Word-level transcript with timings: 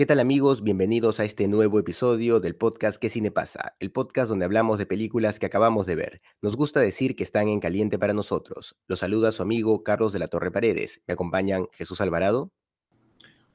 ¿Qué 0.00 0.06
tal 0.06 0.18
amigos? 0.18 0.62
Bienvenidos 0.62 1.20
a 1.20 1.24
este 1.24 1.46
nuevo 1.46 1.78
episodio 1.78 2.40
del 2.40 2.56
podcast 2.56 2.98
¿Qué 2.98 3.10
cine 3.10 3.30
pasa? 3.30 3.76
El 3.80 3.92
podcast 3.92 4.30
donde 4.30 4.46
hablamos 4.46 4.78
de 4.78 4.86
películas 4.86 5.38
que 5.38 5.44
acabamos 5.44 5.86
de 5.86 5.94
ver. 5.94 6.22
Nos 6.40 6.56
gusta 6.56 6.80
decir 6.80 7.14
que 7.14 7.22
están 7.22 7.48
en 7.48 7.60
caliente 7.60 7.98
para 7.98 8.14
nosotros. 8.14 8.78
Los 8.86 9.00
saluda 9.00 9.30
su 9.30 9.42
amigo 9.42 9.84
Carlos 9.84 10.14
de 10.14 10.18
la 10.18 10.28
Torre 10.28 10.50
Paredes. 10.50 11.02
Me 11.06 11.12
acompañan 11.12 11.66
Jesús 11.72 12.00
Alvarado. 12.00 12.50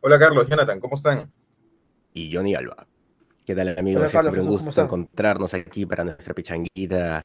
Hola 0.01 0.19
Carlos, 0.19 0.47
Jonathan, 0.47 0.79
¿cómo 0.79 0.97
están? 0.97 1.33
Y 2.13 2.31
Johnny 2.31 2.53
Alba. 2.53 2.85
¿Qué 3.43 3.55
tal 3.55 3.75
amigos? 3.79 4.11
Siempre 4.11 4.39
un 4.39 4.47
gusto 4.47 4.83
encontrarnos 4.83 5.51
aquí 5.55 5.87
para 5.87 6.03
nuestra 6.03 6.35
pichanguita 6.35 7.23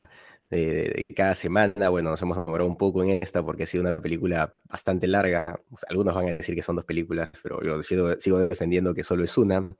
de, 0.50 1.04
cada 1.14 1.34
semana. 1.34 1.88
Bueno, 1.88 2.10
nos 2.10 2.22
hemos 2.22 2.36
demorado 2.36 2.68
un 2.68 2.76
poco 2.76 3.02
en 3.02 3.10
esta 3.10 3.42
porque 3.42 3.64
ha 3.64 3.66
sido 3.66 3.82
una 3.84 3.96
película 4.00 4.54
bastante 4.64 5.06
larga. 5.06 5.60
Algunos 5.88 6.14
van 6.14 6.28
a 6.28 6.36
decir 6.36 6.54
que 6.54 6.62
son 6.62 6.76
dos 6.76 6.84
películas, 6.84 7.30
pero 7.42 7.62
yo 7.62 7.82
sigo, 7.82 8.38
defendiendo 8.38 8.94
que 8.94 9.04
solo 9.04 9.24
es 9.24 9.36
una. 9.38 9.70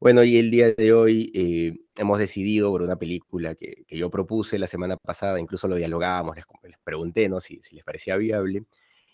Bueno, 0.00 0.22
y 0.24 0.36
el 0.36 0.50
día 0.50 0.72
de 0.72 0.92
hoy 0.92 1.32
eh, 1.34 1.78
hemos 1.96 2.18
decidido 2.18 2.70
por 2.70 2.82
una 2.82 2.96
película 2.96 3.54
que, 3.54 3.84
yo 3.88 4.10
propuse 4.10 4.58
la 4.58 4.66
semana 4.66 4.96
pasada, 4.96 5.40
incluso 5.40 5.68
lo 5.68 5.76
dialogábamos, 5.76 6.36
les, 6.36 6.78
pregunté 6.84 7.28
¿no? 7.28 7.40
si, 7.40 7.60
les 7.72 7.84
parecía 7.84 8.16
viable, 8.16 8.66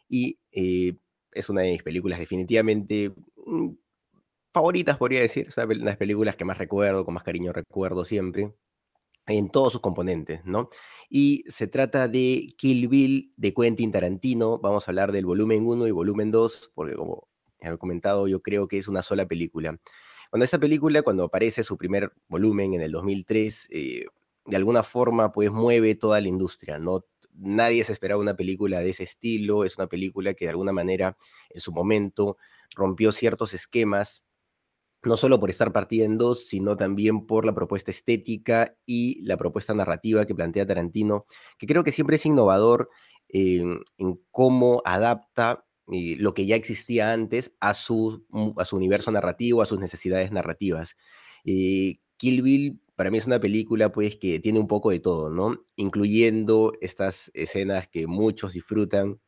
y 0.08 0.38
eh, 0.50 0.94
es 1.32 1.48
una 1.48 1.62
de 1.62 1.72
mis 1.72 1.82
películas 1.84 2.18
definitivamente 2.18 3.12
mm, 3.46 3.70
favoritas, 4.52 4.98
podría 4.98 5.20
decir, 5.20 5.46
es 5.48 5.56
una 5.56 5.66
de 5.66 5.76
las 5.76 5.96
películas 5.96 6.36
que 6.36 6.44
más 6.44 6.58
recuerdo, 6.58 7.04
con 7.04 7.14
más 7.14 7.22
cariño 7.22 7.52
recuerdo 7.52 8.04
siempre 8.04 8.52
en 9.26 9.50
todos 9.50 9.72
sus 9.72 9.80
componentes, 9.80 10.44
¿no? 10.44 10.68
Y 11.08 11.44
se 11.48 11.66
trata 11.66 12.08
de 12.08 12.54
Kill 12.56 12.88
Bill 12.88 13.32
de 13.36 13.54
Quentin 13.54 13.92
Tarantino. 13.92 14.58
Vamos 14.58 14.86
a 14.86 14.90
hablar 14.90 15.12
del 15.12 15.26
volumen 15.26 15.66
1 15.66 15.86
y 15.86 15.90
volumen 15.90 16.30
2, 16.30 16.72
porque 16.74 16.94
como 16.94 17.28
he 17.60 17.76
comentado, 17.78 18.26
yo 18.28 18.40
creo 18.40 18.66
que 18.68 18.78
es 18.78 18.88
una 18.88 19.02
sola 19.02 19.26
película. 19.26 19.78
Cuando 20.30 20.44
esa 20.44 20.58
película, 20.58 21.02
cuando 21.02 21.24
aparece 21.24 21.62
su 21.62 21.76
primer 21.76 22.12
volumen 22.28 22.74
en 22.74 22.80
el 22.82 22.92
2003, 22.92 23.68
eh, 23.70 24.06
de 24.46 24.56
alguna 24.56 24.82
forma, 24.82 25.30
pues 25.32 25.50
mueve 25.50 25.94
toda 25.94 26.20
la 26.20 26.28
industria, 26.28 26.78
¿no? 26.78 27.04
Nadie 27.34 27.84
se 27.84 27.92
esperaba 27.92 28.20
una 28.20 28.34
película 28.34 28.80
de 28.80 28.90
ese 28.90 29.04
estilo, 29.04 29.64
es 29.64 29.78
una 29.78 29.86
película 29.86 30.34
que 30.34 30.46
de 30.46 30.50
alguna 30.50 30.72
manera 30.72 31.16
en 31.50 31.60
su 31.60 31.72
momento 31.72 32.36
rompió 32.74 33.12
ciertos 33.12 33.54
esquemas 33.54 34.22
no 35.04 35.16
solo 35.16 35.40
por 35.40 35.50
estar 35.50 35.72
partida 35.72 36.04
en 36.04 36.18
dos, 36.18 36.46
sino 36.46 36.76
también 36.76 37.26
por 37.26 37.44
la 37.44 37.54
propuesta 37.54 37.90
estética 37.90 38.76
y 38.86 39.22
la 39.24 39.36
propuesta 39.36 39.74
narrativa 39.74 40.24
que 40.24 40.34
plantea 40.34 40.66
Tarantino, 40.66 41.26
que 41.58 41.66
creo 41.66 41.84
que 41.84 41.92
siempre 41.92 42.16
es 42.16 42.26
innovador 42.26 42.88
en, 43.28 43.80
cómo 44.30 44.82
adapta 44.84 45.64
eh, 45.90 46.16
lo 46.18 46.34
que 46.34 46.46
ya 46.46 46.56
existía 46.56 47.12
antes 47.12 47.54
a 47.60 47.74
su, 47.74 48.24
a 48.56 48.64
su 48.64 48.76
universo 48.76 49.10
narrativo, 49.10 49.62
a 49.62 49.66
sus 49.66 49.80
necesidades 49.80 50.30
narrativas. 50.30 50.96
Eh, 51.44 51.96
Kill 52.16 52.42
Bill 52.42 52.80
para 52.94 53.10
mí 53.10 53.18
es 53.18 53.26
una 53.26 53.40
película 53.40 53.90
pues 53.90 54.16
que 54.16 54.38
tiene 54.38 54.60
un 54.60 54.68
poco 54.68 54.90
de 54.90 55.00
todo, 55.00 55.30
¿no? 55.30 55.64
Incluyendo 55.76 56.72
estas 56.80 57.30
escenas 57.34 57.88
que 57.88 58.06
muchos 58.06 58.52
disfrutan 58.52 59.20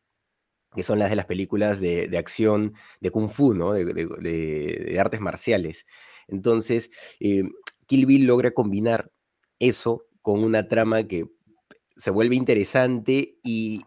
que 0.74 0.82
son 0.82 0.98
las 0.98 1.10
de 1.10 1.16
las 1.16 1.26
películas 1.26 1.80
de, 1.80 2.16
acción, 2.18 2.74
de 3.00 3.10
kung 3.10 3.28
fu, 3.28 3.54
¿no? 3.54 3.72
de, 3.72 4.96
artes 4.98 5.20
marciales. 5.20 5.86
Entonces, 6.28 6.90
eh, 7.20 7.42
Kill 7.86 8.06
Bill 8.06 8.26
logra 8.26 8.52
combinar 8.52 9.10
eso 9.58 10.06
con 10.22 10.42
una 10.42 10.68
trama 10.68 11.04
que 11.06 11.26
se 11.96 12.10
vuelve 12.10 12.34
interesante 12.34 13.38
y, 13.42 13.82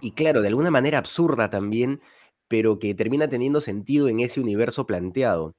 y, 0.00 0.12
claro, 0.12 0.40
de 0.40 0.48
alguna 0.48 0.70
manera 0.70 0.98
absurda 0.98 1.50
también, 1.50 2.00
pero 2.48 2.78
que 2.78 2.94
termina 2.94 3.28
teniendo 3.28 3.60
sentido 3.60 4.08
en 4.08 4.20
ese 4.20 4.40
universo 4.40 4.86
planteado. 4.86 5.56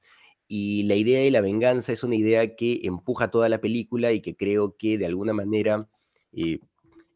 Y 0.48 0.82
la 0.84 0.96
idea 0.96 1.20
de 1.20 1.30
la 1.30 1.40
venganza 1.40 1.92
es 1.92 2.02
una 2.02 2.16
idea 2.16 2.56
que 2.56 2.80
empuja 2.82 3.30
toda 3.30 3.48
la 3.48 3.60
película 3.60 4.12
y 4.12 4.20
que 4.20 4.36
creo 4.36 4.76
que 4.76 4.98
de 4.98 5.06
alguna 5.06 5.32
manera 5.32 5.88
eh, 6.32 6.58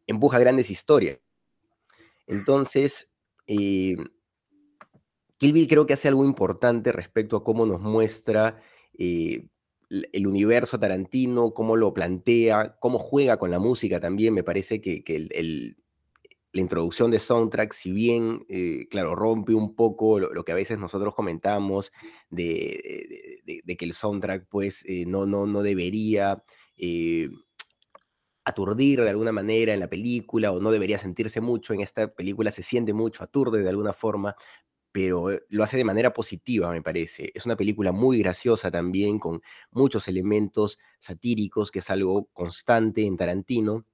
empuja 0.06 0.38
grandes 0.38 0.71
historias. 0.71 1.19
Entonces, 2.26 3.12
eh, 3.47 3.97
Kill 5.39 5.53
Bill 5.53 5.69
creo 5.69 5.87
que 5.87 5.95
hace 5.95 6.09
algo 6.09 6.25
importante 6.25 6.93
respecto 6.93 7.37
a 7.37 7.45
cómo 7.45 7.67
nos 7.67 7.81
muestra 7.81 8.61
eh, 8.99 9.49
el 9.91 10.27
universo 10.27 10.79
tarantino, 10.81 11.53
cómo 11.53 11.77
lo 11.77 11.93
plantea, 11.95 12.77
cómo 12.81 12.99
juega 12.99 13.39
con 13.39 13.51
la 13.51 13.59
música 13.59 14.01
también. 14.01 14.35
Me 14.35 14.43
parece 14.43 14.81
que, 14.81 15.03
la 16.53 16.61
introducción 16.62 17.11
de 17.11 17.19
soundtrack, 17.19 17.75
si 17.75 17.93
bien, 17.93 18.47
eh, 18.49 18.87
claro, 18.91 19.15
rompe 19.15 19.53
un 19.53 19.77
poco 19.77 20.19
lo, 20.19 20.43
que 20.43 20.53
a 20.53 20.56
veces 20.56 20.79
nosotros 20.79 21.15
comentamos 21.15 21.93
de, 22.31 23.43
que 23.45 23.85
el 23.85 23.93
soundtrack 23.93 24.49
pues 24.49 24.83
no, 25.06 25.27
no, 25.27 25.47
no 25.47 25.62
debería 25.62 26.43
aturdir 28.47 29.03
de 29.03 29.11
alguna 29.11 29.33
manera 29.33 29.75
en 29.75 29.81
la 29.81 29.91
película 29.91 30.53
o 30.53 30.61
no 30.61 30.71
debería 30.71 30.99
sentirse 30.99 31.41
mucho. 31.41 31.75
En 31.75 31.81
esta 31.81 32.15
película 32.15 32.53
se 32.53 32.62
siente 32.62 32.93
mucho, 32.95 33.25
aturde 33.25 33.62
de 33.62 33.69
alguna 33.69 33.93
forma, 33.93 34.37
pero 34.93 35.33
eh, 35.33 35.43
lo 35.51 35.65
hace 35.65 35.77
de 35.77 35.84
manera 35.84 36.12
positiva, 36.15 36.71
me 36.71 36.81
parece. 36.81 37.33
Es 37.35 37.45
una 37.45 37.56
película 37.56 37.91
muy 37.91 38.21
graciosa 38.21 38.71
también, 38.71 39.19
con 39.19 39.43
muchos 39.73 40.06
elementos 40.06 40.79
satíricos, 41.01 41.73
que 41.73 41.81
es 41.81 41.91
algo 41.91 42.27
constante 42.33 43.05
en 43.05 43.17
Tarantino. 43.17 43.85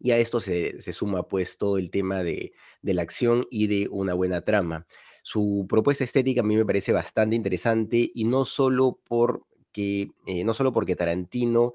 Y 0.00 0.10
a 0.10 0.18
esto 0.18 0.40
se, 0.40 0.80
suma 0.92 1.28
pues 1.28 1.56
todo 1.56 1.78
el 1.78 1.90
tema 1.90 2.24
de, 2.24 2.52
la 2.82 3.02
acción 3.02 3.46
y 3.48 3.68
de 3.68 3.88
una 3.90 4.14
buena 4.14 4.40
trama. 4.40 4.86
Su 5.22 5.66
propuesta 5.68 6.02
estética 6.02 6.40
a 6.40 6.44
mí 6.44 6.56
me 6.56 6.66
parece 6.66 6.92
bastante 6.92 7.36
interesante 7.36 8.10
y 8.12 8.24
no 8.24 8.44
solo 8.44 8.98
porque, 9.04 10.10
eh, 10.26 10.42
no 10.44 10.52
solo 10.52 10.72
porque 10.72 10.96
Tarantino 10.96 11.74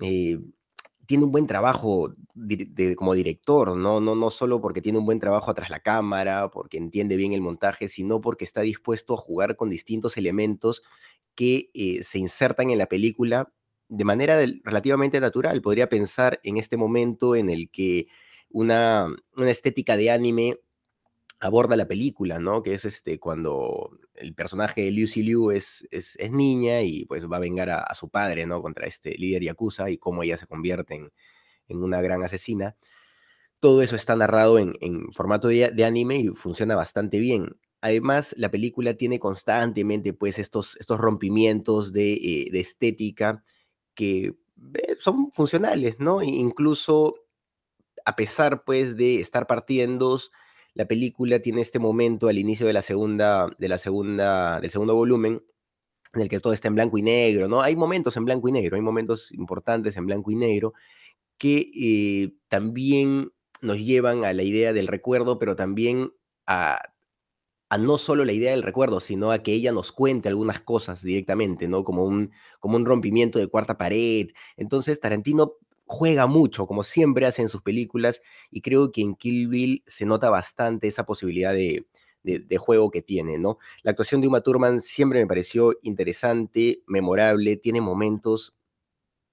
eh, 0.00 0.38
tiene 1.08 1.24
un 1.24 1.32
buen 1.32 1.46
trabajo 1.46 2.14
como 2.96 3.14
director, 3.14 3.74
¿no? 3.74 3.98
No, 3.98 4.14
no 4.14 4.30
solo 4.30 4.60
porque 4.60 4.82
tiene 4.82 4.98
un 4.98 5.06
buen 5.06 5.18
trabajo 5.20 5.50
atrás 5.50 5.70
la 5.70 5.80
cámara, 5.80 6.50
porque 6.50 6.76
entiende 6.76 7.16
bien 7.16 7.32
el 7.32 7.40
montaje, 7.40 7.88
sino 7.88 8.20
porque 8.20 8.44
está 8.44 8.60
dispuesto 8.60 9.14
a 9.14 9.16
jugar 9.16 9.56
con 9.56 9.70
distintos 9.70 10.18
elementos 10.18 10.82
que 11.34 11.70
eh, 11.72 12.02
se 12.02 12.18
insertan 12.18 12.68
en 12.70 12.76
la 12.76 12.88
película 12.88 13.50
de 13.88 14.04
manera 14.04 14.38
relativamente 14.64 15.18
natural. 15.18 15.62
Podría 15.62 15.88
pensar 15.88 16.40
en 16.42 16.58
este 16.58 16.76
momento 16.76 17.34
en 17.34 17.48
el 17.48 17.70
que 17.70 18.08
una, 18.50 19.06
una 19.34 19.50
estética 19.50 19.96
de 19.96 20.10
anime 20.10 20.58
aborda 21.40 21.76
la 21.76 21.86
película, 21.86 22.38
¿no? 22.38 22.62
Que 22.62 22.74
es 22.74 22.84
este, 22.84 23.20
cuando 23.20 23.90
el 24.14 24.34
personaje 24.34 24.82
de 24.82 24.90
Liu 24.90 25.06
Si 25.06 25.22
Liu 25.22 25.50
es, 25.50 25.86
es, 25.90 26.16
niña 26.30 26.82
y 26.82 27.04
pues 27.04 27.26
va 27.30 27.36
a 27.36 27.40
vengar 27.40 27.70
a, 27.70 27.94
su 27.94 28.08
padre, 28.08 28.46
¿no? 28.46 28.60
Contra 28.60 28.86
este 28.86 29.16
líder 29.16 29.42
Yakuza 29.42 29.90
y 29.90 29.98
cómo 29.98 30.22
ella 30.22 30.36
se 30.36 30.46
convierte 30.46 30.94
en, 30.94 31.12
una 31.68 32.00
gran 32.00 32.22
asesina. 32.22 32.76
Todo 33.60 33.82
eso 33.82 33.96
está 33.96 34.16
narrado 34.16 34.58
en, 34.58 34.74
formato 35.12 35.48
de, 35.48 35.84
anime 35.84 36.16
y 36.18 36.28
funciona 36.28 36.74
bastante 36.76 37.18
bien. 37.18 37.56
Además, 37.80 38.34
la 38.36 38.50
película 38.50 38.94
tiene 38.94 39.20
constantemente 39.20 40.12
pues 40.12 40.38
estos, 40.38 40.76
estos 40.76 40.98
rompimientos 40.98 41.92
de, 41.92 42.14
eh, 42.14 42.48
de 42.50 42.60
estética 42.60 43.44
que 43.94 44.34
eh, 44.74 44.96
son 44.98 45.30
funcionales, 45.32 46.00
¿no? 46.00 46.22
incluso 46.22 47.14
a 48.04 48.16
pesar 48.16 48.64
pues 48.64 48.96
de 48.96 49.20
estar 49.20 49.46
partiendo 49.46 50.18
la 50.74 50.86
película 50.86 51.40
tiene 51.40 51.60
este 51.60 51.78
momento 51.78 52.28
al 52.28 52.38
inicio 52.38 52.66
de 52.66 52.72
la 52.72 52.82
segunda, 52.82 53.48
de 53.58 53.68
la 53.68 53.78
segunda, 53.78 54.60
del 54.60 54.70
segundo 54.70 54.94
volumen, 54.94 55.42
en 56.14 56.22
el 56.22 56.28
que 56.28 56.40
todo 56.40 56.52
está 56.52 56.68
en 56.68 56.74
blanco 56.74 56.98
y 56.98 57.02
negro, 57.02 57.48
¿no? 57.48 57.62
Hay 57.62 57.76
momentos 57.76 58.16
en 58.16 58.24
blanco 58.24 58.48
y 58.48 58.52
negro, 58.52 58.76
hay 58.76 58.82
momentos 58.82 59.32
importantes 59.32 59.96
en 59.96 60.06
blanco 60.06 60.30
y 60.30 60.36
negro 60.36 60.74
que 61.38 61.70
eh, 61.74 62.34
también 62.48 63.32
nos 63.60 63.78
llevan 63.78 64.24
a 64.24 64.32
la 64.32 64.42
idea 64.42 64.72
del 64.72 64.88
recuerdo, 64.88 65.38
pero 65.38 65.56
también 65.56 66.12
a, 66.46 66.80
a, 67.68 67.78
no 67.78 67.98
solo 67.98 68.24
la 68.24 68.32
idea 68.32 68.52
del 68.52 68.62
recuerdo, 68.62 69.00
sino 69.00 69.30
a 69.30 69.42
que 69.42 69.52
ella 69.52 69.72
nos 69.72 69.92
cuente 69.92 70.28
algunas 70.28 70.60
cosas 70.60 71.02
directamente, 71.02 71.68
¿no? 71.68 71.84
Como 71.84 72.04
un, 72.04 72.32
como 72.60 72.76
un 72.76 72.86
rompimiento 72.86 73.38
de 73.38 73.48
cuarta 73.48 73.78
pared. 73.78 74.28
Entonces, 74.56 75.00
Tarantino 75.00 75.54
juega 75.88 76.26
mucho, 76.26 76.66
como 76.66 76.84
siempre 76.84 77.26
hace 77.26 77.42
en 77.42 77.48
sus 77.48 77.62
películas, 77.62 78.22
y 78.50 78.60
creo 78.60 78.92
que 78.92 79.00
en 79.00 79.14
Kill 79.14 79.48
Bill 79.48 79.82
se 79.86 80.04
nota 80.04 80.30
bastante 80.30 80.86
esa 80.86 81.04
posibilidad 81.04 81.52
de, 81.54 81.86
juego 82.58 82.90
que 82.90 83.00
tiene, 83.00 83.38
¿no? 83.38 83.58
La 83.82 83.92
actuación 83.92 84.20
de 84.20 84.28
Uma 84.28 84.42
Thurman 84.42 84.82
siempre 84.82 85.18
me 85.20 85.26
pareció 85.26 85.78
interesante, 85.82 86.82
memorable, 86.86 87.56
tiene 87.56 87.80
momentos 87.80 88.54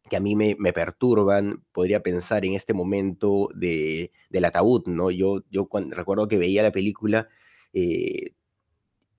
que 0.09 0.15
a 0.15 0.21
mí 0.21 0.35
me, 0.35 0.55
perturban, 0.73 1.65
podría 1.73 2.01
pensar 2.01 2.45
en 2.45 2.53
este 2.53 2.73
momento 2.73 3.49
de, 3.53 4.11
del 4.29 4.45
ataúd, 4.45 4.85
¿no? 4.87 5.11
Yo, 5.11 5.43
yo 5.49 5.65
cuando, 5.67 5.95
recuerdo 5.95 6.27
que 6.29 6.37
veía 6.37 6.63
la 6.63 6.71
película 6.71 7.27
eh, 7.73 8.31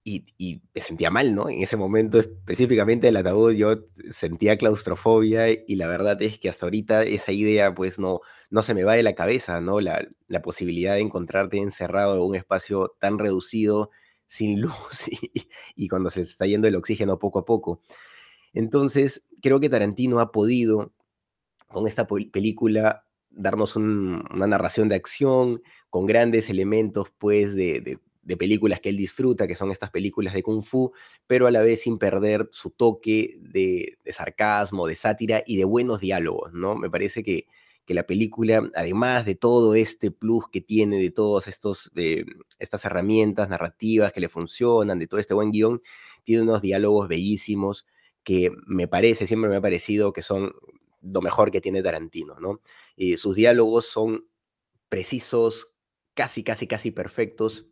y, 0.08 0.62
me 0.72 0.80
sentía 0.80 1.10
mal, 1.10 1.34
¿no? 1.34 1.50
En 1.50 1.62
ese 1.62 1.76
momento 1.76 2.20
específicamente 2.20 3.08
del 3.08 3.16
ataúd 3.16 3.52
yo 3.54 3.74
sentía 4.12 4.56
claustrofobia 4.56 5.48
y 5.50 5.74
la 5.74 5.88
verdad 5.88 6.20
es 6.22 6.38
que 6.38 6.48
hasta 6.48 6.66
ahorita 6.66 7.02
esa 7.02 7.32
idea 7.32 7.74
pues 7.74 7.98
no, 7.98 8.20
no 8.48 8.62
se 8.62 8.74
me 8.74 8.84
va 8.84 8.94
de 8.94 9.02
la 9.02 9.16
cabeza, 9.16 9.60
¿no? 9.60 9.80
La, 9.80 10.06
la 10.28 10.42
posibilidad 10.42 10.94
de 10.94 11.00
encontrarte 11.00 11.58
encerrado 11.58 12.14
en 12.14 12.22
un 12.22 12.36
espacio 12.36 12.94
tan 13.00 13.18
reducido, 13.18 13.90
sin 14.28 14.60
luz 14.60 15.08
y, 15.74 15.88
cuando 15.88 16.08
se 16.10 16.22
está 16.22 16.46
yendo 16.46 16.68
el 16.68 16.76
oxígeno 16.76 17.18
poco 17.18 17.40
a 17.40 17.44
poco. 17.44 17.80
Entonces, 18.52 19.26
creo 19.42 19.58
que 19.58 19.68
Tarantino 19.68 20.20
ha 20.20 20.30
podido 20.30 20.92
con 21.66 21.88
esta 21.88 22.06
película 22.06 23.04
darnos 23.30 23.74
una 23.74 24.46
narración 24.46 24.88
de 24.88 24.94
acción 24.94 25.62
con 25.90 26.06
grandes 26.06 26.48
elementos 26.48 27.08
pues 27.18 27.56
de 27.56 27.98
películas 28.34 28.80
que 28.80 28.88
él 28.88 28.96
disfruta, 28.96 29.46
que 29.46 29.54
son 29.54 29.70
estas 29.70 29.90
películas 29.90 30.34
de 30.34 30.42
kung 30.42 30.62
fu, 30.62 30.92
pero 31.26 31.46
a 31.46 31.50
la 31.50 31.62
vez 31.62 31.82
sin 31.82 31.98
perder 31.98 32.48
su 32.50 32.70
toque 32.70 33.36
de, 33.40 33.98
sarcasmo, 34.06 34.86
de 34.86 34.96
sátira 34.96 35.42
y 35.46 35.56
de 35.56 35.64
buenos 35.64 36.00
diálogos, 36.00 36.52
¿no? 36.52 36.74
Me 36.74 36.90
parece 36.90 37.22
que, 37.22 37.46
que, 37.84 37.94
la 37.94 38.06
película, 38.06 38.68
además 38.74 39.26
de 39.26 39.34
todo 39.34 39.74
este 39.74 40.10
plus 40.10 40.44
que 40.50 40.60
tiene, 40.60 40.96
de 40.96 41.10
todas 41.10 41.46
estas 41.46 42.84
herramientas 42.84 43.48
narrativas 43.48 44.12
que 44.12 44.20
le 44.20 44.28
funcionan, 44.28 44.98
de 44.98 45.06
todo 45.06 45.20
este 45.20 45.34
buen 45.34 45.52
guion, 45.52 45.82
tiene 46.24 46.42
unos 46.42 46.62
diálogos 46.62 47.08
bellísimos 47.08 47.86
que 48.24 48.50
me 48.66 48.88
parece, 48.88 49.28
siempre 49.28 49.48
me 49.48 49.56
ha 49.56 49.60
parecido 49.60 50.12
que 50.12 50.22
son 50.22 50.52
lo 51.00 51.20
mejor 51.20 51.52
que 51.52 51.60
tiene 51.60 51.82
Tarantino, 51.82 52.40
¿no? 52.40 52.60
Sus 53.16 53.36
diálogos 53.36 53.86
son 53.86 54.26
precisos, 54.88 55.68
casi, 56.14 56.42
casi, 56.42 56.66
casi 56.66 56.90
perfectos, 56.90 57.70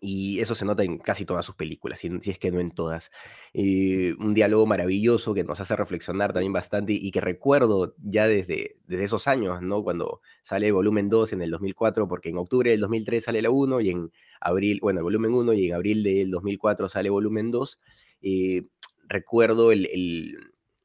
y 0.00 0.40
eso 0.40 0.54
se 0.54 0.64
nota 0.64 0.82
en 0.82 0.98
casi 0.98 1.24
todas 1.26 1.44
sus 1.44 1.54
películas, 1.54 2.00
si, 2.00 2.08
es 2.08 2.38
que 2.38 2.50
no 2.50 2.58
en 2.58 2.70
todas. 2.70 3.10
Eh, 3.52 4.14
un 4.18 4.32
diálogo 4.34 4.66
maravilloso 4.66 5.34
que 5.34 5.44
nos 5.44 5.60
hace 5.60 5.76
reflexionar 5.76 6.32
también 6.32 6.52
bastante 6.52 6.94
y 6.94 7.10
que 7.10 7.20
recuerdo 7.20 7.94
ya 7.98 8.26
desde, 8.26 8.78
desde 8.86 9.04
esos 9.04 9.28
años, 9.28 9.60
¿no? 9.62 9.82
Cuando 9.82 10.20
sale 10.42 10.68
el 10.68 10.72
volumen 10.72 11.10
2 11.10 11.34
en 11.34 11.42
el 11.42 11.50
2004, 11.50 12.08
porque 12.08 12.30
en 12.30 12.38
octubre 12.38 12.70
del 12.70 12.80
2003 12.80 13.24
sale 13.24 13.42
la 13.42 13.50
1 13.50 13.80
y 13.82 13.90
en 13.90 14.10
abril, 14.40 14.78
bueno, 14.80 15.00
el 15.00 15.04
volumen 15.04 15.34
1 15.34 15.52
y 15.52 15.66
en 15.66 15.74
abril 15.74 16.02
del 16.02 16.30
2004 16.30 16.88
sale 16.88 17.10
volumen 17.10 17.50
2. 17.50 17.78
Eh, 18.22 18.62
recuerdo 19.06 19.70
el, 19.72 19.86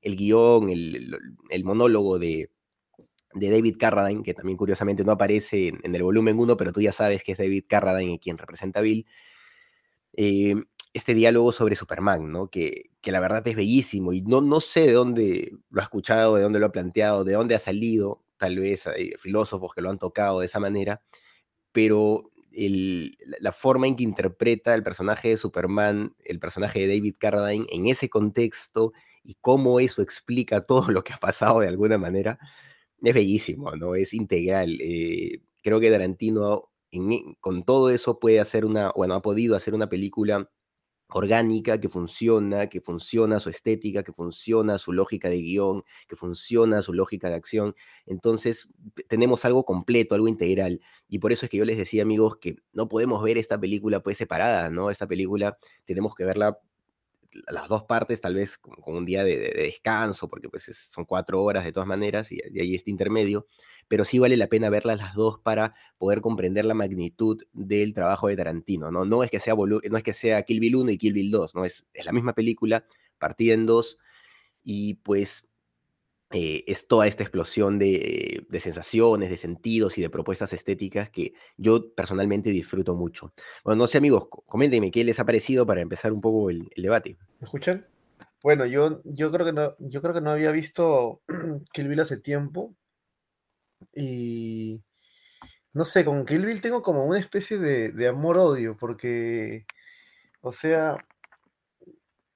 el, 0.01 0.15
guion, 0.17 0.69
el, 0.69 1.17
el 1.50 1.63
monólogo 1.63 2.19
de, 2.19 2.50
de 3.36 3.52
David 3.52 3.76
Carradine, 3.78 4.24
que 4.24 4.34
también 4.34 4.58
curiosamente 4.58 5.04
no 5.04 5.12
aparece 5.12 5.68
en, 5.68 5.96
el 5.96 6.04
volumen 6.04 6.40
1, 6.40 6.58
pero 6.58 6.72
tú 6.72 6.82
ya 6.82 6.92
sabes 6.92 7.24
que 7.24 7.34
es 7.34 7.38
David 7.38 7.66
Carradine 7.68 8.20
quien 8.20 8.38
representa 8.38 8.80
a 8.80 8.84
Bill. 8.84 9.06
Eh, 10.14 10.56
este 10.94 11.14
diálogo 11.14 11.52
sobre 11.52 11.76
Superman, 11.76 12.32
¿no? 12.32 12.50
Que, 12.50 12.92
que, 13.02 13.12
la 13.12 13.20
verdad 13.20 13.46
es 13.46 13.56
bellísimo 13.56 14.14
y 14.14 14.22
no, 14.22 14.40
no 14.40 14.62
sé 14.62 14.88
de 14.88 14.94
dónde 14.94 15.52
lo 15.70 15.82
ha 15.82 15.84
escuchado, 15.84 16.36
de 16.36 16.44
dónde 16.44 16.60
lo 16.60 16.68
ha 16.68 16.72
planteado, 16.72 17.26
de 17.26 17.34
dónde 17.34 17.54
ha 17.54 17.60
salido, 17.60 18.24
tal 18.38 18.58
vez 18.58 18.88
hay 18.88 19.12
filósofos 19.20 19.74
que 19.74 19.82
lo 19.82 19.90
han 19.90 20.00
tocado 20.00 20.40
de 20.40 20.46
esa 20.46 20.60
manera, 20.62 21.02
pero 21.74 22.32
la 23.40 23.52
forma 23.52 23.88
en 23.88 23.98
que 23.98 24.04
interpreta 24.04 24.74
el 24.74 24.84
personaje 24.84 25.30
de 25.30 25.38
Superman, 25.38 26.16
el 26.24 26.40
personaje 26.40 26.80
de 26.80 26.96
David 26.96 27.16
Carradine 27.20 27.66
en 27.70 27.88
ese 27.88 28.10
contexto 28.10 28.94
y 29.24 29.36
cómo 29.42 29.80
eso 29.82 30.02
explica 30.02 30.66
todo 30.66 30.90
lo 30.92 31.04
que 31.04 31.12
ha 31.14 31.18
pasado 31.18 31.60
de 31.60 31.68
alguna 31.68 31.98
manera, 31.98 32.40
es 33.01 33.13
bellísimo, 33.13 33.75
¿no? 33.75 33.95
Es 33.95 34.13
integral. 34.13 34.77
Eh, 34.81 35.42
creo 35.62 35.80
que 35.80 35.92
Tarantino 35.92 36.69
con 37.42 37.63
todo 37.63 37.89
eso 37.89 38.19
puede 38.19 38.39
hacer 38.39 38.65
una, 38.65 38.92
bueno, 38.95 39.15
ha 39.15 39.21
podido 39.21 39.56
hacer 39.56 39.74
una 39.74 39.89
película 39.89 40.50
orgánica 41.09 41.80
que 41.80 41.89
funciona, 41.89 42.68
que 42.68 42.81
funciona 42.81 43.39
su 43.39 43.50
estética, 43.50 44.03
que 44.03 44.12
funciona 44.12 44.77
su 44.77 44.92
lógica 44.92 45.30
de 45.30 45.38
guion, 45.38 45.83
que 46.07 46.15
funciona 46.15 46.81
su 46.81 46.94
lógica 46.94 47.30
de 47.30 47.36
acción. 47.36 47.75
Entonces 48.06 48.68
tenemos 49.07 49.45
algo 49.45 49.65
completo, 49.65 50.15
algo 50.15 50.27
integral. 50.27 50.81
Y 51.07 51.19
por 51.19 51.31
eso 51.31 51.45
es 51.45 51.51
que 51.51 51.57
yo 51.57 51.65
les 51.65 51.77
decía, 51.77 52.01
amigos, 52.03 52.38
que 52.38 52.57
no 52.74 52.88
podemos 52.88 53.24
ver 53.24 53.38
esta 53.38 53.59
película 53.59 54.01
pues 54.01 54.18
separada, 54.18 54.69
¿no? 54.69 54.89
Esta 54.89 55.07
película 55.07 55.57
tenemos 55.86 56.15
que 56.15 56.25
verla 56.25 56.59
las 57.48 57.68
dos 57.68 57.84
partes, 57.84 58.22
tal 58.22 58.36
vez 58.36 58.58
con, 58.58 58.76
un 58.86 59.06
día 59.06 59.24
de, 59.24 59.38
descanso, 59.56 60.28
porque 60.28 60.50
pues 60.50 60.72
son 60.92 61.06
cuatro 61.06 61.42
horas 61.44 61.64
de 61.66 61.72
todas 61.72 61.88
maneras 61.88 62.32
y, 62.32 62.40
ahí 62.60 62.76
este 62.76 62.92
intermedio, 62.92 63.48
pero 63.88 64.06
sí 64.06 64.20
vale 64.20 64.38
la 64.38 64.48
pena 64.48 64.70
verlas 64.70 64.98
las 64.98 65.14
dos 65.14 65.40
para 65.40 65.74
poder 65.98 66.22
comprender 66.22 66.66
la 66.66 66.74
magnitud 66.74 67.44
del 67.54 67.94
trabajo 67.94 68.28
de 68.28 68.36
Tarantino, 68.36 68.92
¿no? 68.92 69.06
No 69.06 69.24
es 69.24 69.32
que 69.32 69.40
sea, 69.40 69.56
no 69.56 69.98
es 69.98 70.04
que 70.04 70.14
sea 70.14 70.44
Kill 70.44 70.60
Bill 70.60 70.76
1 70.78 70.92
y 70.92 70.98
Kill 70.98 71.14
Bill 71.14 71.32
2, 71.32 71.56
¿no? 71.56 71.66
Es, 71.66 71.86
es 71.94 72.06
la 72.06 72.12
misma 72.12 72.34
película 72.34 72.86
partida 73.18 73.54
en 73.54 73.66
dos 73.66 73.98
y 74.64 74.96
pues 74.96 75.48
eh, 76.31 76.63
es 76.68 76.88
toda 76.88 77.06
esta 77.06 77.24
explosión 77.24 77.77
de, 77.77 78.48
sensaciones, 78.60 79.30
de 79.30 79.38
sentidos 79.38 79.98
y 79.98 80.01
de 80.01 80.10
propuestas 80.10 80.54
estéticas 80.54 81.10
que 81.10 81.33
yo 81.56 81.94
personalmente 81.94 82.50
disfruto 82.50 82.95
mucho. 82.95 83.31
Bueno, 83.63 83.83
no 83.83 83.88
sé 83.88 84.00
amigos, 84.00 84.27
coméntenme 84.48 84.92
qué 84.92 85.04
les 85.04 85.19
ha 85.19 85.25
parecido 85.25 85.66
para 85.68 85.81
empezar 85.81 86.12
un 86.12 86.22
poco 86.22 86.50
el, 86.50 86.68
debate. 86.75 87.18
¿Me 87.39 87.45
escuchan? 87.45 87.86
Bueno, 88.42 88.66
yo, 88.66 89.01
yo, 89.04 89.31
creo 89.31 89.45
que 89.45 89.54
no, 89.54 89.75
yo 89.80 90.01
creo 90.01 90.13
que 90.13 90.22
no 90.22 90.31
había 90.31 90.51
visto 90.51 91.22
Kill 91.74 91.88
Bill 91.88 92.00
hace 92.00 92.18
tiempo 92.18 92.75
y 93.94 94.81
no 95.74 95.83
sé, 95.83 96.04
con 96.06 96.25
Kill 96.25 96.45
Bill 96.45 96.62
tengo 96.62 96.81
como 96.81 97.06
una 97.06 97.19
especie 97.19 97.60
de, 97.60 97.92
de 97.92 98.07
amor-odio 98.07 98.77
porque, 98.77 99.66
o 100.42 100.51
sea, 100.51 100.98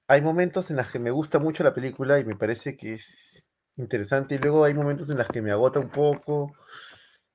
hay 0.06 0.22
momentos 0.22 0.70
en 0.70 0.76
los 0.76 0.90
que 0.90 0.98
me 0.98 1.10
gusta 1.10 1.38
mucho 1.38 1.64
la 1.64 1.74
película 1.74 2.18
y 2.20 2.24
me 2.24 2.36
parece 2.36 2.76
que 2.76 2.94
es 2.94 3.49
interesante 3.80 4.36
y 4.36 4.38
luego 4.38 4.64
hay 4.64 4.74
momentos 4.74 5.10
en 5.10 5.18
los 5.18 5.28
que 5.28 5.42
me 5.42 5.50
agota 5.50 5.80
un 5.80 5.90
poco 5.90 6.54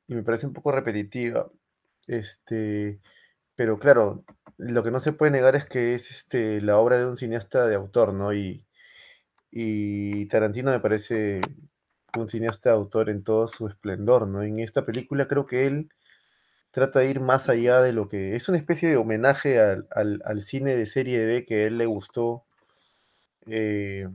y 0.08 0.16
me 0.16 0.24
parece 0.24 0.48
un 0.48 0.54
poco 0.54 0.72
repetitiva. 0.72 1.52
Este, 2.08 3.00
pero 3.56 3.80
claro, 3.80 4.24
lo 4.58 4.84
que 4.84 4.92
no 4.92 5.00
se 5.00 5.14
puede 5.14 5.32
negar 5.32 5.56
es 5.56 5.66
que 5.66 5.96
es 5.96 6.12
este, 6.12 6.62
la 6.62 6.78
obra 6.78 6.98
de 7.00 7.08
un 7.08 7.18
cineasta 7.18 7.68
de 7.68 7.76
autor, 7.76 8.14
¿no? 8.14 8.34
Y, 8.34 8.66
y 9.52 10.28
Tarantino 10.28 10.72
me 10.72 10.80
parece 10.80 11.42
un 12.18 12.30
cineasta 12.30 12.70
de 12.70 12.76
autor 12.76 13.10
en 13.10 13.24
todo 13.24 13.48
su 13.48 13.68
esplendor, 13.68 14.28
¿no? 14.28 14.44
En 14.44 14.60
esta 14.60 14.86
película 14.86 15.28
creo 15.28 15.46
que 15.46 15.68
él 15.68 15.90
trata 16.72 17.00
de 17.00 17.10
ir 17.10 17.22
más 17.22 17.50
allá 17.50 17.82
de 17.82 17.94
lo 17.94 18.10
que 18.10 18.36
es 18.36 18.50
una 18.50 18.58
especie 18.58 18.90
de 18.90 18.98
homenaje 18.98 19.60
al, 19.62 19.88
al, 20.26 20.42
cine 20.42 20.76
de 20.76 20.86
serie 20.86 21.26
B 21.26 21.46
que 21.46 21.64
a 21.64 21.68
él 21.68 21.78
le 21.78 21.86
gustó 21.86 22.44
eh, 23.48 24.10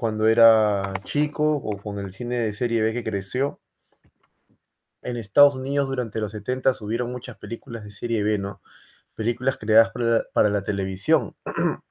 cuando 0.00 0.28
era 0.28 0.94
chico 1.04 1.56
o 1.56 1.76
con 1.76 1.98
el 1.98 2.14
cine 2.14 2.36
de 2.36 2.54
serie 2.54 2.80
B 2.80 2.94
que 2.94 3.04
creció. 3.04 3.60
En 5.02 5.18
Estados 5.18 5.56
Unidos 5.56 5.90
durante 5.90 6.20
los 6.20 6.32
70 6.32 6.72
subieron 6.72 7.12
muchas 7.12 7.36
películas 7.36 7.84
de 7.84 7.90
serie 7.90 8.22
B, 8.22 8.38
¿no? 8.38 8.62
Películas 9.14 9.58
creadas 9.58 9.92
para 10.32 10.48
la, 10.48 10.62
televisión. 10.64 11.36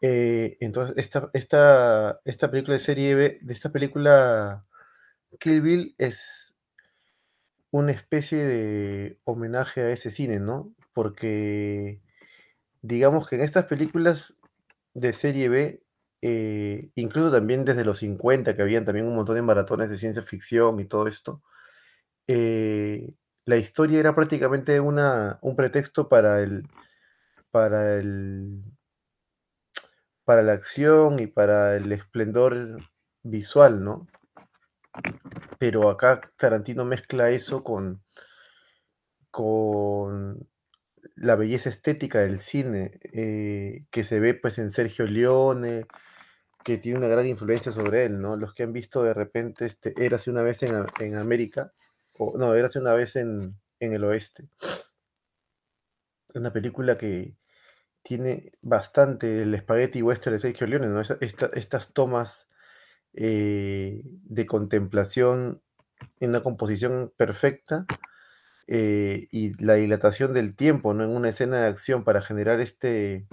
Eh, 0.00 0.58
entonces, 0.60 0.96
esta, 0.98 1.30
esta, 1.32 2.20
esta 2.24 2.50
película 2.50 2.74
de 2.74 2.78
serie 2.78 3.14
B, 3.14 3.38
de 3.40 3.52
esta 3.54 3.72
película 3.72 4.66
Kill 5.38 5.62
Bill 5.62 5.94
es 5.96 6.54
una 7.70 7.92
especie 7.92 8.44
de 8.44 9.18
homenaje 9.24 9.80
a 9.80 9.90
ese 9.90 10.10
cine, 10.10 10.40
¿no? 10.40 10.74
Porque 10.92 12.02
digamos 12.82 13.28
que 13.28 13.36
en 13.36 13.42
estas 13.42 13.64
películas 13.64 14.36
de 14.92 15.14
serie 15.14 15.48
B 15.48 15.83
eh, 16.26 16.88
incluso 16.94 17.30
también 17.30 17.66
desde 17.66 17.84
los 17.84 17.98
50, 17.98 18.56
que 18.56 18.62
habían 18.62 18.86
también 18.86 19.06
un 19.06 19.14
montón 19.14 19.34
de 19.34 19.42
maratones 19.42 19.90
de 19.90 19.98
ciencia 19.98 20.22
ficción 20.22 20.80
y 20.80 20.86
todo 20.86 21.06
esto, 21.06 21.42
eh, 22.26 23.12
la 23.44 23.56
historia 23.58 24.00
era 24.00 24.14
prácticamente 24.14 24.80
una, 24.80 25.38
un 25.42 25.54
pretexto 25.54 26.08
para 26.08 26.40
el, 26.40 26.66
para 27.50 27.96
el, 27.96 28.62
para 30.24 30.40
la 30.40 30.54
acción 30.54 31.18
y 31.18 31.26
para 31.26 31.76
el 31.76 31.92
esplendor 31.92 32.78
visual, 33.22 33.84
¿no? 33.84 34.06
Pero 35.58 35.90
acá 35.90 36.22
Tarantino 36.38 36.86
mezcla 36.86 37.28
eso 37.28 37.62
con, 37.62 38.02
con 39.30 40.48
la 41.16 41.36
belleza 41.36 41.68
estética 41.68 42.20
del 42.20 42.38
cine, 42.38 42.98
eh, 43.12 43.84
que 43.90 44.04
se 44.04 44.20
ve 44.20 44.32
pues 44.32 44.56
en 44.56 44.70
Sergio 44.70 45.06
Leone, 45.06 45.86
que 46.64 46.78
tiene 46.78 46.98
una 46.98 47.08
gran 47.08 47.26
influencia 47.26 47.70
sobre 47.70 48.06
él, 48.06 48.20
¿no? 48.20 48.36
Los 48.36 48.54
que 48.54 48.64
han 48.64 48.72
visto 48.72 49.02
de 49.02 49.14
repente, 49.14 49.66
este, 49.66 49.94
Érase 50.04 50.30
una 50.30 50.42
vez 50.42 50.62
en, 50.62 50.86
en 50.98 51.16
América, 51.16 51.72
o 52.18 52.36
no, 52.36 52.54
Érase 52.54 52.80
una 52.80 52.94
vez 52.94 53.16
en, 53.16 53.56
en 53.80 53.92
el 53.92 54.04
oeste. 54.04 54.48
una 56.34 56.52
película 56.52 56.98
que 56.98 57.36
tiene 58.02 58.52
bastante 58.60 59.42
el 59.42 59.56
spaghetti 59.58 60.02
western 60.02 60.36
de 60.36 60.40
Sergio 60.40 60.66
Leone, 60.66 60.88
¿no? 60.88 61.00
estas 61.00 61.92
tomas 61.92 62.48
eh, 63.14 64.02
de 64.04 64.46
contemplación 64.46 65.62
en 66.20 66.30
una 66.30 66.42
composición 66.42 67.12
perfecta 67.16 67.86
eh, 68.66 69.28
y 69.30 69.54
la 69.62 69.74
dilatación 69.74 70.32
del 70.32 70.54
tiempo, 70.56 70.94
¿no? 70.94 71.04
En 71.04 71.10
una 71.10 71.30
escena 71.30 71.62
de 71.62 71.68
acción 71.68 72.04
para 72.04 72.22
generar 72.22 72.60
este, 72.60 73.26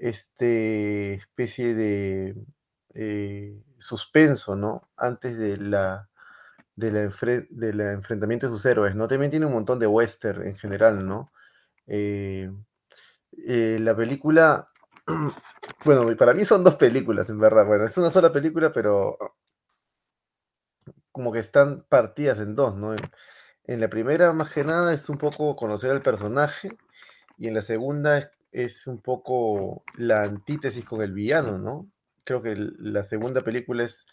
este 0.00 1.14
especie 1.14 1.74
de 1.74 2.36
eh, 2.94 3.62
suspenso, 3.78 4.56
¿no? 4.56 4.90
Antes 4.96 5.38
de 5.38 5.56
la, 5.58 6.08
de 6.76 6.92
la, 6.92 7.10
del 7.50 7.80
enfrentamiento 7.80 8.46
de 8.48 8.52
sus 8.54 8.66
héroes, 8.66 8.94
¿no? 8.96 9.08
También 9.08 9.30
tiene 9.30 9.46
un 9.46 9.52
montón 9.52 9.78
de 9.78 9.86
western 9.86 10.46
en 10.46 10.56
general, 10.56 11.06
¿no? 11.06 11.32
Eh, 11.86 12.50
la 13.32 13.96
película, 13.96 14.68
bueno, 15.84 16.16
para 16.16 16.34
mí 16.34 16.44
son 16.44 16.64
dos 16.64 16.76
películas, 16.76 17.28
en 17.30 17.38
verdad. 17.38 17.66
Bueno, 17.66 17.84
es 17.84 17.96
una 17.98 18.10
sola 18.10 18.32
película, 18.32 18.72
pero 18.72 19.18
como 21.12 21.32
que 21.32 21.40
están 21.40 21.84
partidas 21.88 22.38
en 22.38 22.54
dos, 22.54 22.76
¿no? 22.76 22.94
En, 22.94 23.80
la 23.80 23.88
primera, 23.88 24.32
más 24.32 24.52
que 24.52 24.64
nada, 24.64 24.92
es 24.92 25.08
un 25.08 25.18
poco 25.18 25.54
conocer 25.56 25.90
al 25.90 26.02
personaje, 26.02 26.76
y 27.38 27.48
en 27.48 27.54
la 27.54 27.62
segunda 27.62 28.18
es, 28.18 28.30
un 28.86 29.00
poco 29.00 29.84
la 29.96 30.22
antítesis 30.22 30.84
con 30.84 31.02
el 31.02 31.12
villano, 31.12 31.58
¿no? 31.58 31.90
Creo 32.24 32.42
que 32.42 32.54
la 32.56 33.04
segunda 33.04 33.42
película 33.42 33.84
es 33.84 34.06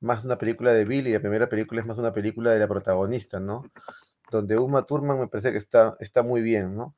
más 0.00 0.24
una 0.24 0.38
película 0.38 0.72
de 0.72 0.84
Bill 0.84 1.06
y 1.06 1.12
la 1.12 1.20
primera 1.20 1.48
película 1.48 1.80
es 1.80 1.86
más 1.86 1.98
una 1.98 2.12
película 2.12 2.50
de 2.50 2.58
la 2.58 2.68
protagonista, 2.68 3.40
¿no? 3.40 3.64
Donde 4.30 4.58
Uma 4.58 4.84
Thurman 4.84 5.18
me 5.18 5.28
parece 5.28 5.52
que 5.52 5.58
está, 5.58 5.96
está 6.00 6.22
muy 6.22 6.42
bien, 6.42 6.76
¿no? 6.76 6.94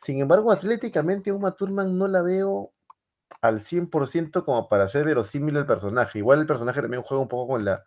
Sin 0.00 0.20
embargo, 0.20 0.52
atléticamente 0.52 1.32
Uma 1.32 1.54
Thurman 1.54 1.96
no 1.98 2.08
la 2.08 2.22
veo 2.22 2.72
al 3.40 3.60
100% 3.60 4.44
como 4.44 4.68
para 4.68 4.88
ser 4.88 5.04
verosímil 5.04 5.56
el 5.56 5.66
personaje. 5.66 6.18
Igual 6.18 6.40
el 6.40 6.46
personaje 6.46 6.82
también 6.82 7.02
juega 7.02 7.22
un 7.22 7.28
poco 7.28 7.54
con 7.54 7.64
la, 7.64 7.84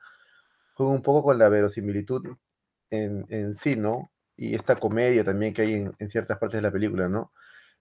juega 0.73 0.91
un 0.91 1.01
poco 1.01 1.23
con 1.23 1.37
la 1.37 1.49
verosimilitud 1.49 2.25
en, 2.89 3.53
sí, 3.53 3.75
¿no? 3.75 4.11
Y 4.35 4.55
esta 4.55 4.75
comedia 4.75 5.23
también 5.23 5.53
que 5.53 5.61
hay 5.61 5.73
en, 5.73 6.09
ciertas 6.09 6.37
partes 6.37 6.57
de 6.57 6.61
la 6.61 6.71
película, 6.71 7.07
¿no? 7.09 7.31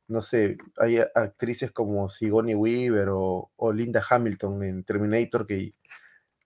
No 0.09 0.21
sé, 0.21 0.57
hay 0.79 0.99
actrices 0.99 1.71
como 1.71 2.09
Sigourney 2.09 2.55
Weaver 2.55 3.09
o, 3.11 3.51
Linda 3.73 4.03
Hamilton 4.09 4.63
en 4.63 4.85
Terminator 4.85 5.47
que 5.47 5.75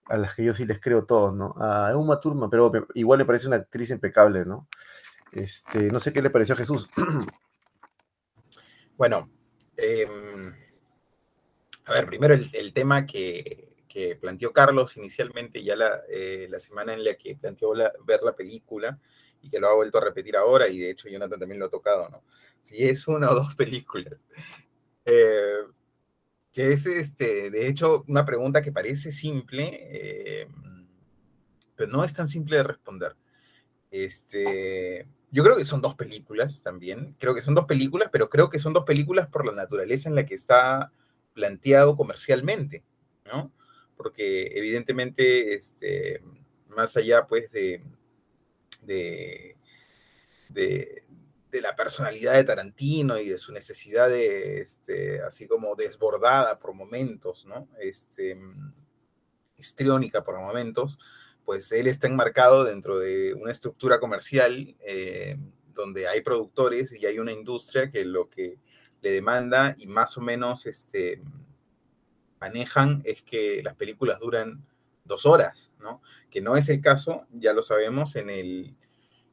a 0.05 0.17
las 0.17 0.35
que 0.35 0.43
yo 0.43 0.53
sí 0.53 0.65
les 0.65 0.81
creo 0.81 1.05
todos, 1.05 1.33
¿no? 1.33 1.55
A 1.57 1.95
Uma 1.97 2.19
Thurman, 2.19 2.49
pero 2.49 2.71
igual 2.93 3.19
me 3.19 3.25
parece 3.25 3.47
una 3.47 3.55
actriz 3.55 3.89
impecable, 3.89 4.45
¿no? 4.45 4.67
Este, 5.31 5.91
no 5.91 5.99
sé 5.99 6.11
qué 6.11 6.21
le 6.21 6.29
pareció 6.29 6.55
a 6.55 6.57
Jesús. 6.57 6.89
Bueno, 8.95 9.27
em, 9.75 10.53
a 11.85 11.93
ver, 11.93 12.05
primero 12.05 12.35
el 12.35 12.73
tema 12.73 13.07
que, 13.07 13.73
que 13.93 14.15
planteó 14.15 14.51
Carlos 14.51 14.97
inicialmente, 14.97 15.63
ya 15.63 15.75
la, 15.75 16.01
eh, 16.09 16.47
la 16.49 16.57
semana 16.57 16.93
en 16.93 17.03
la 17.03 17.13
que 17.13 17.35
planteó 17.35 17.73
ver 17.73 18.23
la 18.23 18.35
película 18.35 18.99
y 19.43 19.49
que 19.49 19.59
lo 19.59 19.67
ha 19.67 19.75
vuelto 19.75 19.99
a 19.99 20.01
repetir 20.01 20.35
ahora, 20.35 20.67
y 20.67 20.79
de 20.79 20.89
hecho 20.89 21.09
Jonathan 21.09 21.39
también 21.39 21.59
lo 21.59 21.67
ha 21.67 21.69
tocado, 21.69 22.09
¿no? 22.09 22.23
Si 22.61 22.83
es 22.83 23.07
una 23.07 23.29
o 23.29 23.35
dos 23.35 23.55
películas. 23.55 24.25
Eh, 25.05 25.59
que 26.51 26.71
es, 26.71 26.85
este, 26.85 27.51
de 27.51 27.67
hecho, 27.67 28.03
una 28.07 28.25
pregunta 28.25 28.61
que 28.61 28.71
parece 28.71 29.11
simple, 29.11 29.69
eh, 29.81 30.47
pero 31.75 31.91
no 31.91 32.03
es 32.03 32.13
tan 32.13 32.27
simple 32.27 32.57
de 32.57 32.63
responder. 32.63 33.15
Este, 33.91 35.07
yo 35.31 35.43
creo 35.43 35.55
que 35.55 35.65
son 35.65 35.81
dos 35.81 35.95
películas 35.95 36.63
también, 36.63 37.15
creo 37.19 37.35
que 37.35 37.41
son 37.41 37.55
dos 37.55 37.65
películas, 37.65 38.09
pero 38.11 38.29
creo 38.29 38.49
que 38.49 38.59
son 38.59 38.73
dos 38.73 38.85
películas 38.85 39.27
por 39.27 39.45
la 39.45 39.51
naturaleza 39.51 40.09
en 40.09 40.15
la 40.15 40.25
que 40.25 40.35
está 40.35 40.91
planteado 41.33 41.95
comercialmente, 41.97 42.83
¿no? 43.25 43.51
porque 44.03 44.51
evidentemente, 44.55 45.53
este, 45.53 46.21
más 46.75 46.97
allá 46.97 47.25
pues 47.25 47.51
de, 47.51 47.81
de, 48.85 49.55
la 51.51 51.75
personalidad 51.75 52.33
de 52.33 52.43
Tarantino 52.43 53.19
y 53.19 53.29
de 53.29 53.37
su 53.37 53.51
necesidad 53.51 54.09
de, 54.09 54.59
este, 54.59 55.21
así 55.21 55.47
como 55.47 55.75
desbordada 55.75 56.59
por 56.59 56.73
momentos, 56.73 57.45
¿no? 57.45 57.67
Este, 57.79 58.37
histriónica 59.57 60.23
por 60.23 60.39
momentos, 60.39 60.97
pues 61.45 61.71
él 61.71 61.87
está 61.87 62.07
enmarcado 62.07 62.63
dentro 62.63 62.99
de 62.99 63.33
una 63.33 63.51
estructura 63.51 63.99
comercial 63.99 64.75
eh, 64.79 65.37
donde 65.73 66.07
hay 66.07 66.21
productores 66.21 66.91
y 66.93 67.05
hay 67.05 67.19
una 67.19 67.31
industria 67.31 67.89
que 67.89 68.05
lo 68.05 68.29
que 68.29 68.59
le 69.01 69.11
demanda 69.11 69.75
y 69.77 69.87
más 69.87 70.17
o 70.17 70.21
menos 70.21 70.65
este, 70.65 71.21
manejan 72.39 73.01
es 73.03 73.23
que 73.23 73.61
las 73.63 73.75
películas 73.75 74.19
duran 74.19 74.65
dos 75.03 75.25
horas, 75.25 75.71
¿no? 75.79 76.01
Que 76.33 76.41
no 76.41 76.57
es 76.57 76.67
el 76.69 76.81
caso, 76.81 77.27
ya 77.31 77.53
lo 77.53 77.61
sabemos, 77.61 78.15
en 78.15 78.31
el, 78.31 78.75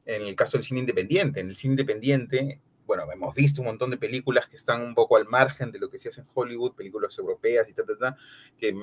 en 0.05 0.21
el 0.21 0.35
caso 0.35 0.59
del 0.59 0.63
cine 0.63 0.81
independiente. 0.81 1.39
En 1.39 1.49
el 1.49 1.55
cine 1.55 1.71
independiente, 1.71 2.61
bueno, 2.85 3.11
hemos 3.11 3.33
visto 3.33 3.61
un 3.61 3.69
montón 3.69 3.89
de 3.89 3.97
películas 3.97 4.47
que 4.47 4.55
están 4.55 4.83
un 4.83 4.93
poco 4.93 5.17
al 5.17 5.25
margen 5.25 5.71
de 5.71 5.79
lo 5.79 5.89
que 5.89 5.97
se 5.97 6.09
hace 6.09 6.21
en 6.21 6.27
Hollywood, 6.31 6.75
películas 6.75 7.17
europeas 7.17 7.67
y 7.67 7.73
tal, 7.73 7.87
tal, 7.87 7.97
tal, 7.97 8.15
que 8.55 8.75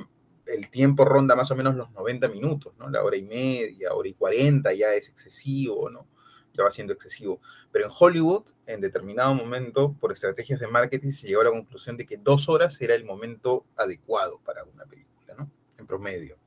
el 0.47 0.69
tiempo 0.69 1.05
ronda 1.05 1.37
más 1.37 1.49
o 1.53 1.55
menos 1.55 1.77
los 1.77 1.93
90 1.93 2.27
minutos, 2.27 2.75
¿no? 2.77 2.91
La 2.91 3.05
hora 3.05 3.17
y 3.17 3.23
media, 3.23 3.95
hora 3.95 4.09
y 4.09 4.15
40 4.15 4.73
ya 4.73 4.95
es 4.95 5.09
excesivo, 5.09 5.89
¿no? 5.89 6.09
Ya 6.55 6.65
va 6.65 6.73
siendo 6.73 6.93
excesivo. 6.93 7.41
Pero 7.71 7.85
en 7.85 7.93
Hollywood, 7.97 8.47
en 8.67 8.81
determinado 8.81 9.33
momento, 9.33 9.95
por 10.01 10.11
estrategias 10.11 10.59
de 10.59 10.67
marketing, 10.67 11.13
se 11.13 11.29
llegó 11.29 11.43
a 11.43 11.45
la 11.45 11.51
conclusión 11.51 11.97
de 11.97 12.05
que 12.05 12.17
dos 12.17 12.49
horas 12.49 12.81
era 12.81 12.97
el 12.97 13.05
momento 13.05 13.65
adecuado 13.77 14.41
para 14.45 14.65
una 14.65 14.87
película, 14.87 15.37
¿no? 15.39 15.49
En 15.79 15.87
promedio. 15.87 16.38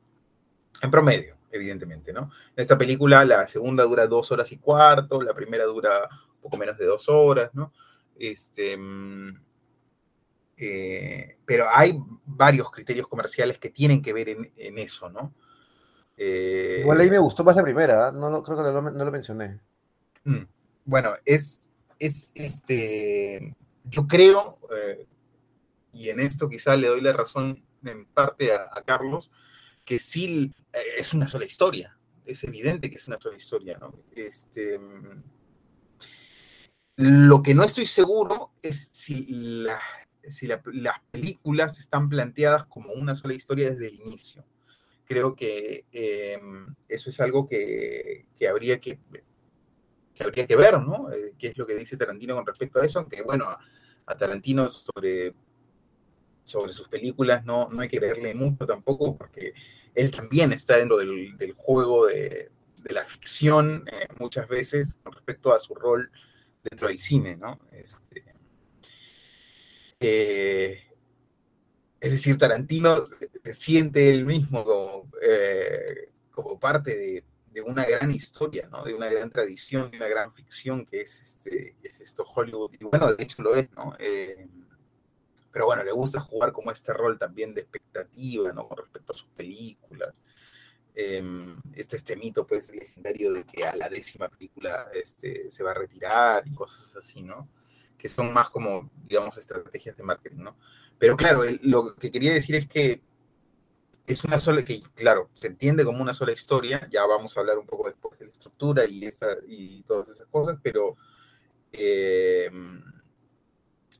En 0.81 0.91
promedio, 0.91 1.37
evidentemente, 1.51 2.11
¿no? 2.11 2.31
Esta 2.55 2.77
película, 2.77 3.23
la 3.25 3.47
segunda 3.47 3.83
dura 3.83 4.07
dos 4.07 4.31
horas 4.31 4.51
y 4.51 4.57
cuarto, 4.57 5.21
la 5.21 5.33
primera 5.33 5.65
dura 5.65 6.09
un 6.35 6.41
poco 6.41 6.57
menos 6.57 6.77
de 6.77 6.85
dos 6.85 7.07
horas, 7.07 7.51
¿no? 7.53 7.71
Este, 8.17 8.75
mm, 8.77 9.41
eh, 10.57 11.37
pero 11.45 11.65
hay 11.71 11.97
varios 12.25 12.71
criterios 12.71 13.07
comerciales 13.07 13.57
que 13.57 13.69
tienen 13.69 14.01
que 14.01 14.13
ver 14.13 14.29
en, 14.29 14.77
eso, 14.77 15.09
¿no? 15.09 15.33
Eh, 16.17 16.79
Igual 16.81 17.01
ahí 17.01 17.09
me 17.09 17.19
gustó 17.19 17.43
más 17.43 17.55
la 17.55 17.63
primera, 17.63 18.09
¿eh? 18.09 18.11
no 18.13 18.43
creo 18.43 18.57
que 18.57 18.63
no 18.63 19.05
lo 19.05 19.11
mencioné. 19.11 19.59
Mm 20.23 20.43
bueno, 20.85 21.11
es, 21.25 21.61
es 21.99 22.31
este, 22.35 23.55
yo 23.85 24.07
creo, 24.07 24.59
eh, 24.75 25.05
y 25.93 26.09
en 26.09 26.19
esto 26.19 26.49
quizá 26.49 26.75
le 26.75 26.87
doy 26.87 27.01
la 27.01 27.13
razón 27.13 27.63
en 27.83 28.05
parte 28.05 28.53
a, 28.53 28.69
Carlos, 28.85 29.31
que 29.85 29.99
sí 29.99 30.53
es 30.97 31.13
una 31.13 31.27
sola 31.27 31.45
historia. 31.45 31.97
Es 32.25 32.43
evidente 32.43 32.89
que 32.89 32.95
es 32.95 33.07
una 33.07 33.19
sola 33.19 33.35
historia, 33.35 33.77
¿no? 33.79 34.03
Este, 34.11 34.79
lo 36.97 37.41
que 37.41 37.53
no 37.53 37.63
estoy 37.63 37.85
seguro 37.85 38.51
es 38.61 38.89
si, 38.93 39.65
si 40.27 40.47
las 40.47 40.99
películas 41.11 41.79
están 41.79 42.09
planteadas 42.09 42.65
como 42.65 42.93
una 42.93 43.15
sola 43.15 43.33
historia 43.33 43.71
desde 43.71 43.87
el 43.87 43.95
inicio. 44.01 44.45
Creo 45.05 45.35
que 45.35 45.85
em, 45.91 46.75
eso 46.87 47.09
es 47.09 47.19
algo 47.19 47.47
que, 47.47 48.27
que 48.37 48.47
habría 48.47 48.79
que 48.79 48.99
habría 50.23 50.45
que 50.45 50.55
ver, 50.55 50.79
¿no? 50.79 51.11
Eh, 51.11 51.33
¿Qué 51.37 51.47
es 51.47 51.57
lo 51.57 51.65
que 51.65 51.75
dice 51.75 51.97
Tarantino 51.97 52.35
con 52.35 52.45
respecto 52.45 52.79
a 52.79 52.85
eso? 52.85 52.99
Aunque, 52.99 53.21
bueno, 53.21 53.45
a, 53.49 54.17
Tarantino 54.17 54.69
sobre, 54.69 55.33
sobre 56.43 56.73
sus 56.73 56.87
películas 56.89 57.45
no, 57.45 57.69
no 57.69 57.81
hay 57.81 57.87
que 57.87 57.97
creerle 57.97 58.35
mucho 58.35 58.65
tampoco, 58.65 59.17
porque 59.17 59.53
él 59.95 60.11
también 60.11 60.53
está 60.53 60.77
dentro 60.77 60.97
del, 60.97 61.53
juego 61.55 62.07
de, 62.07 62.51
la 62.89 63.03
ficción 63.03 63.85
eh, 63.91 64.07
muchas 64.19 64.47
veces 64.47 64.97
con 65.03 65.13
respecto 65.13 65.53
a 65.53 65.59
su 65.59 65.75
rol 65.75 66.11
dentro 66.63 66.87
del 66.87 66.99
cine, 66.99 67.37
¿no? 67.37 67.59
Este, 67.71 68.23
eh, 69.99 70.83
es 71.99 72.11
decir, 72.11 72.37
Tarantino 72.37 73.03
se 73.43 73.53
siente 73.53 74.09
él 74.09 74.25
mismo 74.25 74.63
como, 74.65 75.11
como 76.31 76.59
parte 76.59 76.95
de, 76.95 77.23
una 77.63 77.85
gran 77.85 78.11
historia, 78.11 78.67
¿no? 78.71 78.83
De 78.83 78.93
una 78.93 79.09
gran 79.09 79.29
tradición, 79.29 79.91
de 79.91 79.97
una 79.97 80.07
gran 80.07 80.33
ficción 80.33 80.85
que 80.85 81.01
es, 81.01 81.21
este, 81.21 81.75
es 81.83 82.01
esto 82.01 82.23
Hollywood. 82.23 82.71
Y 82.79 82.85
bueno, 82.85 83.13
de 83.13 83.23
hecho 83.23 83.43
lo 83.43 83.55
es, 83.55 83.69
¿no? 83.73 83.93
Eh, 83.99 84.47
pero 85.51 85.65
bueno, 85.65 85.83
le 85.83 85.91
gusta 85.91 86.19
jugar 86.19 86.51
como 86.51 86.71
este 86.71 86.93
rol 86.93 87.17
también 87.17 87.53
de 87.53 87.61
expectativa, 87.61 88.51
¿no? 88.53 88.67
Con 88.67 88.77
respecto 88.77 89.13
a 89.13 89.17
sus 89.17 89.29
películas. 89.29 90.21
Em, 90.93 91.55
este, 91.73 91.97
este 91.97 92.15
mito, 92.15 92.45
pues, 92.45 92.73
legendario 92.73 93.33
de 93.33 93.43
que 93.45 93.65
a 93.65 93.75
la 93.75 93.89
décima 93.89 94.29
película 94.29 94.87
este, 94.93 95.49
se 95.51 95.63
va 95.63 95.71
a 95.71 95.75
retirar 95.75 96.47
y 96.47 96.53
cosas 96.53 96.95
así, 96.95 97.21
¿no? 97.23 97.47
Que 97.97 98.09
son 98.09 98.33
más 98.33 98.49
como, 98.49 98.89
digamos, 99.07 99.37
estrategias 99.37 99.95
de 99.95 100.03
marketing, 100.03 100.43
¿no? 100.43 100.57
Pero 100.97 101.15
claro, 101.17 101.43
lo 101.63 101.95
que 101.95 102.11
quería 102.11 102.33
decir 102.33 102.55
es 102.55 102.67
que 102.67 103.01
es 104.05 104.23
una 104.23 104.39
sola, 104.39 104.63
que 104.63 104.81
claro, 104.95 105.29
se 105.35 105.47
entiende 105.47 105.85
como 105.85 106.01
una 106.01 106.13
sola 106.13 106.31
historia, 106.33 106.87
ya 106.91 107.05
vamos 107.05 107.35
a 107.37 107.39
hablar 107.39 107.57
un 107.57 107.65
poco 107.65 107.87
después 107.87 108.19
de 108.19 108.25
la 108.25 108.31
estructura 108.31 108.85
y, 108.85 109.05
esa, 109.05 109.37
y 109.47 109.83
todas 109.83 110.09
esas 110.09 110.27
cosas, 110.27 110.57
pero 110.61 110.97
Em, 111.73 112.83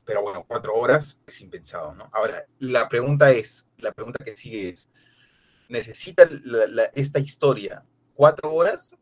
pero 0.04 0.22
bueno, 0.22 0.44
cuatro 0.46 0.74
horas 0.74 1.18
es 1.26 1.40
impensado, 1.40 1.94
¿no? 1.94 2.10
Ahora, 2.12 2.46
la 2.58 2.88
pregunta 2.88 3.30
es, 3.30 3.66
la 3.78 3.92
pregunta 3.92 4.24
que 4.24 4.36
sigue 4.36 4.70
es, 4.70 4.88
¿necesita 5.68 6.28
esta 6.94 7.18
historia 7.18 7.84
cuatro 8.14 8.52
horas? 8.52 8.94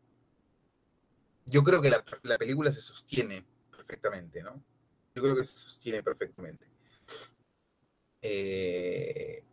Yo 1.45 1.63
creo 1.63 1.81
que 1.81 1.89
la, 1.89 2.03
la 2.23 2.37
película 2.37 2.71
se 2.71 2.81
sostiene 2.81 3.45
perfectamente, 3.71 4.41
¿no? 4.43 4.63
Yo 5.13 5.21
creo 5.21 5.35
que 5.35 5.43
se 5.43 5.57
sostiene 5.57 6.01
perfectamente. 6.01 6.65
Eh, 8.21 9.43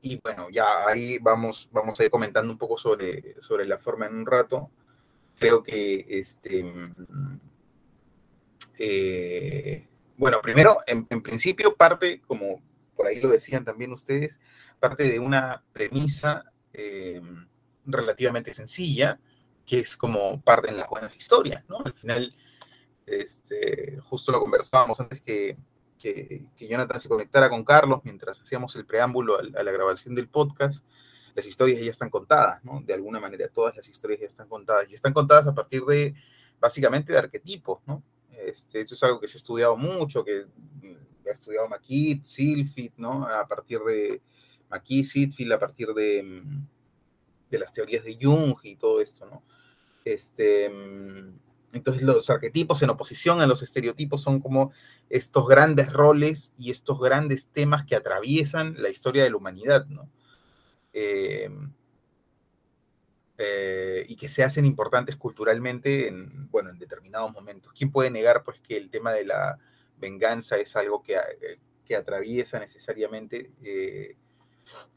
y 0.00 0.20
bueno, 0.22 0.48
ya 0.50 0.86
ahí 0.86 1.18
vamos, 1.18 1.68
vamos 1.72 1.98
a 1.98 2.04
ir 2.04 2.10
comentando 2.10 2.52
un 2.52 2.58
poco 2.58 2.78
sobre, 2.78 3.40
sobre 3.40 3.66
la 3.66 3.78
forma 3.78 4.06
en 4.06 4.14
un 4.16 4.26
rato. 4.26 4.70
Creo 5.38 5.62
que 5.62 6.06
este. 6.08 6.64
Eh, 8.78 9.87
bueno, 10.18 10.40
primero, 10.42 10.80
en, 10.86 11.06
principio 11.22 11.76
parte, 11.76 12.20
como 12.26 12.60
por 12.96 13.06
ahí 13.06 13.20
lo 13.20 13.28
decían 13.28 13.64
también 13.64 13.92
ustedes, 13.92 14.40
parte 14.80 15.04
de 15.04 15.20
una 15.20 15.64
premisa 15.72 16.52
eh, 16.72 17.22
relativamente 17.86 18.52
sencilla, 18.52 19.20
que 19.64 19.78
es 19.78 19.96
como 19.96 20.42
parten 20.42 20.76
las 20.76 20.88
buenas 20.88 21.16
historias, 21.16 21.62
¿no? 21.68 21.78
Al 21.84 21.92
final, 21.92 22.34
este, 23.06 23.98
justo 24.00 24.32
lo 24.32 24.40
conversábamos 24.40 24.98
antes 24.98 25.20
que, 25.20 25.56
que, 25.98 26.48
Jonathan 26.58 26.98
se 26.98 27.08
conectara 27.08 27.48
con 27.48 27.64
Carlos 27.64 28.00
mientras 28.02 28.42
hacíamos 28.42 28.74
el 28.74 28.86
preámbulo 28.86 29.38
a, 29.38 29.62
la 29.62 29.70
grabación 29.70 30.16
del 30.16 30.28
podcast, 30.28 30.84
las 31.36 31.46
historias 31.46 31.80
ya 31.80 31.92
están 31.92 32.10
contadas, 32.10 32.64
¿no? 32.64 32.82
De 32.84 32.92
alguna 32.92 33.20
manera, 33.20 33.46
todas 33.46 33.76
las 33.76 33.88
historias 33.88 34.18
ya 34.18 34.26
están 34.26 34.48
contadas. 34.48 34.90
Y 34.90 34.94
están 34.94 35.12
contadas 35.12 35.46
a 35.46 35.54
partir 35.54 35.82
de, 35.84 36.14
básicamente, 36.58 37.12
de 37.12 37.20
arquetipos, 37.20 37.78
¿no? 37.86 38.02
Este, 38.30 38.80
esto 38.80 38.94
es 38.94 39.02
algo 39.02 39.20
que 39.20 39.28
se 39.28 39.36
ha 39.36 39.40
estudiado 39.40 39.76
mucho, 39.76 40.24
que 40.24 40.44
ha 41.26 41.32
estudiado 41.32 41.68
McKee, 41.68 42.20
Silfit, 42.22 42.94
¿no? 42.96 43.26
A 43.26 43.46
partir 43.46 43.80
de 43.80 44.22
McKee, 44.70 45.04
Silfit, 45.04 45.50
a 45.52 45.58
partir 45.58 45.88
de, 45.88 46.42
de 47.50 47.58
las 47.58 47.72
teorías 47.72 48.04
de 48.04 48.18
Jung 48.20 48.54
y 48.62 48.76
todo 48.76 49.00
esto, 49.00 49.26
¿no? 49.26 49.42
Este, 50.04 50.66
entonces 51.72 52.02
los 52.02 52.30
arquetipos 52.30 52.82
en 52.82 52.90
oposición 52.90 53.40
a 53.40 53.46
los 53.46 53.62
estereotipos 53.62 54.22
son 54.22 54.40
como 54.40 54.72
estos 55.10 55.46
grandes 55.46 55.92
roles 55.92 56.52
y 56.56 56.70
estos 56.70 56.98
grandes 56.98 57.48
temas 57.48 57.84
que 57.84 57.96
atraviesan 57.96 58.74
la 58.78 58.88
historia 58.88 59.24
de 59.24 59.30
la 59.30 59.36
humanidad, 59.36 59.86
¿no? 59.86 60.10
Eh, 60.92 61.50
eh, 63.38 64.04
y 64.08 64.16
que 64.16 64.28
se 64.28 64.42
hacen 64.42 64.64
importantes 64.64 65.16
culturalmente 65.16 66.08
en, 66.08 66.50
bueno, 66.50 66.70
en 66.70 66.78
determinados 66.78 67.32
momentos. 67.32 67.72
¿Quién 67.72 67.90
puede 67.90 68.10
negar 68.10 68.42
pues, 68.42 68.60
que 68.60 68.76
el 68.76 68.90
tema 68.90 69.12
de 69.12 69.24
la 69.24 69.58
venganza 69.98 70.56
es 70.58 70.76
algo 70.76 71.02
que, 71.02 71.14
eh, 71.14 71.58
que 71.84 71.96
atraviesa 71.96 72.58
necesariamente 72.58 73.50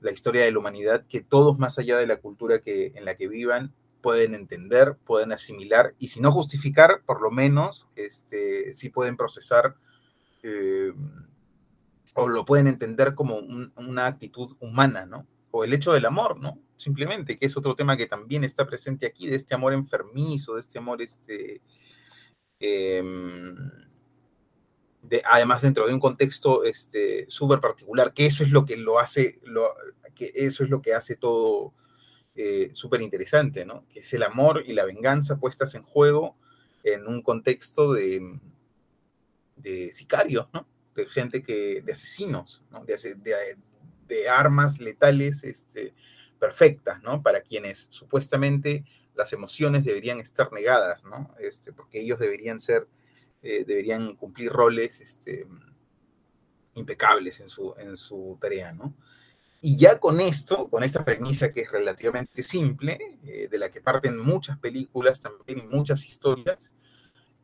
la 0.02 0.12
historia 0.12 0.44
de 0.44 0.52
la 0.52 0.60
humanidad, 0.60 1.06
que 1.08 1.22
todos 1.22 1.58
más 1.58 1.80
allá 1.80 1.98
de 1.98 2.08
la 2.08 2.18
cultura 2.18 2.60
que, 2.60 2.92
en 2.96 3.06
la 3.06 3.16
que 3.16 3.28
vivan, 3.28 3.74
pueden 4.02 4.34
entender, 4.36 4.98
pueden 5.06 5.32
asimilar 5.32 5.94
y 6.00 6.10
si 6.10 6.20
no 6.20 6.32
justificar, 6.32 7.02
por 7.06 7.22
lo 7.22 7.32
menos 7.32 7.88
este, 7.96 8.74
sí 8.74 8.90
pueden 8.90 9.16
procesar 9.16 9.76
eh, 10.44 10.92
o 12.14 12.28
lo 12.28 12.44
pueden 12.44 12.68
entender 12.68 13.16
como 13.16 13.38
una 13.38 14.08
actitud 14.08 14.56
humana, 14.60 15.06
¿no? 15.06 15.28
O 15.52 15.64
el 15.64 15.74
hecho 15.74 15.94
del 15.94 16.06
amor, 16.06 16.40
¿no? 16.40 16.58
Simplemente, 16.82 17.38
que 17.38 17.46
es 17.46 17.56
otro 17.56 17.76
tema 17.76 17.96
que 17.96 18.08
también 18.08 18.44
está 18.44 18.66
presente 18.66 19.06
aquí, 19.06 19.28
de 19.28 19.36
este 19.36 19.54
amor 19.54 19.72
enfermizo, 19.72 20.56
de 20.56 20.62
este 20.62 20.80
amor, 20.80 21.00
este, 21.00 21.62
em, 22.60 23.56
de, 25.04 25.22
además 25.30 25.62
dentro 25.62 25.86
de 25.86 25.94
un 25.94 26.00
contexto 26.00 26.64
este, 26.64 27.28
súper 27.30 27.60
particular, 27.60 28.14
que 28.16 28.26
eso 28.26 28.44
es 28.44 28.50
lo 28.50 28.66
que 28.66 28.78
lo 28.78 28.98
hace, 28.98 29.40
lo, 29.44 29.70
que 30.16 30.32
eso 30.34 30.64
es 30.64 30.72
lo 30.72 30.82
que 30.82 30.96
hace 30.96 31.16
todo 31.16 31.76
eh, 32.34 32.72
súper 32.74 33.04
interesante, 33.04 33.64
¿no? 33.64 33.86
Que 33.88 34.00
es 34.00 34.12
el 34.16 34.24
amor 34.24 34.64
y 34.66 34.74
la 34.74 34.84
venganza 34.84 35.38
puestas 35.38 35.76
en 35.76 35.84
juego 35.84 36.36
en 36.84 37.06
un 37.06 37.22
contexto 37.22 37.94
de, 37.94 38.40
de 39.56 39.94
sicarios, 39.94 40.48
¿no? 40.52 40.68
De 40.96 41.06
gente 41.06 41.44
que, 41.44 41.84
de 41.84 41.92
asesinos, 41.92 42.64
¿no? 42.72 42.84
De, 42.86 42.96
de, 44.08 44.30
armas 44.30 44.80
letales 44.80 45.44
este, 45.44 45.94
perfectas, 46.42 47.04
¿no? 47.04 47.22
Para 47.22 47.42
quienes 47.42 47.88
supuestamente 47.92 48.84
las 49.14 49.32
emociones 49.32 49.86
deberían 49.86 50.20
estar 50.20 50.52
negadas, 50.52 51.04
¿no? 51.04 51.36
Este, 51.40 51.72
porque 51.72 52.02
ellos 52.02 52.18
deberían 52.18 52.60
ser, 52.60 52.88
eh, 53.44 53.64
deberían 53.64 54.16
cumplir 54.16 54.52
roles 54.52 55.00
este, 55.02 55.46
impecables 56.74 57.42
en 57.42 57.48
su, 57.48 57.76
en 57.78 57.96
su 57.96 58.40
tarea, 58.42 58.74
¿no? 58.74 58.96
Y 59.62 59.78
ya 59.78 60.00
con 60.00 60.20
esto, 60.20 60.68
con 60.68 60.84
esta 60.84 61.06
premisa 61.06 61.52
que 61.52 61.62
es 61.62 61.72
relativamente 61.72 62.42
simple, 62.42 63.20
eh, 63.24 63.48
de 63.48 63.60
la 63.60 63.70
que 63.70 63.80
parten 63.80 64.18
muchas 64.18 64.58
películas 64.58 65.20
también 65.20 65.60
y 65.60 65.68
muchas 65.68 66.04
historias, 66.08 66.72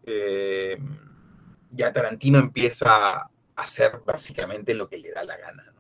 eh, 0.08 0.80
ya 1.70 1.94
Tarantino 1.94 2.40
empieza 2.40 3.20
a 3.20 3.30
hacer 3.58 4.02
básicamente 4.04 4.74
lo 4.74 4.90
que 4.90 4.98
le 4.98 5.12
da 5.12 5.24
la 5.24 5.38
gana, 5.38 5.72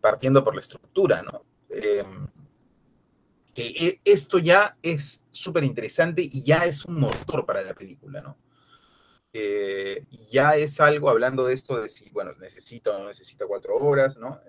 partiendo 0.00 0.42
por 0.42 0.54
la 0.54 0.62
estructura, 0.62 1.22
¿no? 1.22 1.44
Eh, 1.70 2.04
que 3.54 3.66
e, 3.66 4.00
esto 4.04 4.38
ya 4.38 4.76
es 4.82 5.22
súper 5.30 5.64
interesante 5.64 6.22
y 6.22 6.42
ya 6.42 6.64
es 6.64 6.84
un 6.84 7.00
motor 7.00 7.46
para 7.46 7.62
la 7.62 7.74
película, 7.74 8.20
¿no? 8.20 8.36
ya 10.32 10.56
es 10.56 10.80
algo, 10.80 11.08
hablando 11.08 11.46
de 11.46 11.54
esto, 11.54 11.80
de 11.80 11.88
si, 11.88 12.10
bueno, 12.10 12.32
necesita 12.40 12.90
o 12.90 12.98
no 12.98 13.06
necesita 13.06 13.46
cuatro 13.46 13.76
horas, 13.76 14.16
¿no? 14.16 14.40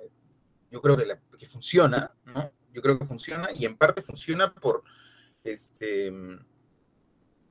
yo 0.71 0.81
creo 0.81 0.97
que, 0.97 1.47
funciona, 1.47 2.11
¿no? 2.25 2.51
Yo 2.71 2.81
creo 2.81 2.97
que 2.97 3.05
funciona 3.05 3.49
y 3.53 3.65
en 3.65 3.75
parte 3.75 4.01
funciona 4.01 4.53
por, 4.53 4.83
este, 5.43 6.11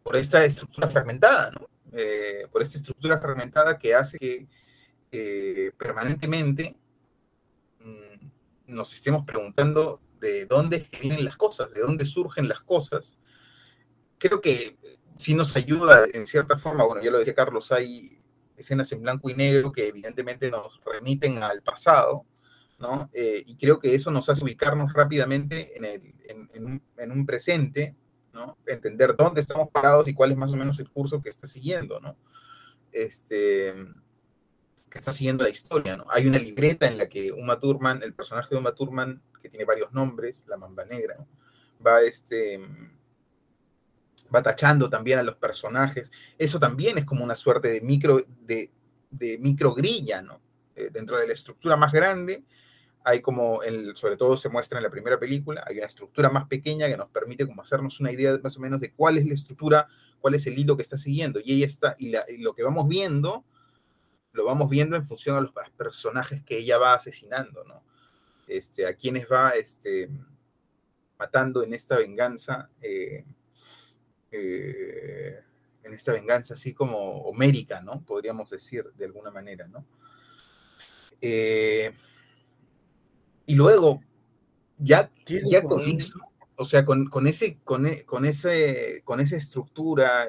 por 0.02 0.16
esta 0.16 0.42
estructura 0.44 0.88
fragmentada, 0.88 1.50
¿no? 1.50 1.68
Eh, 1.92 2.46
por 2.50 2.62
esta 2.62 2.78
estructura 2.78 3.20
fragmentada 3.20 3.78
que 3.78 3.94
hace 3.94 4.18
que 4.18 4.48
eh, 5.12 5.72
permanentemente 5.76 6.76
nos 8.70 8.94
estemos 8.94 9.24
preguntando 9.24 10.00
de 10.20 10.46
dónde 10.46 10.86
vienen 11.00 11.24
las 11.24 11.36
cosas, 11.36 11.74
de 11.74 11.80
dónde 11.80 12.04
surgen 12.04 12.48
las 12.48 12.60
cosas. 12.60 13.18
Creo 14.18 14.40
que 14.40 14.78
sí 15.16 15.34
nos 15.34 15.56
ayuda 15.56 16.04
en 16.12 16.26
cierta 16.26 16.58
forma, 16.58 16.84
bueno, 16.84 17.02
ya 17.02 17.10
lo 17.10 17.18
decía 17.18 17.34
Carlos, 17.34 17.72
hay 17.72 18.22
escenas 18.56 18.92
en 18.92 19.02
blanco 19.02 19.30
y 19.30 19.34
negro 19.34 19.72
que 19.72 19.88
evidentemente 19.88 20.50
nos 20.50 20.80
remiten 20.84 21.42
al 21.42 21.62
pasado, 21.62 22.26
eh, 23.12 23.42
y 23.44 23.56
creo 23.56 23.78
que 23.78 23.94
eso 23.94 24.10
nos 24.10 24.28
hace 24.30 24.42
ubicarnos 24.42 24.92
rápidamente 24.92 25.72
en, 25.76 26.80
un, 27.10 27.26
presente, 27.26 27.94
¿no? 28.32 28.56
Entender 28.66 29.14
dónde 29.16 29.42
estamos 29.42 29.68
parados 29.70 30.08
y 30.08 30.14
cuál 30.14 30.32
es 30.32 30.38
más 30.38 30.52
o 30.52 30.56
menos 30.56 30.78
el 30.78 30.88
curso 30.88 31.20
que 31.20 31.28
está 31.28 31.46
siguiendo, 31.46 32.00
¿no? 32.00 32.16
Este, 32.90 33.74
que 34.90 34.98
está 34.98 35.12
siguiendo 35.12 35.44
la 35.44 35.50
historia, 35.50 35.96
¿no? 35.96 36.06
Hay 36.10 36.26
una 36.26 36.38
libreta 36.38 36.86
en 36.86 36.98
la 36.98 37.08
que 37.08 37.32
Uma 37.32 37.60
Thurman, 37.60 38.02
el 38.02 38.12
personaje 38.12 38.48
de 38.50 38.56
Uma 38.60 38.74
Thurman, 38.74 39.22
que 39.40 39.48
tiene 39.48 39.64
varios 39.64 39.92
nombres, 39.92 40.44
la 40.48 40.56
mamba 40.56 40.84
negra, 40.84 41.16
va 41.84 42.02
este 42.02 42.60
va 44.34 44.42
tachando 44.42 44.88
también 44.88 45.18
a 45.18 45.22
los 45.22 45.36
personajes. 45.36 46.12
Eso 46.38 46.60
también 46.60 46.98
es 46.98 47.04
como 47.04 47.24
una 47.24 47.34
suerte 47.34 47.68
de 47.68 47.80
micro, 47.80 48.24
de, 48.42 48.70
micro 49.40 49.74
grilla, 49.74 50.22
¿no? 50.22 50.40
Eh, 50.76 50.90
dentro 50.92 51.18
de 51.18 51.26
la 51.26 51.32
estructura 51.32 51.76
más 51.76 51.92
grande 51.92 52.44
hay 53.04 53.20
como, 53.20 53.62
el, 53.62 53.96
sobre 53.96 54.16
todo 54.16 54.36
se 54.36 54.48
muestra 54.48 54.78
en 54.78 54.84
la 54.84 54.90
primera 54.90 55.18
película, 55.18 55.64
hay 55.66 55.78
una 55.78 55.86
estructura 55.86 56.28
más 56.28 56.46
pequeña 56.46 56.86
que 56.86 56.96
nos 56.96 57.08
permite 57.08 57.46
como 57.46 57.62
hacernos 57.62 57.98
una 58.00 58.12
idea 58.12 58.38
más 58.42 58.56
o 58.56 58.60
menos 58.60 58.80
de 58.80 58.92
cuál 58.92 59.16
es 59.16 59.26
la 59.26 59.34
estructura, 59.34 59.88
cuál 60.20 60.34
es 60.34 60.46
el 60.46 60.58
hilo 60.58 60.76
que 60.76 60.82
está 60.82 60.96
siguiendo. 60.96 61.40
Y 61.42 61.54
ella 61.54 61.66
está, 61.66 61.94
y, 61.98 62.12
lo 62.38 62.54
que 62.54 62.62
vamos 62.62 62.86
viendo, 62.88 63.44
lo 64.32 64.44
vamos 64.44 64.70
viendo 64.70 64.96
en 64.96 65.04
función 65.04 65.36
a 65.36 65.40
los 65.40 65.52
personajes 65.76 66.42
que 66.42 66.58
ella 66.58 66.78
va 66.78 66.94
asesinando, 66.94 67.64
¿no? 67.64 67.82
Este, 68.46 68.86
a 68.86 68.94
quienes 68.94 69.26
va 69.30 69.50
este, 69.50 70.10
matando 71.18 71.62
en 71.62 71.74
esta 71.74 71.96
venganza, 71.98 72.70
eh, 72.80 73.24
eh, 74.30 75.40
en 75.82 75.92
esta 75.92 76.12
venganza 76.12 76.54
así 76.54 76.72
como 76.72 77.22
homérica, 77.22 77.80
¿no? 77.80 78.02
Podríamos 78.04 78.50
decir 78.50 78.90
de 78.96 79.04
alguna 79.04 79.30
manera, 79.30 79.66
¿no? 79.66 79.86
Eh, 81.20 81.92
y 83.46 83.54
luego, 83.54 84.00
ya, 84.78 85.10
ya 85.26 85.62
con 85.62 85.82
eso, 85.82 86.18
o 86.56 86.64
sea, 86.64 86.84
con, 86.84 87.06
con 87.06 87.26
ese, 87.26 87.58
con, 87.64 87.86
e, 87.86 88.04
con, 88.04 88.24
ese, 88.24 89.02
con 89.04 89.20
esa 89.20 89.36
estructura 89.36 90.28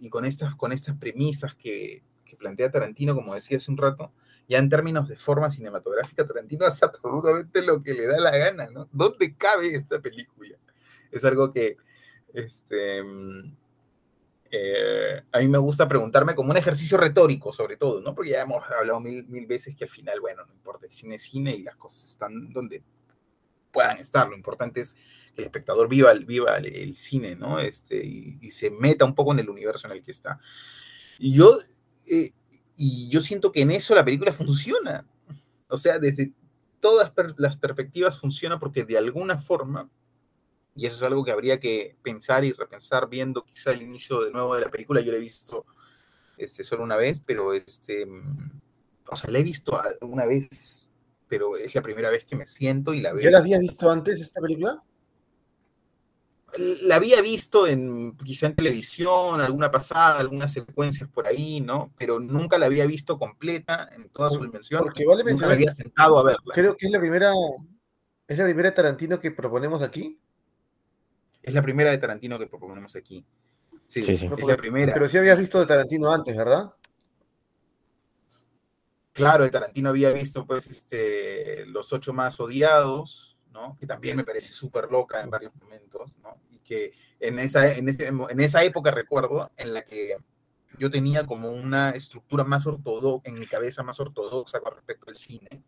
y 0.00 0.08
con 0.08 0.24
estas, 0.24 0.54
con 0.54 0.72
estas 0.72 0.96
premisas 0.96 1.54
que 1.56 2.02
plantea 2.42 2.70
Tarantino, 2.70 3.14
como 3.14 3.34
decía 3.34 3.56
hace 3.56 3.70
un 3.70 3.78
rato, 3.78 4.12
ya 4.48 4.58
en 4.58 4.68
términos 4.68 5.08
de 5.08 5.16
forma 5.16 5.50
cinematográfica, 5.50 6.26
Tarantino 6.26 6.66
hace 6.66 6.84
absolutamente 6.84 7.62
lo 7.62 7.82
que 7.82 7.94
le 7.94 8.06
da 8.06 8.18
la 8.18 8.36
gana, 8.36 8.68
¿no? 8.68 8.88
¿Dónde 8.92 9.36
cabe 9.36 9.74
esta 9.74 10.00
película? 10.00 10.58
Es 11.10 11.24
algo 11.24 11.52
que, 11.52 11.76
este, 12.34 13.00
eh, 14.50 15.22
a 15.30 15.38
mí 15.38 15.48
me 15.48 15.58
gusta 15.58 15.88
preguntarme 15.88 16.34
como 16.34 16.50
un 16.50 16.56
ejercicio 16.56 16.98
retórico, 16.98 17.52
sobre 17.52 17.76
todo, 17.76 18.00
¿no? 18.02 18.14
Porque 18.14 18.32
ya 18.32 18.42
hemos 18.42 18.62
hablado 18.70 19.00
mil, 19.00 19.26
mil 19.28 19.46
veces 19.46 19.76
que 19.76 19.84
al 19.84 19.90
final, 19.90 20.20
bueno, 20.20 20.44
no 20.44 20.52
importa, 20.52 20.86
el 20.86 20.92
cine 20.92 21.14
es 21.14 21.22
cine 21.22 21.54
y 21.54 21.62
las 21.62 21.76
cosas 21.76 22.04
están 22.04 22.52
donde 22.52 22.82
puedan 23.72 23.98
estar. 23.98 24.28
Lo 24.28 24.36
importante 24.36 24.82
es 24.82 24.94
que 25.34 25.40
el 25.40 25.44
espectador 25.44 25.88
viva, 25.88 26.12
viva 26.12 26.56
el, 26.58 26.94
cine, 26.94 27.34
¿no? 27.34 27.58
Este, 27.58 28.04
y, 28.04 28.50
se 28.50 28.70
meta 28.70 29.04
un 29.04 29.14
poco 29.14 29.32
en 29.32 29.38
el 29.38 29.48
universo 29.48 29.86
en 29.86 29.94
el 29.94 30.02
que 30.02 30.10
está. 30.10 30.38
Y 31.18 31.32
yo, 31.32 31.58
eh, 32.06 32.32
y 32.76 33.08
yo 33.08 33.20
siento 33.20 33.52
que 33.52 33.62
en 33.62 33.70
eso 33.70 33.94
la 33.94 34.04
película 34.04 34.32
funciona. 34.32 35.06
O 35.68 35.78
sea, 35.78 35.98
desde 35.98 36.32
todas 36.80 37.12
las 37.36 37.56
perspectivas 37.56 38.18
funciona 38.18 38.58
porque 38.58 38.84
de 38.84 38.98
alguna 38.98 39.38
forma, 39.38 39.88
y 40.74 40.86
eso 40.86 40.96
es 40.96 41.02
algo 41.02 41.24
que 41.24 41.30
habría 41.30 41.60
que 41.60 41.96
pensar 42.02 42.44
y 42.44 42.52
repensar 42.52 43.08
viendo 43.08 43.44
quizá 43.44 43.70
el 43.70 43.82
inicio 43.82 44.22
de 44.22 44.32
nuevo 44.32 44.54
de 44.54 44.62
la 44.62 44.70
película, 44.70 45.00
yo 45.00 45.12
la 45.12 45.18
he 45.18 45.20
visto 45.20 45.64
este, 46.36 46.64
solo 46.64 46.82
una 46.82 46.96
vez, 46.96 47.20
pero 47.20 47.52
este, 47.52 48.06
o 49.08 49.16
sea, 49.16 49.30
la 49.30 49.38
he 49.38 49.42
visto 49.42 49.80
una 50.00 50.26
vez, 50.26 50.86
pero 51.28 51.56
es 51.56 51.74
la 51.74 51.82
primera 51.82 52.10
vez 52.10 52.24
que 52.24 52.36
me 52.36 52.46
siento 52.46 52.94
y 52.94 53.00
la 53.00 53.12
veo. 53.12 53.22
¿Ya 53.22 53.30
la 53.30 53.38
había 53.38 53.58
visto 53.58 53.90
antes 53.90 54.20
esta 54.20 54.40
película? 54.40 54.82
La 56.58 56.96
había 56.96 57.20
visto 57.22 57.66
en 57.66 58.16
quizá 58.16 58.46
en 58.46 58.54
televisión, 58.54 59.40
alguna 59.40 59.70
pasada, 59.70 60.18
algunas 60.18 60.52
secuencias 60.52 61.08
por 61.08 61.26
ahí, 61.26 61.60
¿no? 61.60 61.92
Pero 61.96 62.20
nunca 62.20 62.58
la 62.58 62.66
había 62.66 62.86
visto 62.86 63.18
completa 63.18 63.88
en 63.94 64.08
toda 64.10 64.30
su 64.30 64.44
dimensión. 64.44 64.82
Porque 64.82 65.06
vale 65.06 65.24
nunca 65.24 65.46
me 65.46 65.54
había 65.54 65.70
sentado 65.70 66.18
a 66.18 66.24
verla. 66.24 66.52
Creo 66.52 66.76
que 66.76 66.86
es 66.86 66.92
la 66.92 67.00
primera, 67.00 67.32
es 68.28 68.38
la 68.38 68.44
primera 68.44 68.70
de 68.70 68.76
Tarantino 68.76 69.18
que 69.18 69.30
proponemos 69.30 69.82
aquí. 69.82 70.18
Es 71.42 71.54
la 71.54 71.62
primera 71.62 71.90
de 71.90 71.98
Tarantino 71.98 72.38
que 72.38 72.46
proponemos 72.46 72.94
aquí. 72.96 73.24
Sí, 73.86 74.02
sí, 74.02 74.12
es 74.12 74.22
la 74.22 74.56
primera. 74.56 74.92
Pero 74.92 75.08
sí 75.08 75.18
habías 75.18 75.38
visto 75.38 75.58
de 75.58 75.66
Tarantino 75.66 76.12
antes, 76.12 76.36
¿verdad? 76.36 76.72
Claro, 79.12 79.44
de 79.44 79.50
Tarantino 79.50 79.90
había 79.90 80.10
visto, 80.12 80.46
pues, 80.46 80.70
este, 80.70 81.66
Los 81.66 81.92
Ocho 81.92 82.12
Más 82.14 82.40
Odiados, 82.40 83.31
que 83.78 83.86
también 83.86 84.16
me 84.16 84.24
parece 84.24 84.52
súper 84.52 84.90
loca 84.90 85.20
en 85.20 85.30
varios 85.30 85.54
momentos, 85.56 86.12
Y 86.50 86.58
que 86.58 86.92
en 87.20 87.38
esa, 87.38 87.72
en, 87.72 87.88
en 87.88 88.40
esa 88.40 88.64
época 88.64 88.90
recuerdo 88.90 89.50
en 89.56 89.74
la 89.74 89.82
que 89.82 90.16
yo 90.78 90.90
tenía 90.90 91.26
como 91.26 91.50
una 91.50 91.90
estructura 91.90 92.44
más 92.44 92.66
ortodoxa, 92.66 93.28
en 93.30 93.38
mi 93.38 93.46
cabeza 93.46 93.82
más 93.82 94.00
ortodoxa 94.00 94.60
con 94.60 94.74
respecto 94.74 95.08
al 95.08 95.16
cine, 95.16 95.62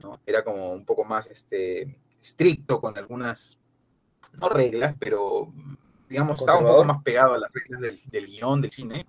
¿no? 0.00 0.20
Era 0.26 0.44
como 0.44 0.72
un 0.72 0.84
poco 0.84 1.04
más 1.04 1.26
este, 1.26 1.98
estricto 2.20 2.80
con 2.80 2.96
algunas, 2.98 3.58
no 4.40 4.48
reglas, 4.48 4.94
pero 4.98 5.52
digamos, 6.08 6.40
estaba 6.40 6.58
un 6.58 6.66
poco 6.66 6.84
más 6.84 7.02
pegado 7.02 7.34
a 7.34 7.38
las 7.38 7.52
reglas 7.52 7.80
del, 7.80 8.00
del 8.06 8.26
guion 8.26 8.60
de 8.60 8.68
cine. 8.68 9.06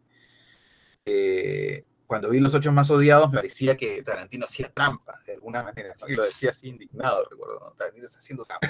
Eh, 1.06 1.86
cuando 2.08 2.30
vi 2.30 2.40
Los 2.40 2.56
Ocho 2.56 2.72
Más 2.72 2.90
Odiados, 2.90 3.30
me 3.30 3.36
parecía 3.36 3.76
que 3.76 4.02
Tarantino 4.02 4.46
hacía 4.46 4.70
trampa, 4.70 5.20
de 5.26 5.34
alguna 5.34 5.62
manera, 5.62 5.94
Y 6.08 6.14
lo 6.14 6.24
decía 6.24 6.52
así 6.52 6.70
indignado, 6.70 7.28
recuerdo, 7.30 7.74
Tarantino 7.78 8.08
está 8.08 8.20
haciendo 8.20 8.46
trampa. 8.46 8.70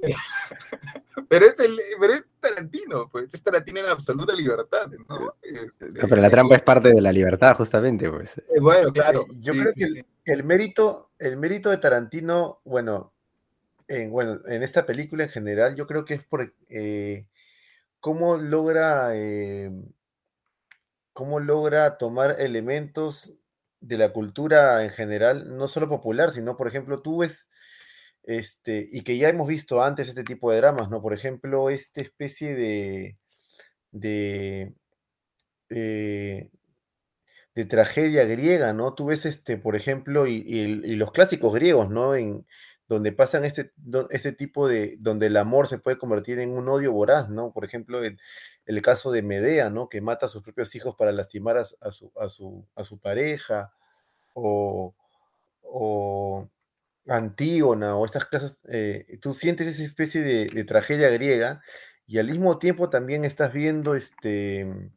pero, 1.28 1.44
es 1.44 1.60
el, 1.60 1.78
pero 2.00 2.14
es 2.14 2.24
Tarantino, 2.40 3.10
pues 3.12 3.34
es 3.34 3.42
Tarantino 3.42 3.80
en 3.80 3.86
absoluta 3.86 4.34
libertad, 4.34 4.90
¿no? 5.06 5.34
pero 6.08 6.16
la 6.16 6.30
trampa 6.30 6.56
es 6.56 6.62
parte 6.62 6.88
de 6.94 7.00
la 7.02 7.12
libertad, 7.12 7.54
justamente, 7.56 8.10
pues. 8.10 8.38
Eh, 8.38 8.60
bueno, 8.60 8.90
claro. 8.90 9.26
Yo 9.40 9.52
creo 9.52 9.72
que 9.74 10.06
el, 10.32 10.42
mérito, 10.42 11.10
el 11.18 11.36
mérito 11.36 11.68
de 11.68 11.76
Tarantino, 11.76 12.62
bueno, 12.64 13.12
en, 13.86 14.10
bueno, 14.10 14.40
en 14.46 14.62
esta 14.62 14.86
película 14.86 15.24
en 15.24 15.30
general, 15.30 15.76
yo 15.76 15.86
creo 15.86 16.06
que 16.06 16.14
es 16.14 16.24
por 16.24 16.54
eh, 16.70 17.26
cómo 18.00 18.38
logra... 18.38 19.10
Cómo 21.20 21.38
logra 21.38 21.98
tomar 21.98 22.36
elementos 22.38 23.34
de 23.78 23.98
la 23.98 24.10
cultura 24.10 24.82
en 24.84 24.88
general, 24.88 25.54
no 25.54 25.68
solo 25.68 25.86
popular, 25.86 26.30
sino, 26.30 26.56
por 26.56 26.66
ejemplo, 26.66 27.02
tú 27.02 27.18
ves, 27.18 27.50
este, 28.22 28.88
y 28.90 29.02
que 29.02 29.18
ya 29.18 29.28
hemos 29.28 29.46
visto 29.46 29.82
antes 29.82 30.08
este 30.08 30.24
tipo 30.24 30.50
de 30.50 30.56
dramas, 30.56 30.88
¿no? 30.88 31.02
Por 31.02 31.12
ejemplo, 31.12 31.68
esta 31.68 32.00
especie 32.00 32.54
de, 32.54 33.18
de, 33.90 34.72
eh, 35.68 36.48
de 37.54 37.64
tragedia 37.66 38.24
griega, 38.24 38.72
¿no? 38.72 38.94
Tú 38.94 39.04
ves, 39.04 39.26
este, 39.26 39.58
por 39.58 39.76
ejemplo, 39.76 40.26
y, 40.26 40.96
los 40.96 41.12
clásicos 41.12 41.52
griegos, 41.52 41.90
¿no? 41.90 42.14
Donde 42.90 43.12
pasan 43.12 43.44
este, 43.44 43.72
este 44.10 44.32
tipo 44.32 44.66
de, 44.66 44.96
donde 44.98 45.26
el 45.26 45.36
amor 45.36 45.68
se 45.68 45.78
puede 45.78 45.96
convertir 45.96 46.40
en 46.40 46.50
un 46.50 46.68
odio 46.68 46.90
voraz, 46.90 47.30
¿no? 47.30 47.52
Por 47.52 47.64
ejemplo, 47.64 48.02
el, 48.02 48.18
el 48.66 48.82
caso 48.82 49.12
de 49.12 49.22
Medea, 49.22 49.70
¿no? 49.70 49.88
Que 49.88 50.00
mata 50.00 50.26
a 50.26 50.28
sus 50.28 50.42
propios 50.42 50.74
hijos 50.74 50.96
para 50.96 51.12
lastimar 51.12 51.56
a, 51.56 51.64
su, 51.64 51.78
a, 52.16 52.28
su, 52.28 52.66
a 52.74 52.82
su, 52.82 52.98
pareja, 52.98 53.72
o, 54.34 54.92
o, 55.62 56.48
Antígona, 57.06 57.96
o 57.96 58.04
estas 58.04 58.24
cosas, 58.24 58.58
eh, 58.68 59.18
tú 59.20 59.34
sientes 59.34 59.68
esa 59.68 59.84
especie 59.84 60.22
de, 60.22 60.64
tragedia 60.64 61.10
griega, 61.10 61.62
y 62.08 62.18
al 62.18 62.26
mismo 62.26 62.58
tiempo 62.58 62.90
también 62.90 63.24
estás 63.24 63.52
viendo 63.52 63.94
este 63.94 64.90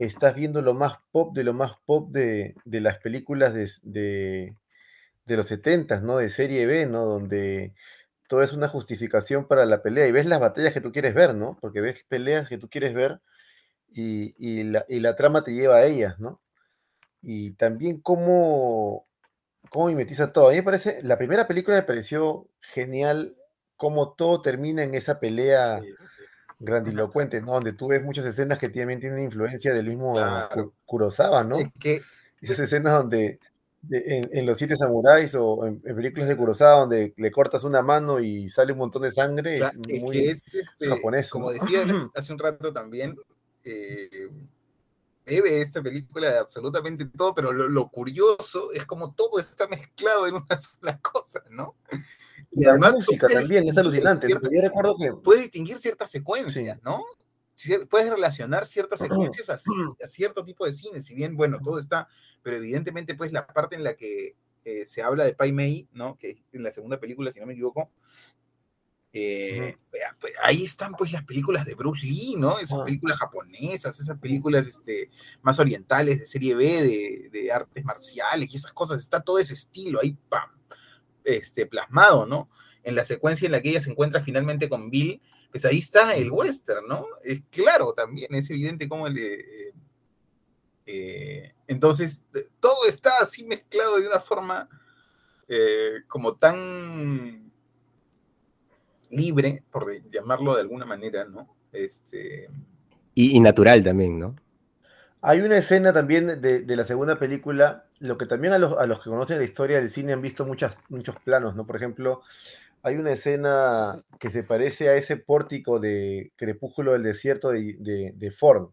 estás 0.00 0.34
viendo 0.34 0.60
lo 0.60 0.74
más 0.74 0.98
pop 1.12 1.36
de 1.36 1.44
lo 1.44 1.54
más 1.54 1.74
pop 1.86 2.10
de, 2.10 2.56
de 2.64 2.80
las 2.80 2.98
películas 2.98 3.54
de, 3.84 4.56
de 5.26 5.36
los 5.36 5.46
70, 5.46 6.00
¿no? 6.00 6.18
De 6.18 6.28
serie 6.28 6.66
B, 6.66 6.86
¿no? 6.86 7.04
Donde 7.04 7.74
todo 8.28 8.42
es 8.42 8.52
una 8.52 8.68
justificación 8.68 9.46
para 9.46 9.66
la 9.66 9.82
pelea 9.82 10.06
y 10.06 10.12
ves 10.12 10.26
las 10.26 10.40
batallas 10.40 10.72
que 10.72 10.80
tú 10.80 10.92
quieres 10.92 11.14
ver, 11.14 11.34
¿no? 11.34 11.58
Porque 11.60 11.80
ves 11.80 12.04
peleas 12.08 12.48
que 12.48 12.58
tú 12.58 12.68
quieres 12.68 12.94
ver 12.94 13.20
y, 13.88 14.64
la, 14.64 15.16
trama 15.16 15.44
te 15.44 15.52
lleva 15.52 15.76
a 15.76 15.84
ellas, 15.84 16.18
¿no? 16.18 16.40
Y 17.22 17.52
también 17.52 18.00
cómo, 18.00 19.06
cómo 19.70 19.86
mimetiza 19.86 20.32
todo. 20.32 20.48
A 20.48 20.50
mí 20.50 20.56
me 20.56 20.62
parece, 20.62 21.00
la 21.02 21.16
primera 21.16 21.46
película 21.46 21.76
me 21.76 21.82
pareció 21.82 22.48
genial 22.60 23.36
cómo 23.76 24.14
todo 24.14 24.40
termina 24.42 24.82
en 24.82 24.94
esa 24.94 25.20
pelea 25.20 25.82
grandilocuente, 26.58 27.40
¿no? 27.40 27.52
Donde 27.52 27.72
tú 27.72 27.88
ves 27.88 28.02
muchas 28.02 28.24
escenas 28.26 28.58
que 28.58 28.68
también 28.68 29.00
tienen 29.00 29.20
influencia 29.20 29.72
del 29.72 29.86
mismo 29.86 30.16
Kurosawa, 30.84 31.44
¿no? 31.44 31.58
que, 31.78 32.02
Esas 32.40 32.60
escenas 32.60 32.94
donde 32.94 33.38
en, 33.90 34.46
los 34.46 34.58
siete 34.58 34.76
samuráis 34.76 35.34
o 35.34 35.66
en, 35.66 35.80
películas 35.80 36.28
de 36.28 36.36
Kurosawa 36.36 36.80
donde 36.80 37.14
le 37.16 37.30
cortas 37.30 37.64
una 37.64 37.82
mano 37.82 38.20
y 38.20 38.48
sale 38.48 38.72
un 38.72 38.78
montón 38.78 39.02
de 39.02 39.10
sangre, 39.10 39.60
muy 40.00 40.18
este, 40.26 40.62
japonés. 40.88 41.30
Como 41.30 41.50
decía 41.50 41.84
hace 42.14 42.32
un 42.32 42.38
rato 42.38 42.72
también, 42.72 43.16
eh, 43.64 44.28
bebe 45.24 45.60
esta 45.60 45.82
película 45.82 46.30
de 46.30 46.38
absolutamente 46.38 47.06
todo, 47.06 47.34
pero 47.34 47.52
lo, 47.52 47.88
curioso 47.88 48.72
es 48.72 48.84
como 48.86 49.12
todo 49.14 49.38
está 49.38 49.66
mezclado 49.66 50.26
en 50.26 50.34
una 50.34 50.58
sola 50.58 50.98
cosa, 51.00 51.42
¿no? 51.50 51.74
Y, 52.50 52.64
además 52.64 52.90
la 52.92 52.96
música 52.96 53.28
también 53.28 53.66
es 53.68 53.76
alucinante. 53.76 54.28
yo 54.28 54.60
recuerdo 54.60 54.96
que... 54.96 55.12
Puede 55.12 55.42
distinguir 55.42 55.78
ciertas 55.78 56.10
secuencias, 56.10 56.78
¿no? 56.82 57.04
Puedes 57.88 58.10
relacionar 58.10 58.66
ciertas 58.66 59.00
secuencias 59.00 59.48
a, 60.02 60.06
cierto 60.06 60.44
tipo 60.44 60.66
de 60.66 60.72
cine, 60.72 61.02
si 61.02 61.14
bien, 61.14 61.36
bueno, 61.36 61.58
todo 61.62 61.78
está, 61.78 62.08
pero 62.42 62.56
evidentemente, 62.56 63.14
pues 63.14 63.32
la 63.32 63.46
parte 63.46 63.76
en 63.76 63.84
la 63.84 63.94
que 63.94 64.36
eh, 64.64 64.86
se 64.86 65.02
habla 65.02 65.24
de 65.24 65.34
Pai 65.34 65.52
Mei, 65.52 65.88
¿no? 65.92 66.16
Que 66.16 66.42
en 66.52 66.62
la 66.62 66.72
segunda 66.72 66.98
película, 66.98 67.30
si 67.32 67.40
no 67.40 67.46
me 67.46 67.52
equivoco, 67.52 67.90
eh, 69.16 69.76
pues, 70.20 70.32
ahí 70.42 70.64
están 70.64 70.92
pues 70.94 71.12
las 71.12 71.24
películas 71.24 71.64
de 71.64 71.76
Bruce 71.76 72.04
Lee, 72.04 72.34
¿no? 72.36 72.58
Esas 72.58 72.80
ah. 72.80 72.84
películas 72.84 73.18
japonesas, 73.18 74.00
esas 74.00 74.18
películas 74.18 74.66
este, 74.66 75.08
más 75.40 75.60
orientales 75.60 76.18
de 76.18 76.26
serie 76.26 76.56
B, 76.56 76.64
de, 76.64 77.30
de, 77.30 77.52
artes 77.52 77.84
marciales 77.84 78.52
y 78.52 78.56
esas 78.56 78.72
cosas, 78.72 79.00
está 79.00 79.20
todo 79.20 79.38
ese 79.38 79.54
estilo 79.54 80.00
ahí, 80.02 80.18
pam, 80.28 80.50
este, 81.22 81.66
plasmado, 81.66 82.26
¿no? 82.26 82.50
En 82.82 82.96
la 82.96 83.04
secuencia 83.04 83.46
en 83.46 83.52
la 83.52 83.62
que 83.62 83.70
ella 83.70 83.80
se 83.80 83.92
encuentra 83.92 84.20
finalmente 84.20 84.68
con 84.68 84.90
Bill, 84.90 85.22
pues 85.54 85.64
ahí 85.66 85.78
está 85.78 86.16
el 86.16 86.32
western, 86.32 86.84
¿no? 86.88 87.06
Es 87.22 87.40
claro 87.48 87.92
también, 87.92 88.34
es 88.34 88.50
evidente 88.50 88.88
cómo 88.88 89.08
le... 89.08 89.34
Eh, 89.34 89.72
eh, 90.84 91.54
entonces, 91.68 92.24
todo 92.58 92.88
está 92.88 93.10
así 93.22 93.44
mezclado 93.44 94.00
de 94.00 94.08
una 94.08 94.18
forma 94.18 94.68
eh, 95.46 96.02
como 96.08 96.34
tan 96.34 97.52
libre, 99.10 99.62
por 99.70 99.92
llamarlo 100.10 100.56
de 100.56 100.62
alguna 100.62 100.86
manera, 100.86 101.24
¿no? 101.24 101.54
Este... 101.70 102.50
Y, 103.14 103.38
natural 103.38 103.84
también, 103.84 104.18
¿no? 104.18 104.34
Hay 105.20 105.40
una 105.40 105.58
escena 105.58 105.92
también 105.92 106.40
de, 106.40 106.64
la 106.66 106.84
segunda 106.84 107.16
película, 107.16 107.86
lo 108.00 108.18
que 108.18 108.26
también 108.26 108.54
a 108.54 108.58
los, 108.58 108.76
a 108.76 108.86
los, 108.86 108.98
que 108.98 109.08
conocen 109.08 109.38
la 109.38 109.44
historia 109.44 109.76
del 109.76 109.88
cine 109.88 110.14
han 110.14 110.20
visto 110.20 110.44
muchas, 110.44 110.76
muchos 110.88 111.14
planos, 111.20 111.54
¿no? 111.54 111.64
Por 111.64 111.76
ejemplo, 111.76 112.22
hay 112.84 112.96
una 112.96 113.12
escena 113.12 113.98
que 114.20 114.30
se 114.30 114.42
parece 114.42 114.90
a 114.90 114.94
ese 114.94 115.16
pórtico 115.16 115.80
de 115.80 116.32
Crepúsculo 116.36 116.92
del 116.92 117.02
Desierto 117.02 117.48
de, 117.50 118.34
Ford. 118.38 118.72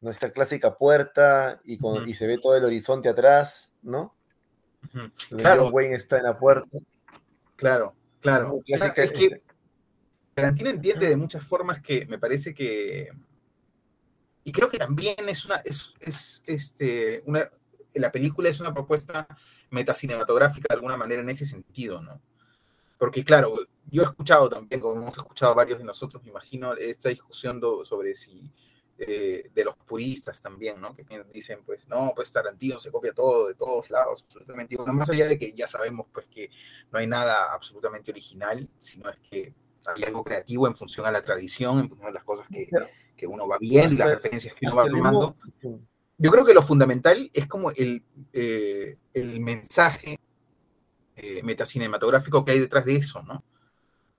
Nuestra 0.00 0.30
clásica 0.32 0.76
puerta 0.76 1.62
y, 1.64 1.78
con, 1.78 2.12
se 2.12 2.26
ve 2.26 2.38
todo 2.38 2.56
el 2.56 2.64
horizonte 2.64 3.08
atrás, 3.08 3.72
¿no? 3.82 4.14
Claro. 5.30 5.68
Wayne 5.68 5.96
está 5.96 6.18
en 6.18 6.24
la 6.24 6.36
puerta. 6.36 6.78
Claro, 7.56 7.94
claro. 8.20 8.60
es 8.66 9.12
que 9.12 9.42
Tarantino 10.34 10.68
entiende 10.68 11.08
de 11.08 11.16
muchas 11.16 11.42
formas 11.42 11.80
que 11.80 12.04
me 12.06 12.18
parece 12.18 12.54
que 12.54 13.08
y 14.44 14.52
creo 14.52 14.68
que 14.68 14.78
también 14.78 15.16
es 15.26 15.44
una, 15.44 15.56
es, 15.56 15.94
es 16.00 16.42
este, 16.46 17.22
una, 17.26 17.48
la 17.94 18.12
película 18.12 18.48
es 18.48 18.60
una 18.60 18.72
propuesta 18.72 19.26
metacinematográfica 19.70 20.66
de 20.68 20.74
alguna 20.74 20.96
manera 20.96 21.22
en 21.22 21.28
ese 21.28 21.46
sentido, 21.46 22.02
¿no? 22.02 22.20
Porque 23.00 23.24
claro, 23.24 23.56
yo 23.90 24.02
he 24.02 24.04
escuchado 24.04 24.50
también, 24.50 24.78
como 24.78 25.00
hemos 25.00 25.16
escuchado 25.16 25.54
varios 25.54 25.78
de 25.78 25.86
nosotros, 25.86 26.22
me 26.22 26.28
imagino, 26.28 26.74
esta 26.74 27.08
discusión 27.08 27.58
sobre 27.82 28.14
si 28.14 28.52
eh, 28.98 29.50
de 29.54 29.64
los 29.64 29.74
puristas 29.86 30.42
también, 30.42 30.78
¿no? 30.78 30.94
Que 30.94 31.06
dicen, 31.32 31.60
pues, 31.64 31.88
no, 31.88 32.12
pues 32.14 32.30
Tarantino 32.30 32.78
se 32.78 32.92
copia 32.92 33.14
todo, 33.14 33.48
de 33.48 33.54
todos 33.54 33.88
lados, 33.88 34.22
absolutamente. 34.26 34.76
Bueno, 34.76 34.92
más 34.92 35.08
allá 35.08 35.26
de 35.26 35.38
que 35.38 35.50
ya 35.54 35.66
sabemos, 35.66 36.08
pues, 36.12 36.26
que 36.26 36.50
no 36.92 36.98
hay 36.98 37.06
nada 37.06 37.54
absolutamente 37.54 38.10
original, 38.10 38.68
sino 38.78 39.08
es 39.08 39.16
que 39.30 39.54
hay 39.86 40.04
algo 40.04 40.22
creativo 40.22 40.66
en 40.66 40.76
función 40.76 41.06
a 41.06 41.10
la 41.10 41.22
tradición, 41.22 41.78
en 41.78 41.88
función 41.88 42.08
a 42.08 42.12
las 42.12 42.24
cosas 42.24 42.46
que, 42.52 42.68
que 43.16 43.26
uno 43.26 43.48
va 43.48 43.56
viendo 43.58 43.94
y 43.94 43.98
las 43.98 44.10
referencias 44.10 44.54
que 44.54 44.66
uno 44.66 44.76
va 44.76 44.86
tomando. 44.86 45.36
Yo 46.18 46.30
creo 46.30 46.44
que 46.44 46.52
lo 46.52 46.60
fundamental 46.60 47.30
es 47.32 47.46
como 47.46 47.70
el, 47.70 48.04
eh, 48.34 48.98
el 49.14 49.40
mensaje 49.40 50.18
eh, 51.22 51.42
metacinematográfico 51.42 52.44
que 52.44 52.52
hay 52.52 52.58
detrás 52.58 52.84
de 52.84 52.96
eso, 52.96 53.22
¿no? 53.22 53.44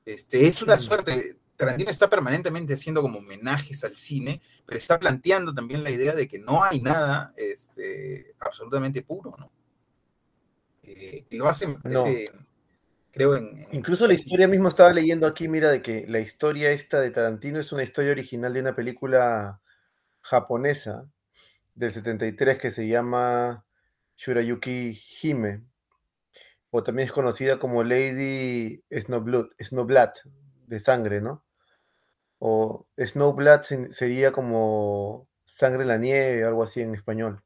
Este, 0.06 0.48
es 0.48 0.62
una 0.62 0.78
suerte, 0.78 1.38
Tarantino 1.56 1.90
está 1.90 2.10
permanentemente 2.10 2.74
haciendo 2.74 3.02
como 3.02 3.20
homenajes 3.20 3.84
al 3.84 3.96
cine, 3.96 4.42
pero 4.66 4.78
está 4.78 5.00
planteando 5.00 5.54
también 5.54 5.84
la 5.84 5.90
idea 5.90 6.14
de 6.14 6.28
que 6.28 6.40
no 6.40 6.64
hay 6.64 6.80
nada 6.82 7.34
este, 7.38 8.36
absolutamente 8.40 9.02
puro, 9.02 9.34
¿no? 9.38 9.52
Eh, 10.84 11.26
y 11.30 11.38
lo 11.38 11.48
hacen, 11.48 11.76
creo, 13.12 13.36
en, 13.36 13.64
Incluso 13.72 14.08
la 14.08 14.14
historia 14.14 14.48
mismo 14.48 14.68
estaba 14.68 14.94
leyendo 14.94 15.26
aquí, 15.26 15.48
mira, 15.48 15.70
de 15.70 15.82
que 15.82 16.06
la 16.08 16.20
historia 16.20 16.72
esta 16.72 17.00
de 17.00 17.12
Tarantino 17.12 17.60
es 17.60 17.72
una 17.72 17.84
historia 17.84 18.12
original 18.12 18.54
de 18.54 18.62
una 18.62 18.76
película 18.76 19.62
japonesa 20.22 21.10
del 21.74 21.94
73 21.94 22.58
que 22.60 22.72
se 22.72 22.88
llama 22.88 23.66
Shurayuki 24.18 25.00
Hime, 25.22 25.64
o 26.72 26.84
también 26.84 27.08
es 27.08 27.14
conocida 27.14 27.60
como 27.60 27.84
Lady 27.84 28.84
Snowblood, 28.92 29.50
Snowblood 29.60 30.12
de 30.68 30.80
sangre, 30.80 31.22
¿no? 31.22 31.46
O 32.40 32.88
Snowblood 32.98 33.62
sería 33.92 34.32
como 34.32 35.28
sangre 35.46 35.84
en 35.84 35.90
la 35.90 35.98
nieve, 35.98 36.46
algo 36.46 36.64
así 36.64 36.82
en 36.82 36.96
español, 36.96 37.44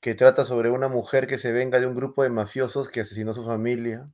que 0.00 0.14
trata 0.14 0.44
sobre 0.44 0.70
una 0.70 0.88
mujer 0.88 1.26
que 1.26 1.38
se 1.38 1.52
venga 1.52 1.80
de 1.80 1.86
un 1.86 1.96
grupo 1.96 2.22
de 2.22 2.30
mafiosos 2.30 2.88
que 2.88 3.00
asesinó 3.00 3.32
a 3.32 3.34
su 3.34 3.44
familia. 3.44 4.08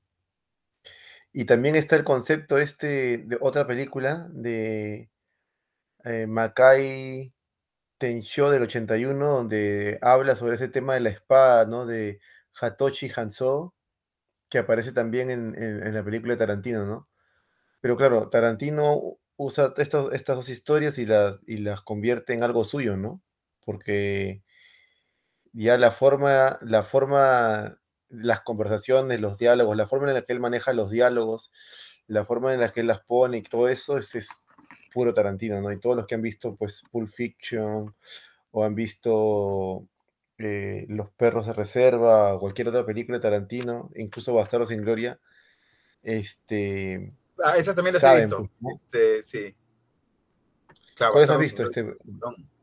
Y 1.32 1.44
también 1.44 1.76
está 1.76 1.96
el 1.96 2.04
concepto 2.04 2.58
este 2.58 3.18
de 3.18 3.38
otra 3.40 3.66
película 3.66 4.26
de 4.30 5.10
eh, 6.04 6.26
Makai 6.26 7.32
Tensho 7.98 8.50
del 8.50 8.62
81, 8.62 9.28
donde 9.28 9.98
habla 10.02 10.34
sobre 10.34 10.54
ese 10.56 10.68
tema 10.68 10.94
de 10.94 11.00
la 11.00 11.10
espada, 11.10 11.66
¿no? 11.66 11.86
De 11.86 12.20
Hatoshi 12.60 13.10
Hanzo, 13.14 13.74
que 14.50 14.58
aparece 14.58 14.92
también 14.92 15.30
en, 15.30 15.54
en 15.56 15.94
la 15.94 16.04
película 16.04 16.34
de 16.34 16.38
Tarantino, 16.38 16.84
¿no? 16.84 17.08
Pero 17.80 17.96
claro, 17.96 18.28
Tarantino 18.28 19.18
usa 19.36 19.72
estas, 19.78 20.12
estas 20.12 20.36
dos 20.36 20.48
historias 20.50 20.98
y 20.98 21.06
las, 21.06 21.40
y 21.46 21.58
las 21.58 21.80
convierte 21.80 22.34
en 22.34 22.42
algo 22.42 22.64
suyo, 22.64 22.96
¿no? 22.96 23.22
Porque 23.64 24.42
ya 25.52 25.78
la 25.78 25.90
forma, 25.90 26.58
la 26.60 26.82
forma, 26.82 27.78
las 28.10 28.40
conversaciones, 28.42 29.20
los 29.20 29.38
diálogos, 29.38 29.76
la 29.76 29.86
forma 29.86 30.08
en 30.08 30.14
la 30.14 30.22
que 30.22 30.32
él 30.34 30.40
maneja 30.40 30.74
los 30.74 30.90
diálogos, 30.90 31.52
la 32.06 32.26
forma 32.26 32.52
en 32.52 32.60
la 32.60 32.70
que 32.72 32.80
él 32.80 32.88
las 32.88 33.00
pone 33.00 33.38
y 33.38 33.42
todo 33.42 33.68
eso 33.68 33.96
es, 33.96 34.14
es 34.14 34.28
puro 34.92 35.14
Tarantino, 35.14 35.60
¿no? 35.60 35.72
Y 35.72 35.80
todos 35.80 35.96
los 35.96 36.06
que 36.06 36.16
han 36.16 36.22
visto, 36.22 36.54
pues, 36.56 36.82
Pulp 36.90 37.08
Fiction 37.10 37.94
o 38.50 38.64
han 38.64 38.74
visto 38.74 39.86
eh, 40.40 40.86
Los 40.88 41.10
Perros 41.10 41.46
de 41.46 41.52
Reserva 41.52 42.38
cualquier 42.38 42.68
otra 42.68 42.86
película 42.86 43.18
de 43.18 43.22
Tarantino, 43.22 43.90
incluso 43.94 44.34
Bastardos 44.34 44.70
sin 44.70 44.82
Gloria, 44.82 45.18
este 46.02 47.12
Ah, 47.42 47.56
esas 47.56 47.74
también 47.74 47.94
las 47.94 48.04
he 48.04 48.20
visto. 48.20 48.50
Pues, 48.60 48.76
este, 48.80 49.22
sí. 49.22 49.54
Claro, 50.94 51.12
¿Cuáles 51.12 51.30
has 51.30 51.38
visto? 51.38 51.62
Este... 51.62 51.96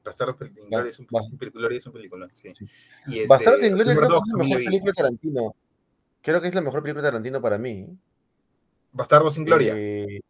Bastardos 0.03 0.37
sin 0.39 0.69
Gloria 0.69 0.89
es 0.89 0.99
un, 0.99 1.07
es 1.11 1.85
un 1.85 1.93
película, 1.93 2.29
sí. 2.33 2.53
Y 3.07 3.19
este, 3.19 3.59
sin 3.59 3.75
Gloria 3.75 3.95
creo 3.95 4.09
que 4.09 4.17
es 4.17 4.27
la 4.31 4.37
mejor 4.37 4.63
película 4.63 4.91
de 4.91 4.93
Tarantino. 4.93 5.55
Creo 6.21 6.41
que 6.41 6.47
es 6.47 6.55
la 6.55 6.61
mejor 6.61 6.81
película 6.81 7.01
de 7.03 7.07
Tarantino 7.09 7.41
para 7.41 7.57
mí. 7.57 7.87
Bastardos 8.91 9.33
sin 9.33 9.45
Gloria. 9.45 9.73
Eh, 9.75 10.21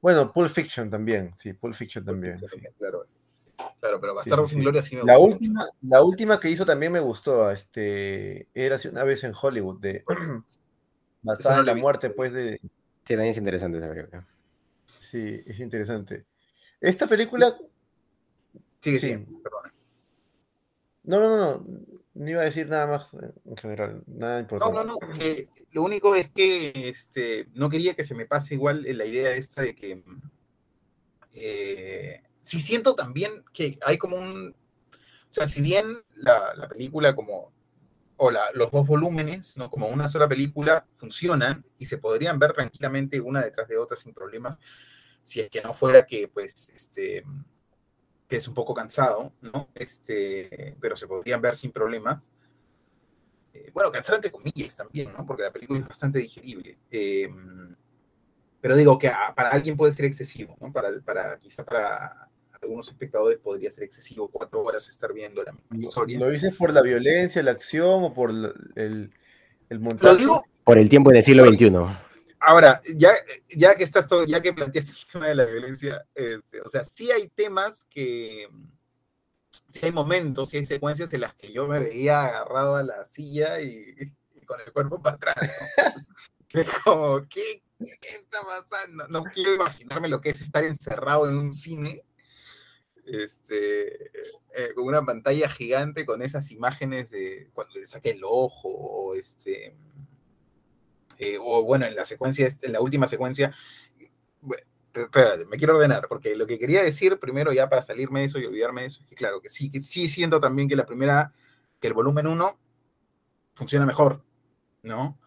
bueno, 0.00 0.32
Pulp 0.32 0.48
Fiction 0.48 0.88
también, 0.90 1.34
sí, 1.36 1.52
Pulp 1.52 1.74
Fiction 1.74 2.04
también. 2.04 2.38
sí. 2.48 2.60
Claro, 2.78 3.04
claro, 3.80 4.00
pero 4.00 4.14
Bastardos 4.14 4.50
sin 4.50 4.60
Gloria 4.60 4.82
sí 4.82 4.96
me 4.96 5.02
gustó. 5.02 5.12
La 5.12 5.18
última, 5.18 5.68
la 5.82 6.02
última 6.02 6.40
que 6.40 6.50
hizo 6.50 6.64
también 6.64 6.92
me 6.92 7.00
gustó, 7.00 7.50
este, 7.50 8.48
era 8.54 8.76
una 8.90 9.04
vez 9.04 9.24
en 9.24 9.32
Hollywood, 9.40 9.80
de 9.80 10.04
basada 11.22 11.60
en 11.60 11.66
la 11.66 11.74
muerte, 11.74 12.10
pues, 12.10 12.32
de, 12.32 12.60
Sí, 13.08 13.14
también 13.14 13.30
es 13.30 13.38
interesante 13.38 13.78
esa 13.78 13.88
película. 13.88 14.28
Sí, 15.00 15.40
es 15.46 15.60
interesante. 15.60 16.26
Esta 16.78 17.06
película. 17.06 17.56
Sí, 18.80 18.98
sí, 18.98 19.16
No, 21.04 21.18
no, 21.18 21.28
no, 21.34 21.64
no. 22.12 22.28
iba 22.28 22.42
a 22.42 22.44
decir 22.44 22.68
nada 22.68 22.86
más 22.86 23.14
en 23.14 23.56
general, 23.56 24.02
nada 24.06 24.40
importante. 24.40 24.74
No, 24.74 24.84
no, 24.84 24.92
no. 24.92 25.08
lo 25.70 25.82
único 25.82 26.14
es 26.16 26.28
que 26.28 26.70
este, 26.74 27.48
no 27.54 27.70
quería 27.70 27.94
que 27.94 28.04
se 28.04 28.14
me 28.14 28.26
pase 28.26 28.52
igual 28.52 28.82
la 28.82 29.06
idea 29.06 29.30
esta 29.30 29.62
de 29.62 29.74
que. 29.74 30.04
Eh, 31.32 32.20
sí 32.40 32.60
siento 32.60 32.94
también 32.94 33.44
que 33.52 33.78
hay 33.84 33.98
como 33.98 34.16
un. 34.16 34.54
O 35.30 35.34
sea, 35.34 35.46
si 35.46 35.60
bien 35.60 35.86
la, 36.14 36.54
la 36.54 36.68
película 36.68 37.14
como 37.14 37.52
o 38.18 38.30
los 38.30 38.70
dos 38.72 38.86
volúmenes, 38.86 39.56
¿no? 39.56 39.70
como 39.70 39.86
una 39.86 40.08
sola 40.08 40.28
película, 40.28 40.84
funcionan 40.96 41.64
y 41.78 41.86
se 41.86 41.98
podrían 41.98 42.38
ver 42.38 42.52
tranquilamente 42.52 43.20
una 43.20 43.42
detrás 43.42 43.68
de 43.68 43.78
otra 43.78 43.96
sin 43.96 44.12
problemas, 44.12 44.58
si 45.22 45.40
es 45.40 45.48
que 45.48 45.62
no 45.62 45.72
fuera 45.72 46.04
que, 46.04 46.26
pues, 46.26 46.68
este, 46.70 47.24
que 48.26 48.36
es 48.36 48.48
un 48.48 48.54
poco 48.54 48.74
cansado, 48.74 49.32
¿no? 49.40 49.68
Este, 49.74 50.76
pero 50.80 50.96
se 50.96 51.06
podrían 51.06 51.40
ver 51.40 51.54
sin 51.54 51.70
problemas. 51.70 52.28
Eh, 53.54 53.70
bueno, 53.72 53.92
cansado 53.92 54.16
entre 54.16 54.32
comillas 54.32 54.74
también, 54.74 55.12
¿no? 55.16 55.24
Porque 55.24 55.44
la 55.44 55.52
película 55.52 55.78
es 55.78 55.86
bastante 55.86 56.18
digerible. 56.18 56.76
Em, 56.90 57.76
pero 58.60 58.76
digo 58.76 58.98
que 58.98 59.12
para 59.36 59.50
alguien 59.50 59.76
puede 59.76 59.92
ser 59.92 60.06
excesivo, 60.06 60.56
¿no? 60.60 60.72
Para, 60.72 60.90
para, 61.02 61.38
quizá 61.38 61.64
para 61.64 62.27
algunos 62.62 62.88
espectadores 62.88 63.38
podría 63.38 63.70
ser 63.70 63.84
excesivo 63.84 64.28
cuatro 64.28 64.62
horas 64.62 64.88
estar 64.88 65.12
viendo 65.12 65.42
la 65.42 65.52
misma 65.52 65.78
historia. 65.78 66.18
¿Lo 66.18 66.30
dices 66.30 66.54
por 66.54 66.72
la 66.72 66.82
violencia, 66.82 67.42
la 67.42 67.52
acción 67.52 68.04
o 68.04 68.12
por 68.14 68.30
el, 68.30 69.12
el 69.68 69.80
montaje? 69.80 70.14
Lo 70.14 70.18
digo 70.18 70.44
por 70.68 70.78
el 70.78 70.90
tiempo 70.90 71.10
del 71.10 71.24
siglo 71.24 71.46
XXI. 71.46 71.72
Ahora, 72.40 72.82
ya, 72.94 73.14
ya 73.48 73.74
que 73.74 73.84
estás 73.84 74.06
todo, 74.06 74.26
ya 74.26 74.42
que 74.42 74.52
planteas 74.52 74.90
el 74.90 74.96
tema 75.10 75.28
de 75.28 75.34
la 75.34 75.46
violencia, 75.46 76.04
este, 76.14 76.60
o 76.60 76.68
sea, 76.68 76.84
sí 76.84 77.10
hay 77.10 77.28
temas 77.28 77.86
que, 77.88 78.48
sí 79.66 79.86
hay 79.86 79.92
momentos, 79.92 80.50
sí 80.50 80.58
hay 80.58 80.66
secuencias 80.66 81.10
en 81.14 81.22
las 81.22 81.34
que 81.34 81.50
yo 81.50 81.66
me 81.66 81.78
veía 81.78 82.22
agarrado 82.22 82.76
a 82.76 82.82
la 82.82 83.06
silla 83.06 83.62
y, 83.62 84.12
con 84.44 84.60
el 84.60 84.70
cuerpo 84.70 85.00
para 85.00 85.16
atrás. 85.16 85.36
que 86.48 86.66
como, 86.84 87.26
¿qué, 87.28 87.62
¿qué 87.78 88.10
está 88.10 88.40
pasando? 88.42 89.08
No 89.08 89.24
quiero 89.24 89.54
imaginarme 89.54 90.08
lo 90.08 90.20
que 90.20 90.28
es 90.28 90.42
estar 90.42 90.64
encerrado 90.64 91.30
en 91.30 91.36
un 91.36 91.54
cine 91.54 92.04
este, 93.10 94.06
eh, 94.54 94.74
con 94.74 94.86
una 94.86 95.04
pantalla 95.04 95.48
gigante 95.48 96.04
con 96.04 96.22
esas 96.22 96.50
imágenes 96.50 97.10
de 97.10 97.48
cuando 97.52 97.78
le 97.78 97.86
saque 97.86 98.10
el 98.10 98.22
ojo, 98.24 98.68
o 98.68 99.14
este, 99.14 99.74
eh, 101.18 101.38
o 101.40 101.62
bueno, 101.64 101.86
en 101.86 101.94
la 101.94 102.04
secuencia, 102.04 102.48
en 102.62 102.72
la 102.72 102.80
última 102.80 103.08
secuencia, 103.08 103.54
espérate, 104.92 105.46
me 105.46 105.56
quiero 105.56 105.76
ordenar, 105.76 106.06
porque 106.08 106.36
lo 106.36 106.46
que 106.46 106.58
quería 106.58 106.82
decir 106.82 107.18
primero 107.18 107.52
ya 107.52 107.68
para 107.68 107.82
salirme 107.82 108.20
de 108.20 108.26
eso 108.26 108.38
y 108.38 108.46
olvidarme 108.46 108.82
de 108.82 108.86
eso, 108.88 109.02
es 109.02 109.08
que 109.08 109.14
claro, 109.14 109.40
que 109.40 109.48
sí, 109.48 109.70
que 109.70 109.80
sí 109.80 110.08
siento 110.08 110.40
también 110.40 110.68
que 110.68 110.76
la 110.76 110.86
primera, 110.86 111.32
que 111.80 111.88
el 111.88 111.94
volumen 111.94 112.26
1 112.26 112.58
funciona 113.54 113.86
mejor, 113.86 114.22
¿no? 114.82 115.18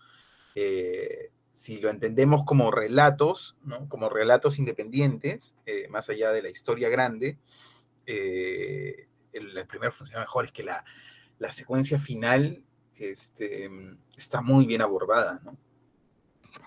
Eh, 0.55 1.31
si 1.49 1.79
lo 1.79 1.89
entendemos 1.89 2.43
como 2.45 2.71
relatos, 2.71 3.57
¿no? 3.63 3.89
como 3.89 4.09
relatos 4.09 4.57
independientes, 4.57 5.53
más 5.89 6.09
allá 6.09 6.31
de 6.31 6.41
la 6.41 6.49
historia 6.49 6.87
grande, 6.87 7.37
eh, 8.05 9.07
el, 9.33 9.65
primer 9.67 9.91
funciona 9.91 10.21
mejor, 10.21 10.45
es 10.45 10.51
que 10.51 10.63
la, 10.63 10.83
secuencia 11.51 11.97
final 11.97 12.63
este, 12.97 13.69
está 14.15 14.41
muy 14.41 14.65
bien 14.65 14.81
abordada, 14.81 15.41
¿no? 15.43 15.57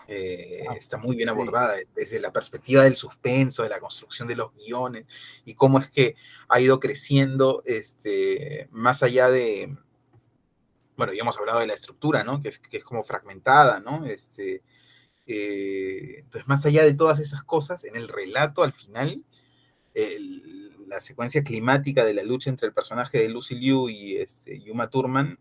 Eh, 0.09 0.65
ah, 0.69 0.75
está 0.75 0.99
muy 0.99 1.17
bien 1.17 1.29
abordada 1.29 1.75
desde 1.95 2.21
la 2.21 2.33
perspectiva 2.33 2.85
del 2.85 2.97
suspenso, 2.97 3.63
de 3.63 3.69
la 3.69 3.81
construcción 3.81 4.29
de 4.29 4.37
los 4.37 4.55
guiones 4.55 5.05
y 5.45 5.55
cómo 5.55 5.79
es 5.79 5.91
que 5.91 6.15
ha 6.49 6.61
ido 6.61 6.81
creciendo 6.81 7.63
este, 7.67 8.69
más 8.71 9.03
allá 9.03 9.29
de, 9.29 9.77
bueno, 10.97 11.13
ya 11.13 11.23
hemos 11.23 11.39
hablado 11.39 11.61
de 11.61 11.67
la 11.67 11.75
estructura, 11.75 12.25
¿no? 12.25 12.41
Que 12.41 12.49
es, 12.49 12.59
que 12.59 12.79
es 12.79 12.85
como 12.85 13.05
fragmentada, 13.05 13.81
¿no? 13.81 14.05
Este, 14.07 14.63
eh, 15.27 16.17
entonces, 16.19 16.49
más 16.49 16.65
allá 16.67 16.83
de 16.85 16.95
todas 16.95 17.19
esas 17.19 17.43
cosas, 17.43 17.85
en 17.85 17.97
el 17.97 18.09
relato 18.09 18.63
al 18.63 18.73
final, 18.73 19.25
el, 19.95 20.64
la, 20.95 21.01
secuencia 21.01 21.43
climática 21.43 22.05
de 22.05 22.15
la 22.15 22.23
lucha 22.23 22.51
entre 22.51 22.69
el 22.69 22.73
personaje 22.73 23.19
de 23.19 23.29
Lucy 23.29 23.55
Liu 23.55 23.89
y 23.89 24.17
este, 24.17 24.61
Yuma 24.61 24.89
Thurman 24.89 25.39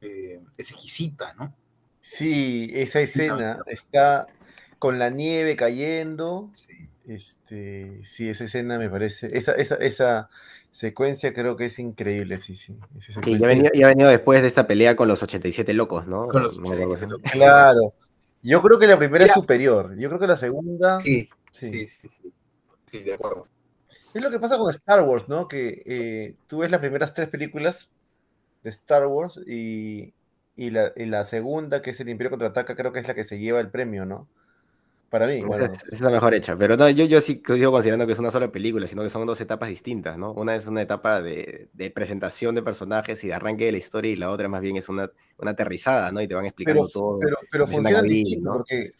eh, 0.00 0.40
es 0.56 0.70
exquisita, 0.70 1.34
¿no? 1.34 1.54
Sí, 2.00 2.70
esa 2.74 3.00
escena 3.00 3.58
está 3.66 4.26
con 4.78 4.98
la 4.98 5.10
nieve 5.10 5.56
cayendo. 5.56 6.50
Sí. 6.52 6.88
Este, 7.06 8.00
sí, 8.04 8.28
esa 8.28 8.44
escena 8.44 8.78
me 8.78 8.88
parece. 8.88 9.36
Esa, 9.36 9.52
esa, 9.52 9.76
esa 9.76 10.30
secuencia 10.70 11.32
creo 11.32 11.56
que 11.56 11.66
es 11.66 11.78
increíble, 11.78 12.38
sí, 12.38 12.56
sí. 12.56 12.76
Y 13.26 13.38
ya 13.38 13.86
ha 13.86 13.88
venido 13.88 14.08
después 14.08 14.42
de 14.42 14.48
esta 14.48 14.66
pelea 14.66 14.96
con 14.96 15.08
los 15.08 15.22
87 15.22 15.72
locos, 15.74 16.06
¿no? 16.06 16.28
Con 16.28 16.42
los 16.42 16.58
Claro. 17.32 17.94
Yo 18.42 18.60
creo 18.60 18.78
que 18.78 18.86
la 18.86 18.98
primera 18.98 19.24
es 19.24 19.32
superior. 19.32 19.96
Yo 19.96 20.08
creo 20.08 20.20
que 20.20 20.26
la 20.26 20.36
segunda. 20.36 21.00
Sí, 21.00 21.28
sí, 21.50 21.88
sí. 21.88 22.10
Sí, 22.90 23.02
de 23.02 23.14
acuerdo. 23.14 23.48
Es 24.14 24.22
lo 24.22 24.30
que 24.30 24.38
pasa 24.38 24.58
con 24.58 24.70
Star 24.70 25.02
Wars, 25.02 25.28
¿no? 25.28 25.48
Que 25.48 25.82
eh, 25.86 26.34
tú 26.46 26.58
ves 26.58 26.70
las 26.70 26.80
primeras 26.80 27.14
tres 27.14 27.28
películas 27.28 27.88
de 28.62 28.70
Star 28.70 29.06
Wars 29.06 29.40
y, 29.46 30.14
y, 30.56 30.70
la, 30.70 30.92
y 30.96 31.06
la 31.06 31.24
segunda, 31.24 31.82
que 31.82 31.90
es 31.90 32.00
el 32.00 32.08
Imperio 32.08 32.30
Contraataca, 32.30 32.76
creo 32.76 32.92
que 32.92 33.00
es 33.00 33.08
la 33.08 33.14
que 33.14 33.24
se 33.24 33.38
lleva 33.38 33.60
el 33.60 33.70
premio, 33.70 34.06
¿no? 34.06 34.28
Para 35.10 35.28
mí, 35.28 35.42
bueno. 35.42 35.66
Es, 35.66 36.00
la 36.00 36.10
mejor 36.10 36.34
hecha, 36.34 36.56
pero 36.56 36.76
no, 36.76 36.88
yo, 36.90 37.04
yo 37.04 37.20
sí 37.20 37.40
sigo 37.46 37.70
considerando 37.70 38.04
que 38.04 38.14
es 38.14 38.18
una 38.18 38.32
sola 38.32 38.50
película, 38.50 38.88
sino 38.88 39.02
que 39.04 39.10
son 39.10 39.24
dos 39.24 39.40
etapas 39.40 39.68
distintas, 39.68 40.18
¿no? 40.18 40.32
Una 40.32 40.56
es 40.56 40.66
una 40.66 40.82
etapa 40.82 41.22
de, 41.22 41.68
presentación 41.94 42.56
de 42.56 42.62
personajes 42.62 43.22
y 43.22 43.28
de 43.28 43.34
arranque 43.34 43.66
de 43.66 43.72
la 43.72 43.78
historia, 43.78 44.10
y 44.10 44.16
la 44.16 44.30
otra 44.30 44.48
más 44.48 44.60
bien 44.60 44.76
es 44.76 44.88
una, 44.88 45.08
una 45.38 45.52
aterrizada, 45.52 46.10
¿no? 46.10 46.20
Y 46.20 46.26
te 46.26 46.34
van 46.34 46.46
explicando 46.46 46.88
todo. 46.88 47.20
Pero, 47.20 47.36
pero 47.48 47.66
funciona 47.68 48.02
distinto, 48.02 48.52
porque, 48.52 48.92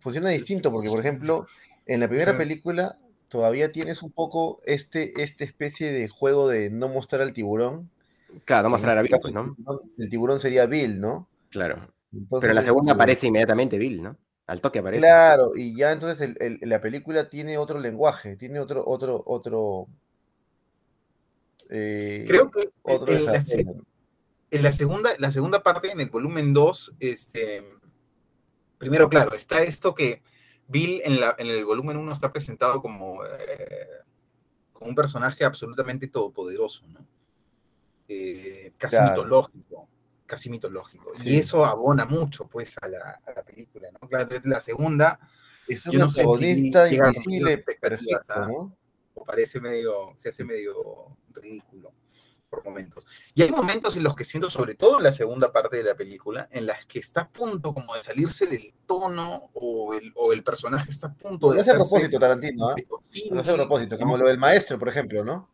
funciona 0.00 0.30
distinto, 0.30 0.72
porque, 0.72 0.88
por 0.88 0.98
ejemplo, 0.98 1.46
en 1.86 2.00
la 2.00 2.08
primera 2.08 2.36
película 2.36 2.98
todavía 3.30 3.72
tienes 3.72 4.02
un 4.02 4.10
poco 4.10 4.60
este, 4.66 5.22
esta 5.22 5.44
especie 5.44 5.92
de 5.92 6.08
juego 6.08 6.48
de 6.48 6.68
no 6.68 6.88
mostrar 6.88 7.22
al 7.22 7.32
tiburón. 7.32 7.88
Claro, 8.44 8.64
no 8.64 8.70
mostrar 8.70 8.98
a 8.98 9.02
este 9.02 9.16
Bill, 9.24 9.34
¿no? 9.34 9.56
El 9.96 10.10
tiburón 10.10 10.38
sería 10.38 10.66
Bill, 10.66 11.00
¿no? 11.00 11.28
Claro. 11.48 11.92
pero 12.10 12.50
en 12.50 12.54
la 12.56 12.62
segunda 12.62 12.92
aparece 12.92 13.28
inmediatamente 13.28 13.78
Bill, 13.78 14.02
¿no? 14.02 14.16
Al 14.46 14.60
toque 14.60 14.80
aparece. 14.80 15.00
Claro, 15.00 15.52
y 15.56 15.76
ya 15.76 15.92
entonces 15.92 16.34
la 16.60 16.80
película 16.80 17.30
tiene 17.30 17.56
otro 17.56 17.78
lenguaje, 17.78 18.36
tiene 18.36 18.58
otro, 18.58 18.84
otro, 18.84 19.22
otro. 19.24 19.86
Eh, 21.70 22.24
Creo 22.26 22.50
que 22.50 22.68
en, 24.50 24.62
la, 24.64 24.72
segunda, 24.72 25.10
la 25.18 25.30
segunda 25.30 25.62
parte, 25.62 25.92
en 25.92 26.00
el 26.00 26.10
volumen 26.10 26.52
2, 26.52 26.94
este, 26.98 27.64
primero, 28.76 29.08
claro, 29.08 29.34
está 29.34 29.62
esto 29.62 29.94
que 29.94 30.20
Bill 30.70 31.02
en, 31.04 31.20
la, 31.20 31.34
en 31.36 31.48
el 31.48 31.64
volumen 31.64 31.96
1 31.96 32.12
está 32.12 32.32
presentado 32.32 32.80
como, 32.80 33.24
eh, 33.24 33.88
como 34.72 34.88
un 34.90 34.94
personaje 34.94 35.44
absolutamente 35.44 36.06
todopoderoso, 36.06 36.86
¿no? 36.86 37.04
Eh, 38.08 38.72
casi 38.78 39.00
mitológico 39.00 39.88
casi 40.26 40.48
mitológico. 40.48 41.10
Y 41.24 41.38
eso 41.38 41.64
abona 41.64 42.04
mucho, 42.04 42.46
pues, 42.46 42.76
a 42.80 42.86
la, 42.86 43.20
a 43.26 43.32
la 43.32 43.42
película, 43.42 43.88
¿no? 43.90 44.08
Claro, 44.08 44.28
la 44.44 44.60
segunda, 44.60 45.18
es 45.66 45.84
una 45.86 46.06
protagonista 46.06 46.88
invisible, 46.88 47.58
perfecto, 47.58 48.46
¿no? 48.46 48.76
O 49.14 49.24
parece 49.24 49.60
medio, 49.60 50.14
se 50.16 50.28
hace 50.28 50.44
medio 50.44 51.16
ridículo 51.32 51.92
por 52.50 52.64
momentos. 52.64 53.06
Y 53.34 53.42
hay 53.42 53.50
momentos 53.50 53.96
en 53.96 54.02
los 54.02 54.14
que 54.14 54.24
siento, 54.24 54.50
sobre 54.50 54.74
todo 54.74 54.98
en 54.98 55.04
la 55.04 55.12
segunda 55.12 55.52
parte 55.52 55.76
de 55.78 55.84
la 55.84 55.94
película, 55.94 56.48
en 56.50 56.66
las 56.66 56.84
que 56.84 56.98
está 56.98 57.22
a 57.22 57.28
punto 57.28 57.72
como 57.72 57.94
de 57.94 58.02
salirse 58.02 58.46
del 58.46 58.74
tono 58.86 59.50
o 59.54 59.94
el, 59.94 60.12
o 60.16 60.32
el 60.32 60.42
personaje 60.42 60.90
está 60.90 61.06
a 61.06 61.14
punto 61.14 61.50
de... 61.50 61.56
No 61.56 61.62
hace 61.62 61.70
a 61.70 61.74
propósito, 61.74 62.18
Tarantino, 62.18 62.76
¿eh? 62.76 62.86
No 63.30 63.40
hace 63.40 63.52
a 63.52 63.54
propósito, 63.54 63.96
como 63.96 64.18
lo 64.18 64.26
del 64.26 64.38
maestro, 64.38 64.78
por 64.78 64.88
ejemplo, 64.88 65.24
¿no? 65.24 65.48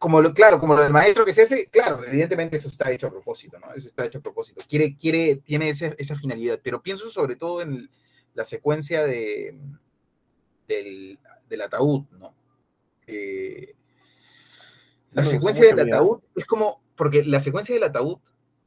como 0.00 0.22
lo, 0.22 0.32
claro, 0.32 0.58
como 0.58 0.74
lo 0.74 0.80
del 0.80 0.94
maestro 0.94 1.26
que 1.26 1.34
se 1.34 1.42
hace, 1.42 1.66
claro, 1.68 2.02
evidentemente 2.02 2.56
eso 2.56 2.68
está 2.68 2.90
hecho 2.90 3.08
a 3.08 3.10
propósito, 3.10 3.58
¿no? 3.58 3.70
Eso 3.74 3.86
está 3.86 4.06
hecho 4.06 4.16
a 4.16 4.22
propósito. 4.22 4.64
Quiere, 4.66 4.96
quiere, 4.96 5.36
tiene 5.44 5.68
esa, 5.68 6.16
finalidad, 6.16 6.58
pero 6.62 6.82
pienso 6.82 7.10
sobre 7.10 7.36
todo 7.36 7.60
en 7.60 7.90
la 8.32 8.46
secuencia 8.46 9.04
de, 9.04 9.58
del, 10.66 11.18
ataúd, 11.62 12.06
¿no? 12.12 12.34
Eh, 13.06 13.74
la 15.12 15.24
secuencia 15.24 15.74
del 15.74 15.88
ataúd 15.88 16.20
es 16.34 16.44
como, 16.44 16.82
porque 16.94 17.24
la 17.24 17.40
secuencia 17.40 17.74
del 17.74 17.84
ataúd 17.84 18.18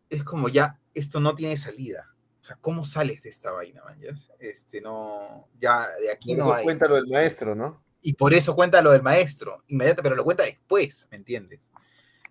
es 0.10 0.24
como 0.24 0.50
ya, 0.50 0.80
esto 0.94 1.20
no 1.20 1.36
tiene 1.36 1.58
salida. 1.58 2.10
O 2.42 2.46
sea, 2.46 2.58
¿cómo 2.60 2.84
sales 2.84 3.22
de 3.22 3.30
esta 3.30 3.52
vaina, 3.52 3.82
man? 3.86 3.98
Este, 4.40 4.82
no, 4.82 5.48
ya 5.60 5.88
de 6.02 6.12
aquí 6.12 6.36
no 6.36 6.54
hay. 6.54 6.66
cuenta 6.66 6.88
lo 6.88 6.96
del 6.96 7.08
maestro, 7.08 7.56
¿no? 7.56 7.84
y 8.04 8.14
por 8.14 8.34
eso 8.34 8.54
cuenta 8.54 8.82
lo 8.82 8.92
del 8.92 9.02
maestro, 9.02 9.64
inmediato, 9.68 10.04
pero 10.04 10.16
lo 10.16 10.26
cuenta 10.26 10.44
después, 10.44 11.08
¿me 11.10 11.18
entiendes? 11.18 11.72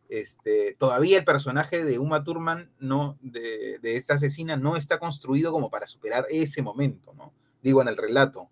Este, 0.09 0.75
todavía 0.75 1.19
el 1.19 1.25
personaje 1.25 1.83
de 1.83 1.99
Uma 1.99 2.23
Thurman, 2.23 2.71
no, 2.79 3.19
de, 3.23 3.79
de, 3.81 3.97
esta 3.97 4.15
asesina, 4.15 4.57
no 4.57 4.77
está 4.77 4.99
construido 4.99 5.51
como 5.51 5.71
para 5.71 5.87
superar 5.87 6.27
ese 6.29 6.61
momento, 6.61 7.15
¿no? 7.15 7.33
Digo, 7.63 7.81
en 7.81 7.89
el 7.89 7.97
relato. 7.97 8.51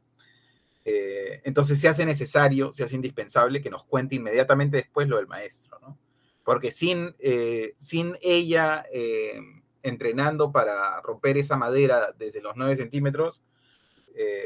Eh, 0.85 1.43
entonces 1.45 1.79
se 1.79 1.89
hace 1.89 2.07
necesario, 2.07 2.73
se 2.73 2.85
hace 2.85 2.95
indispensable 2.95 3.61
que 3.61 3.71
nos 3.71 3.85
cuente 3.85 4.15
inmediatamente 4.17 4.79
después 4.79 5.09
lo 5.09 5.19
del 5.19 5.27
maestro, 5.27 5.79
¿no? 5.81 5.99
Porque 6.45 6.73
sin, 6.73 7.15
eh, 7.19 7.75
sin 7.79 8.17
ella 8.23 8.85
eh, 8.93 9.41
entrenando 9.83 10.51
para 10.51 11.01
romper 11.03 11.37
esa 11.39 11.57
madera 11.57 12.15
desde 12.19 12.41
los 12.41 12.57
9 12.57 12.77
centímetros, 12.77 13.43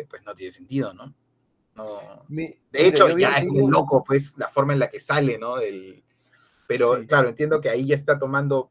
pues 0.09 0.23
no 0.25 0.35
tiene 0.35 0.53
sentido, 0.53 0.95
¿no? 0.95 1.13
de 2.29 2.57
hecho, 2.87 3.17
ya 3.19 3.31
es 3.39 3.47
un 3.47 3.71
loco, 3.71 4.05
pues, 4.05 4.35
la 4.37 4.49
forma 4.49 4.73
en 4.73 4.79
la 4.79 4.89
que 4.89 5.01
sale, 5.01 5.37
¿no? 5.37 5.57
Del, 5.57 6.05
pero 6.67 7.05
claro, 7.07 7.29
entiendo 7.29 7.61
que 7.61 7.69
ahí 7.69 7.87
ya 7.87 7.95
está 7.95 8.19
tomando 8.19 8.71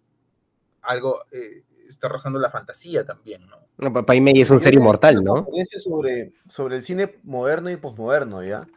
algo, 0.82 1.23
eh, 1.32 1.63
está 1.93 2.08
rozando 2.08 2.39
la 2.39 2.49
fantasía 2.49 3.06
también, 3.06 3.47
¿no? 3.47 3.58
No, 3.77 3.93
Papá 3.93 4.15
y 4.15 4.41
es 4.41 4.49
un 4.49 4.62
ser 4.62 4.73
inmortal, 4.73 5.23
¿no? 5.23 5.47
Sobre, 5.79 6.34
sobre 6.47 6.77
el 6.77 6.84
cine 6.84 7.19
moderno 7.23 7.69
y 7.69 7.77
posmoderno, 7.77 8.43
¿ya? 8.43 8.67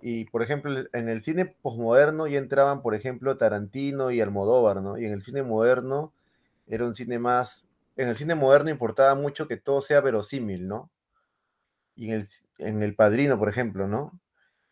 Y, 0.00 0.26
por 0.26 0.42
ejemplo, 0.42 0.84
en 0.92 1.08
el 1.08 1.22
cine 1.22 1.44
posmoderno 1.46 2.26
ya 2.26 2.38
entraban, 2.38 2.82
por 2.82 2.94
ejemplo, 2.94 3.36
Tarantino 3.36 4.10
y 4.10 4.20
Almodóvar, 4.20 4.80
¿no? 4.80 4.98
Y 4.98 5.04
en 5.04 5.12
el 5.12 5.22
cine 5.22 5.42
moderno 5.42 6.12
era 6.66 6.84
un 6.84 6.94
cine 6.94 7.18
más... 7.18 7.68
En 7.96 8.08
el 8.08 8.16
cine 8.16 8.36
moderno 8.36 8.70
importaba 8.70 9.14
mucho 9.16 9.48
que 9.48 9.56
todo 9.56 9.80
sea 9.80 10.00
verosímil, 10.00 10.68
¿no? 10.68 10.90
y 11.98 12.12
en 12.12 12.20
el, 12.20 12.26
en 12.58 12.82
el 12.82 12.94
Padrino, 12.94 13.38
por 13.38 13.48
ejemplo, 13.48 13.88
¿no? 13.88 14.18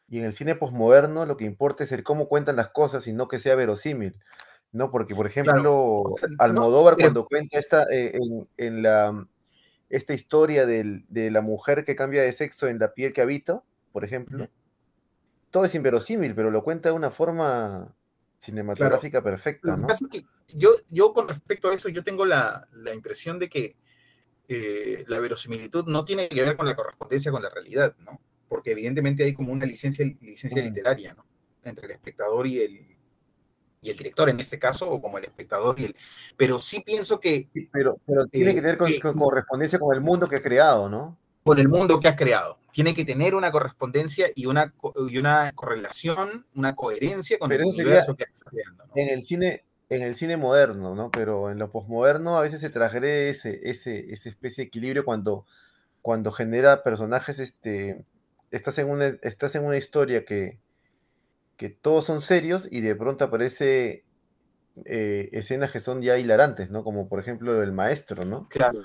Y 0.08 0.20
en 0.20 0.26
el 0.26 0.32
cine 0.32 0.54
posmoderno 0.54 1.26
lo 1.26 1.36
que 1.36 1.44
importa 1.44 1.82
es 1.82 1.90
el 1.90 2.04
cómo 2.04 2.28
cuentan 2.28 2.54
las 2.54 2.68
cosas 2.68 3.08
y 3.08 3.12
no 3.12 3.26
que 3.26 3.40
sea 3.40 3.56
verosímil, 3.56 4.14
¿no? 4.72 4.90
Porque, 4.90 5.14
por 5.14 5.26
ejemplo, 5.26 6.04
Almodóvar 6.38 6.96
cuando 6.96 7.26
cuenta 7.26 7.58
esta, 7.58 7.86
eh, 7.90 8.18
en, 8.56 8.82
la, 8.82 9.26
esta 9.88 10.14
historia 10.14 10.66
de 10.66 11.30
la 11.30 11.40
mujer 11.40 11.84
que 11.84 11.96
cambia 11.96 12.22
de 12.22 12.32
sexo 12.32 12.68
en 12.68 12.78
la 12.78 12.92
piel 12.94 13.12
que 13.12 13.22
habita, 13.22 13.62
por 13.92 14.04
ejemplo, 14.04 14.48
todo 15.50 15.64
es 15.64 15.74
inverosímil, 15.74 16.34
pero 16.34 16.50
lo 16.50 16.62
cuenta 16.62 16.90
de 16.90 16.94
una 16.94 17.10
forma 17.10 17.94
cinematográfica 18.38 19.22
perfecta, 19.22 19.76
¿no? 19.76 19.88
yo, 20.48 20.70
yo 20.90 21.12
con 21.14 21.28
respecto 21.28 21.70
a 21.70 21.74
eso, 21.74 21.88
yo 21.88 22.04
tengo 22.04 22.26
la, 22.26 22.68
la 22.72 22.94
impresión 22.94 23.38
de 23.38 23.48
que 23.48 23.76
eh, 24.48 25.04
la 25.08 25.18
verosimilitud 25.18 25.86
no 25.86 26.04
tiene 26.04 26.28
que 26.28 26.42
ver 26.42 26.56
con 26.56 26.66
la 26.66 26.76
correspondencia 26.76 27.32
con 27.32 27.42
la 27.42 27.50
realidad, 27.50 27.96
¿no? 28.04 28.20
Porque 28.48 28.72
evidentemente 28.72 29.24
hay 29.24 29.32
como 29.32 29.52
una 29.52 29.66
licencia, 29.66 30.04
licencia 30.20 30.62
literaria, 30.62 31.14
¿no? 31.14 31.26
Entre 31.64 31.86
el 31.86 31.92
espectador 31.92 32.46
y 32.46 32.60
el, 32.60 32.95
y 33.86 33.90
el 33.90 33.96
director 33.96 34.28
en 34.28 34.40
este 34.40 34.58
caso, 34.58 34.90
o 34.90 35.00
como 35.00 35.18
el 35.18 35.24
espectador 35.24 35.78
y 35.78 35.84
el... 35.84 35.96
Pero 36.36 36.60
sí 36.60 36.80
pienso 36.80 37.20
que... 37.20 37.48
pero, 37.72 37.98
pero 38.04 38.26
tiene 38.26 38.54
que 38.54 38.60
tener 38.60 38.76
con, 38.76 38.90
correspondencia 39.14 39.78
con 39.78 39.94
el 39.94 40.00
mundo 40.00 40.26
que 40.26 40.36
ha 40.36 40.42
creado, 40.42 40.88
¿no? 40.88 41.16
Con 41.44 41.58
el 41.60 41.68
mundo 41.68 42.00
que 42.00 42.08
ha 42.08 42.16
creado. 42.16 42.58
Tiene 42.72 42.94
que 42.94 43.04
tener 43.04 43.34
una 43.34 43.52
correspondencia 43.52 44.26
y 44.34 44.46
una, 44.46 44.74
y 45.08 45.18
una 45.18 45.52
correlación, 45.52 46.44
una 46.54 46.74
coherencia 46.74 47.38
con 47.38 47.52
el 47.52 47.64
universo 47.64 48.16
que 48.16 48.24
está 48.24 48.50
creando. 48.50 48.84
¿no? 48.86 48.92
En 48.96 49.08
el 49.08 49.22
cine, 49.22 49.64
en 49.88 50.02
el 50.02 50.16
cine 50.16 50.36
moderno, 50.36 50.96
¿no? 50.96 51.10
Pero 51.12 51.50
en 51.50 51.58
lo 51.58 51.70
posmoderno 51.70 52.36
a 52.36 52.42
veces 52.42 52.60
se 52.60 52.70
traje 52.70 53.30
ese, 53.30 53.60
ese, 53.62 54.12
esa 54.12 54.28
especie 54.28 54.64
de 54.64 54.68
equilibrio 54.68 55.04
cuando, 55.04 55.46
cuando 56.02 56.32
genera 56.32 56.82
personajes, 56.82 57.38
este, 57.38 58.04
estás 58.50 58.78
en 58.78 58.90
una, 58.90 59.16
estás 59.22 59.54
en 59.54 59.64
una 59.64 59.76
historia 59.76 60.24
que, 60.24 60.58
que 61.56 61.70
todos 61.70 62.04
son 62.04 62.20
serios 62.20 62.68
y 62.70 62.80
de 62.80 62.94
pronto 62.94 63.24
aparece 63.24 64.04
eh, 64.84 65.28
escenas 65.32 65.70
que 65.70 65.80
son 65.80 66.02
ya 66.02 66.18
hilarantes, 66.18 66.70
¿no? 66.70 66.84
Como 66.84 67.08
por 67.08 67.20
ejemplo 67.20 67.62
el 67.62 67.72
maestro, 67.72 68.24
¿no? 68.24 68.48
Claro 68.48 68.84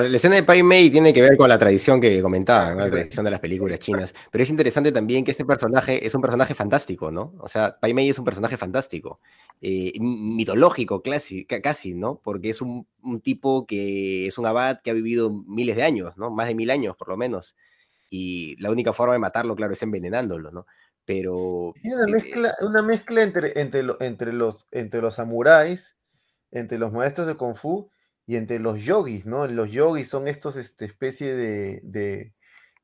la 0.00 0.16
escena 0.16 0.34
de 0.34 0.42
Pai 0.42 0.62
Mei 0.62 0.90
tiene 0.90 1.12
que 1.12 1.22
ver 1.22 1.36
con 1.36 1.48
la 1.48 1.58
tradición 1.58 2.00
que 2.00 2.20
comentaba, 2.20 2.74
la 2.74 2.90
tradición 2.90 3.24
de 3.24 3.30
las 3.30 3.40
películas 3.40 3.78
chinas, 3.78 4.14
pero 4.30 4.42
es 4.42 4.50
interesante 4.50 4.90
también 4.90 5.24
que 5.24 5.30
este 5.30 5.44
personaje 5.44 6.04
es 6.04 6.14
un 6.14 6.20
personaje 6.20 6.54
fantástico, 6.54 7.10
¿no? 7.10 7.34
O 7.38 7.48
sea, 7.48 7.78
Pai 7.78 7.94
Mei 7.94 8.08
es 8.08 8.18
un 8.18 8.24
personaje 8.24 8.56
fantástico, 8.56 9.20
eh, 9.60 9.92
mitológico 10.00 11.02
casi, 11.02 11.44
casi, 11.44 11.94
¿no? 11.94 12.20
Porque 12.22 12.50
es 12.50 12.60
un, 12.60 12.86
tipo 13.22 13.66
que 13.66 14.26
es 14.26 14.38
un 14.38 14.46
abad 14.46 14.80
que 14.82 14.90
ha 14.90 14.94
vivido 14.94 15.30
miles 15.30 15.76
de 15.76 15.84
años, 15.84 16.16
¿no? 16.16 16.30
Más 16.30 16.48
de 16.48 16.54
mil 16.54 16.70
años 16.70 16.96
por 16.96 17.08
lo 17.08 17.16
menos, 17.16 17.56
y 18.10 18.56
la 18.60 18.70
única 18.70 18.92
forma 18.92 19.14
de 19.14 19.20
matarlo, 19.20 19.54
claro, 19.54 19.72
es 19.72 19.82
envenenándolo, 19.82 20.50
¿no? 20.50 20.66
Pero... 21.04 21.74
una 21.84 22.06
mezcla, 22.06 22.54
una 22.60 22.82
mezcla 22.82 23.22
entre, 23.22 23.60
entre, 23.60 23.82
entre, 24.00 24.32
los, 24.32 24.66
entre 24.70 25.00
los 25.00 25.14
samuráis, 25.14 25.96
entre 26.50 26.78
los 26.78 26.92
maestros 26.92 27.26
de 27.26 27.34
Kung 27.34 27.56
Fu 27.56 27.90
y 28.26 28.36
entre 28.36 28.58
los 28.58 28.80
yogis, 28.80 29.26
¿no? 29.26 29.46
Los 29.46 29.70
yogis 29.70 30.08
son 30.08 30.28
estos 30.28 30.56
este, 30.56 30.84
especie 30.84 31.34
de, 31.34 32.32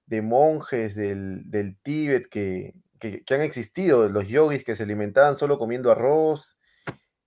de, 0.07 0.23
monjes 0.23 0.95
del, 0.95 1.49
del 1.51 1.79
Tíbet 1.83 2.29
que, 2.29 2.75
que, 2.99 3.35
han 3.35 3.41
existido, 3.41 4.09
los 4.09 4.29
yogis 4.29 4.65
que 4.65 4.77
se 4.77 4.83
alimentaban 4.83 5.37
solo 5.37 5.59
comiendo 5.59 5.91
arroz 5.91 6.59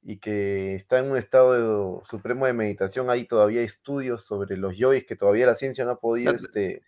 y 0.02 0.18
que 0.18 0.76
está 0.76 1.00
en 1.00 1.12
un 1.12 1.18
estado 1.18 2.04
supremo 2.06 2.46
de 2.46 2.54
meditación. 2.54 3.10
Hay 3.10 3.26
todavía 3.26 3.62
estudios 3.62 4.26
sobre 4.26 4.58
los 4.58 4.78
yogis 4.78 5.06
que 5.06 5.16
todavía 5.16 5.48
la 5.48 5.56
ciencia 5.56 5.86
no 5.86 5.92
ha 5.92 6.00
podido 6.00 6.34
este, 6.34 6.84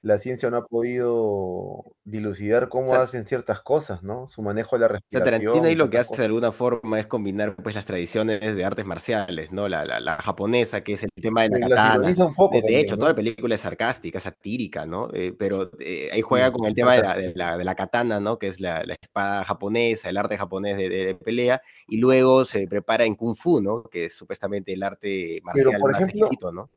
la 0.00 0.18
ciencia 0.18 0.48
no 0.48 0.58
ha 0.58 0.66
podido 0.66 1.84
dilucidar 2.04 2.68
cómo 2.68 2.94
hacen 2.94 3.26
ciertas 3.26 3.60
cosas, 3.60 4.02
¿no? 4.02 4.28
Su 4.28 4.42
manejo 4.42 4.76
de 4.76 4.80
la 4.80 4.88
respiración. 4.88 5.42
Tarantino 5.42 5.64
ahí 5.64 5.74
lo 5.74 5.90
que 5.90 5.98
hace 5.98 6.16
de 6.16 6.24
alguna 6.24 6.52
forma 6.52 7.00
es 7.00 7.06
combinar 7.06 7.56
pues 7.56 7.74
las 7.74 7.84
tradiciones 7.84 8.54
de 8.54 8.64
artes 8.64 8.86
marciales, 8.86 9.50
¿no? 9.50 9.68
La, 9.68 9.84
la, 9.84 10.16
japonesa, 10.18 10.82
que 10.82 10.92
es 10.92 11.02
el 11.02 11.10
tema 11.20 11.42
de 11.42 11.50
la 11.50 11.68
katana. 11.68 12.06
de, 12.06 12.80
hecho, 12.80 12.96
toda 12.96 13.10
la 13.10 13.16
película 13.16 13.56
es 13.56 13.60
sarcástica, 13.60 14.20
satírica, 14.20 14.86
¿no? 14.86 15.08
Eh, 15.12 15.34
pero 15.36 15.70
eh, 15.80 16.10
ahí 16.12 16.22
juega 16.22 16.52
con 16.52 16.66
el 16.66 16.74
tema 16.74 16.94
de 16.94 17.32
la, 17.34 17.58
de 17.58 17.64
la, 17.64 17.74
katana, 17.74 18.20
¿no? 18.20 18.38
Que 18.38 18.48
es 18.48 18.60
la, 18.60 18.82
espada 18.82 19.44
japonesa, 19.44 20.08
el 20.08 20.16
arte 20.16 20.38
japonés 20.38 20.76
de, 20.76 21.16
pelea, 21.16 21.60
y 21.88 21.96
luego 21.98 22.44
se 22.44 22.68
prepara 22.68 23.04
en 23.04 23.16
Kung 23.16 23.34
Fu, 23.34 23.60
¿no? 23.60 23.82
Que 23.82 24.04
es 24.04 24.16
supuestamente 24.16 24.72
el 24.72 24.82
arte 24.82 25.40
marcial 25.42 25.80
más 25.80 26.02
exquisito, 26.02 26.52
¿no? 26.52 26.70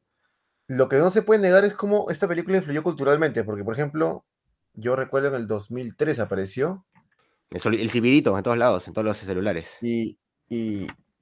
Lo 0.71 0.87
que 0.87 0.95
no 0.95 1.09
se 1.09 1.21
puede 1.21 1.41
negar 1.41 1.65
es 1.65 1.73
cómo 1.73 2.09
esta 2.09 2.29
película 2.29 2.55
influyó 2.55 2.81
culturalmente, 2.81 3.43
porque, 3.43 3.61
por 3.61 3.73
ejemplo, 3.73 4.23
yo 4.73 4.95
recuerdo 4.95 5.27
en 5.27 5.33
el 5.33 5.45
2003 5.45 6.19
apareció. 6.19 6.85
El, 7.49 7.73
el 7.73 7.89
en 7.93 8.23
todos 8.23 8.57
lados, 8.57 8.87
en 8.87 8.93
todos 8.93 9.03
los 9.03 9.17
celulares. 9.17 9.77
Y, 9.81 10.17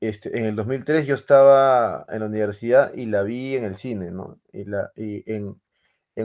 este, 0.01 0.37
en 0.37 0.45
el 0.45 0.55
2003 0.55 1.07
yo 1.07 1.15
estaba 1.15 2.05
en 2.09 2.19
la 2.19 2.27
universidad 2.27 2.93
y 2.93 3.07
la 3.07 3.23
vi 3.23 3.55
en 3.55 3.63
el 3.63 3.73
cine, 3.73 4.11
¿no? 4.11 4.39
Y, 4.53 4.65
la, 4.65 4.91
en, 4.95 5.57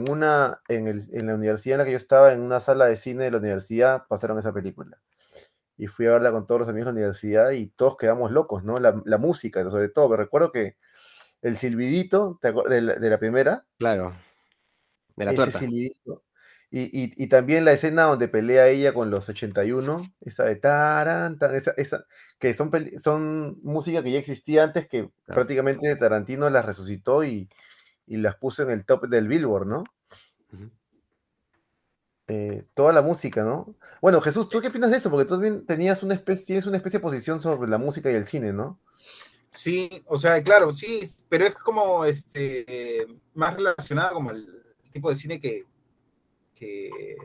una, 0.07 0.61
en, 0.67 1.25
la 1.25 1.33
universidad 1.33 1.73
en 1.73 1.79
la 1.79 1.85
que 1.85 1.93
yo 1.93 1.97
estaba, 1.97 2.31
en 2.31 2.41
una 2.41 2.59
sala 2.59 2.85
de 2.85 2.95
cine 2.95 3.23
de 3.23 3.31
la 3.31 3.39
universidad, 3.39 4.03
pasaron 4.07 4.37
esa 4.37 4.53
película. 4.53 5.01
Y 5.77 5.87
fui 5.87 6.05
a 6.05 6.11
verla 6.11 6.31
con 6.31 6.45
todos 6.45 6.61
los 6.61 6.69
amigos 6.69 6.93
de 6.93 7.01
la 7.01 7.05
universidad 7.07 7.49
y 7.53 7.69
todos 7.69 7.97
quedamos 7.97 8.31
locos, 8.31 8.63
¿no? 8.63 8.77
La, 8.77 9.01
la 9.03 9.17
música, 9.17 9.67
sobre 9.71 9.89
todo. 9.89 10.09
Me 10.09 10.17
recuerdo 10.17 10.51
que 10.51 10.77
el 11.45 11.57
silbidito 11.57 12.39
de 12.41 12.81
la, 12.81 12.95
de 12.95 13.09
la 13.09 13.19
primera. 13.19 13.65
Claro. 13.77 14.15
De 15.15 15.25
la 15.25 15.31
ese 15.31 15.51
silbidito. 15.51 16.23
Y, 16.71 16.89
y, 16.91 17.27
también 17.27 17.63
la 17.63 17.71
escena 17.71 18.03
donde 18.03 18.27
pelea 18.27 18.67
ella 18.67 18.93
con 18.93 19.09
los 19.09 19.29
81, 19.29 20.01
esa 20.21 20.43
de 20.43 20.57
taran, 20.57 21.37
esa, 21.53 21.71
esa, 21.77 22.03
que 22.37 22.53
son, 22.53 22.69
son 22.97 23.61
música 23.61 24.03
que 24.03 24.11
ya 24.11 24.19
existía 24.19 24.63
antes, 24.63 24.85
que 24.87 25.09
prácticamente 25.25 25.95
Tarantino 25.95 26.49
las 26.49 26.65
resucitó 26.65 27.23
y, 27.23 27.47
y, 28.07 28.17
las 28.17 28.35
puso 28.35 28.63
en 28.63 28.71
el 28.71 28.83
top 28.83 29.07
del 29.07 29.29
Billboard, 29.29 29.67
¿no? 29.67 29.83
Eh, 32.27 32.65
toda 32.73 32.91
la 32.91 33.03
música, 33.03 33.43
¿no? 33.43 33.75
Bueno, 34.01 34.19
Jesús, 34.19 34.49
¿tú 34.49 34.59
qué 34.59 34.67
opinas 34.67 34.89
de 34.91 34.97
eso? 34.97 35.09
Porque 35.09 35.25
tú 35.25 35.35
también 35.35 35.65
tenías 35.65 36.03
una 36.03 36.15
especie, 36.15 36.47
tienes 36.47 36.65
una 36.65 36.77
especie 36.77 36.99
de 36.99 37.03
posición 37.03 37.39
sobre 37.39 37.69
la 37.69 37.77
música 37.77 38.11
y 38.11 38.15
el 38.15 38.25
cine, 38.25 38.51
¿no? 38.51 38.81
Sí, 39.55 39.89
o 40.07 40.17
sea, 40.17 40.43
claro, 40.43 40.73
sí, 40.73 41.01
pero 41.29 41.45
es 41.45 41.55
como 41.55 42.05
este 42.05 43.07
más 43.33 43.55
relacionada 43.55 44.11
como 44.11 44.31
el 44.31 44.45
tipo 44.91 45.09
de 45.09 45.15
cine 45.15 45.39
que, 45.39 45.65
que, 46.53 47.15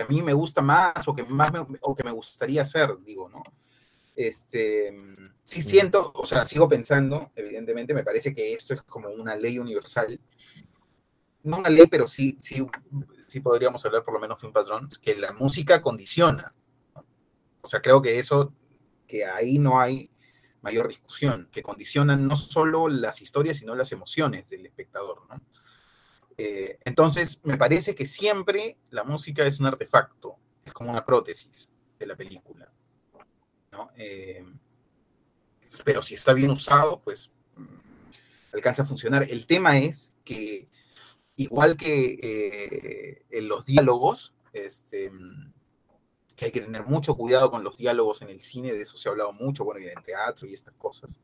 a 0.00 0.04
mí 0.06 0.22
me 0.22 0.32
gusta 0.32 0.60
más 0.60 1.06
o 1.06 1.14
que 1.14 1.22
más 1.24 1.52
me, 1.52 1.60
o 1.80 1.94
que 1.94 2.04
me 2.04 2.10
gustaría 2.10 2.62
hacer, 2.62 2.88
digo, 3.04 3.28
¿no? 3.28 3.42
Este, 4.16 4.94
sí 5.44 5.62
siento, 5.62 6.12
o 6.14 6.26
sea, 6.26 6.44
sigo 6.44 6.68
pensando, 6.68 7.30
evidentemente, 7.34 7.94
me 7.94 8.04
parece 8.04 8.34
que 8.34 8.52
esto 8.52 8.74
es 8.74 8.82
como 8.82 9.08
una 9.08 9.36
ley 9.36 9.58
universal. 9.58 10.20
No 11.42 11.58
una 11.58 11.70
ley, 11.70 11.86
pero 11.86 12.06
sí, 12.06 12.36
sí, 12.40 12.66
sí 13.28 13.40
podríamos 13.40 13.84
hablar 13.86 14.04
por 14.04 14.14
lo 14.14 14.20
menos 14.20 14.40
de 14.40 14.46
un 14.46 14.52
patrón, 14.52 14.90
que 15.00 15.16
la 15.16 15.32
música 15.32 15.80
condiciona. 15.80 16.54
O 17.62 17.66
sea, 17.66 17.80
creo 17.80 18.02
que 18.02 18.18
eso, 18.18 18.52
que 19.06 19.24
ahí 19.24 19.58
no 19.58 19.80
hay 19.80 20.10
mayor 20.62 20.88
discusión, 20.88 21.48
que 21.50 21.62
condicionan 21.62 22.26
no 22.26 22.36
solo 22.36 22.88
las 22.88 23.22
historias, 23.22 23.58
sino 23.58 23.74
las 23.74 23.92
emociones 23.92 24.48
del 24.50 24.66
espectador. 24.66 25.22
¿no? 25.28 25.40
Eh, 26.36 26.78
entonces, 26.84 27.40
me 27.42 27.56
parece 27.56 27.94
que 27.94 28.06
siempre 28.06 28.78
la 28.90 29.04
música 29.04 29.44
es 29.44 29.60
un 29.60 29.66
artefacto, 29.66 30.36
es 30.64 30.72
como 30.72 30.90
una 30.90 31.04
prótesis 31.04 31.68
de 31.98 32.06
la 32.06 32.16
película. 32.16 32.70
¿no? 33.72 33.90
Eh, 33.96 34.44
pero 35.84 36.02
si 36.02 36.14
está 36.14 36.32
bien 36.32 36.50
usado, 36.50 37.00
pues 37.02 37.30
mm, 37.56 38.54
alcanza 38.54 38.82
a 38.82 38.86
funcionar. 38.86 39.26
El 39.30 39.46
tema 39.46 39.78
es 39.78 40.12
que, 40.24 40.68
igual 41.36 41.76
que 41.76 42.18
eh, 42.22 43.26
en 43.30 43.48
los 43.48 43.64
diálogos, 43.64 44.34
este, 44.52 45.10
que 46.40 46.46
hay 46.46 46.52
que 46.52 46.62
tener 46.62 46.86
mucho 46.86 47.16
cuidado 47.16 47.50
con 47.50 47.62
los 47.62 47.76
diálogos 47.76 48.22
en 48.22 48.30
el 48.30 48.40
cine, 48.40 48.72
de 48.72 48.80
eso 48.80 48.96
se 48.96 49.06
ha 49.06 49.12
hablado 49.12 49.30
mucho, 49.34 49.62
bueno, 49.62 49.78
y 49.78 49.84
en 49.84 49.98
el 49.98 50.02
teatro 50.02 50.48
y 50.48 50.54
estas 50.54 50.72
cosas. 50.76 51.20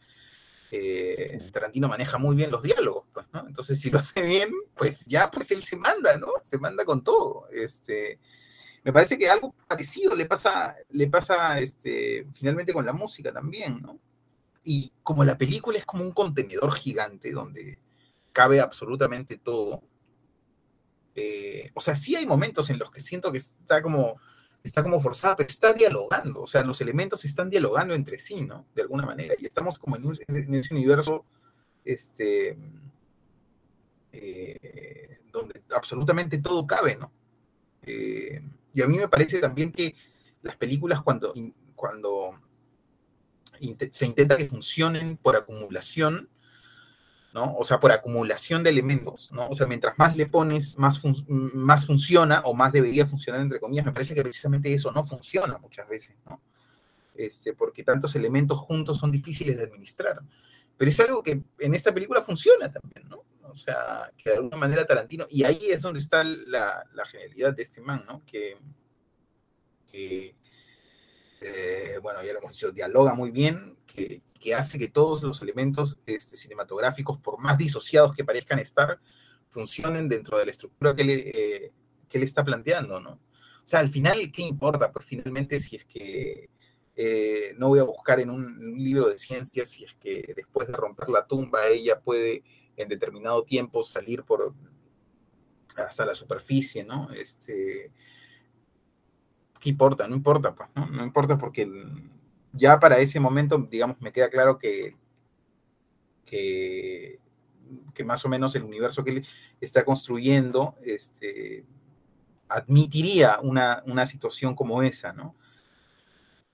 Eh, 0.71 1.49
Tarantino 1.55 1.89
maneja 1.89 2.19
muy 2.19 2.37
bien 2.37 2.51
los 2.51 2.63
diálogos, 2.63 3.07
pues, 3.15 3.25
¿no? 3.33 3.47
Entonces, 3.47 3.81
si 3.81 3.89
lo 3.89 3.99
hace 3.99 4.21
bien, 4.21 4.51
pues 4.75 5.07
ya, 5.07 5.31
pues 5.31 5.51
él 5.53 5.63
se 5.63 5.75
manda, 5.79 6.19
¿no? 6.19 6.27
Se 6.43 6.59
manda 6.59 6.85
con 6.85 7.03
todo. 7.03 7.49
Este, 7.51 8.21
me 8.85 8.93
parece 8.93 9.17
que 9.17 9.27
algo 9.27 9.55
parecido 9.67 10.15
le 10.15 10.27
pasa, 10.27 10.77
le 10.91 11.07
pasa 11.07 11.61
este, 11.61 12.27
finalmente 12.35 12.75
con 12.75 12.85
la 12.85 12.93
música 12.93 13.33
también, 13.33 13.81
¿no? 13.81 13.99
Y 14.65 14.93
como 15.03 15.25
la 15.25 15.39
película 15.39 15.79
es 15.79 15.87
como 15.87 16.05
un 16.05 16.13
contenedor 16.13 16.75
gigante 16.75 17.33
donde 17.33 17.79
cabe 18.35 18.61
absolutamente 18.61 19.39
todo, 19.39 19.83
eh, 21.15 21.71
o 21.73 21.81
sea, 21.81 21.97
sí 21.97 22.17
hay 22.17 22.27
momentos 22.27 22.69
en 22.69 22.79
los 22.79 22.91
que 22.91 23.01
siento 23.01 23.33
que 23.33 23.39
está 23.39 23.81
como 23.81 24.21
está 24.63 24.83
como 24.83 25.01
forzada, 25.01 25.37
pero 25.37 25.47
está 25.47 25.73
dialogando, 25.73 26.43
o 26.43 26.47
sea, 26.47 26.63
los 26.63 26.81
elementos 26.81 27.25
están 27.25 27.49
dialogando 27.49 27.95
entre 27.95 28.19
sí, 28.19 28.43
¿no? 28.43 28.67
De 28.75 28.83
alguna 28.83 29.07
manera, 29.07 29.35
y 29.39 29.47
estamos 29.47 29.79
como 29.79 29.97
en, 29.97 30.55
ese 30.55 30.75
universo, 30.75 31.25
este, 31.85 32.57
eh, 34.13 35.21
donde 35.33 35.63
absolutamente 35.75 36.39
todo 36.39 36.67
cabe, 36.67 36.97
¿no? 36.97 37.13
Eh, 37.83 38.43
y 38.75 38.83
a 38.83 38.87
mí 38.87 38.99
me 38.99 39.09
parece 39.09 39.39
también 39.41 39.73
que 39.73 39.95
las 40.43 40.57
películas 40.57 41.01
cuando, 41.01 41.33
cuando 41.75 42.39
se 43.91 44.07
intenta 44.07 44.37
que 44.37 44.47
funcionen 44.47 45.17
por 45.17 45.37
acumulación, 45.37 46.29
o 47.45 47.65
sea, 47.65 47.79
por 47.79 47.93
acumulación 47.93 48.63
de 48.63 48.71
elementos, 48.71 49.31
¿no? 49.33 49.49
O 49.49 49.55
sea, 49.55 49.67
mientras 49.67 49.99
más 49.99 50.17
le 50.17 50.27
pones, 50.27 50.79
más, 50.79 51.01
más 51.29 51.85
funciona 51.85 52.41
o 52.45 52.55
más 52.55 52.73
debería 52.73 53.07
funcionar, 53.07 53.41
entre 53.41 53.61
comillas. 53.61 53.85
Me 53.85 53.93
parece 53.93 54.15
que 54.15 54.23
precisamente 54.23 54.73
eso 54.73 54.91
no 54.91 55.05
funciona 55.05 55.59
muchas 55.59 55.89
veces, 55.89 56.17
¿no? 56.25 56.41
Este, 57.15 57.53
porque 57.55 57.83
tantos 57.83 58.15
elementos 58.15 58.59
juntos 58.59 58.99
son 58.99 59.11
difíciles 59.11 59.57
de 59.57 59.65
administrar. 59.65 60.21
Pero 60.77 60.91
es 60.91 61.01
algo 61.01 61.23
que 61.23 61.43
en 61.59 61.75
esta 61.75 61.93
película 61.93 62.23
funciona 62.23 62.71
también, 62.71 63.09
¿no? 63.09 63.25
O 63.43 63.55
sea, 63.55 64.11
que 64.17 64.31
de 64.31 64.37
alguna 64.37 64.57
manera 64.57 64.85
Tarantino, 64.85 65.27
y 65.31 65.45
ahí 65.45 65.71
es 65.71 65.83
donde 65.83 66.01
está 66.01 66.23
la, 66.25 66.85
genialidad 67.07 67.55
de 67.55 67.63
este 67.63 67.81
man, 67.81 68.05
¿no? 68.07 68.23
Que, 68.27 68.57
que 69.91 70.35
eh, 71.41 71.99
bueno, 72.03 72.23
ya 72.23 72.33
lo 72.33 72.39
hemos 72.39 72.53
dicho, 72.53 72.73
dialoga 72.73 73.15
muy 73.15 73.31
bien, 73.31 73.77
que, 73.87 74.23
hace 74.55 74.79
que 74.79 74.89
todos 74.89 75.23
los 75.23 75.43
elementos 75.43 75.99
este, 76.07 76.37
cinematográficos, 76.37 77.19
por 77.19 77.39
más 77.39 77.59
disociados 77.59 78.15
que 78.15 78.25
parezcan 78.25 78.59
estar, 78.59 79.01
funcionen 79.49 80.09
dentro 80.09 80.39
de 80.39 80.47
la 80.47 80.51
estructura 80.51 80.95
que 80.95 81.05
le, 81.05 81.15
eh, 81.15 81.73
que 82.09 82.19
está 82.19 82.45
planteando, 82.45 83.01
¿no? 83.01 83.11
O 83.11 83.69
sea, 83.69 83.81
al 83.81 83.91
final, 83.91 84.31
¿qué 84.33 84.43
importa? 84.43 84.93
Pues 84.93 85.05
finalmente, 85.05 85.59
si 85.59 85.77
es 85.77 85.85
que 85.85 86.51
eh, 86.95 87.55
no 87.59 87.69
voy 87.69 87.81
a 87.81 87.85
buscar 87.85 88.21
en 88.21 88.31
un, 88.31 88.77
libro 88.79 89.09
de 89.09 89.19
ciencias 89.19 89.69
si 89.69 89.85
es 89.85 89.95
que 89.97 90.33
después 90.35 90.67
de 90.67 90.73
romper 90.73 91.11
la 91.11 91.27
tumba 91.27 91.67
ella 91.67 92.01
puede 92.01 92.43
en 92.77 92.89
determinado 92.89 93.45
tiempo 93.45 93.85
salir 93.85 94.23
por 94.23 94.55
hasta 95.77 96.07
la 96.07 96.15
superficie, 96.15 96.85
¿no? 96.85 97.11
Este, 97.13 97.93
¿qué 99.67 99.71
importa? 99.71 100.07
No 100.07 100.15
importa, 100.15 100.55
pues, 100.55 100.69
¿no? 100.93 101.03
Importa 101.03 101.37
porque 101.37 101.69
ya 102.53 102.79
para 102.79 103.01
ese 103.01 103.19
momento, 103.19 103.59
digamos, 103.69 104.01
me 104.01 104.13
queda 104.13 104.29
claro 104.29 104.59
que, 104.59 104.95
que, 106.25 107.19
más 108.05 108.25
o 108.25 108.29
menos 108.29 108.55
el 108.55 108.63
universo 108.63 109.03
que 109.03 109.11
él 109.11 109.27
está 109.61 109.85
construyendo 109.85 110.77
este, 110.85 111.65
admitiría 112.49 113.41
una, 113.43 114.07
situación 114.07 114.55
como 114.55 114.85
esa, 114.85 115.13
¿no? 115.13 115.35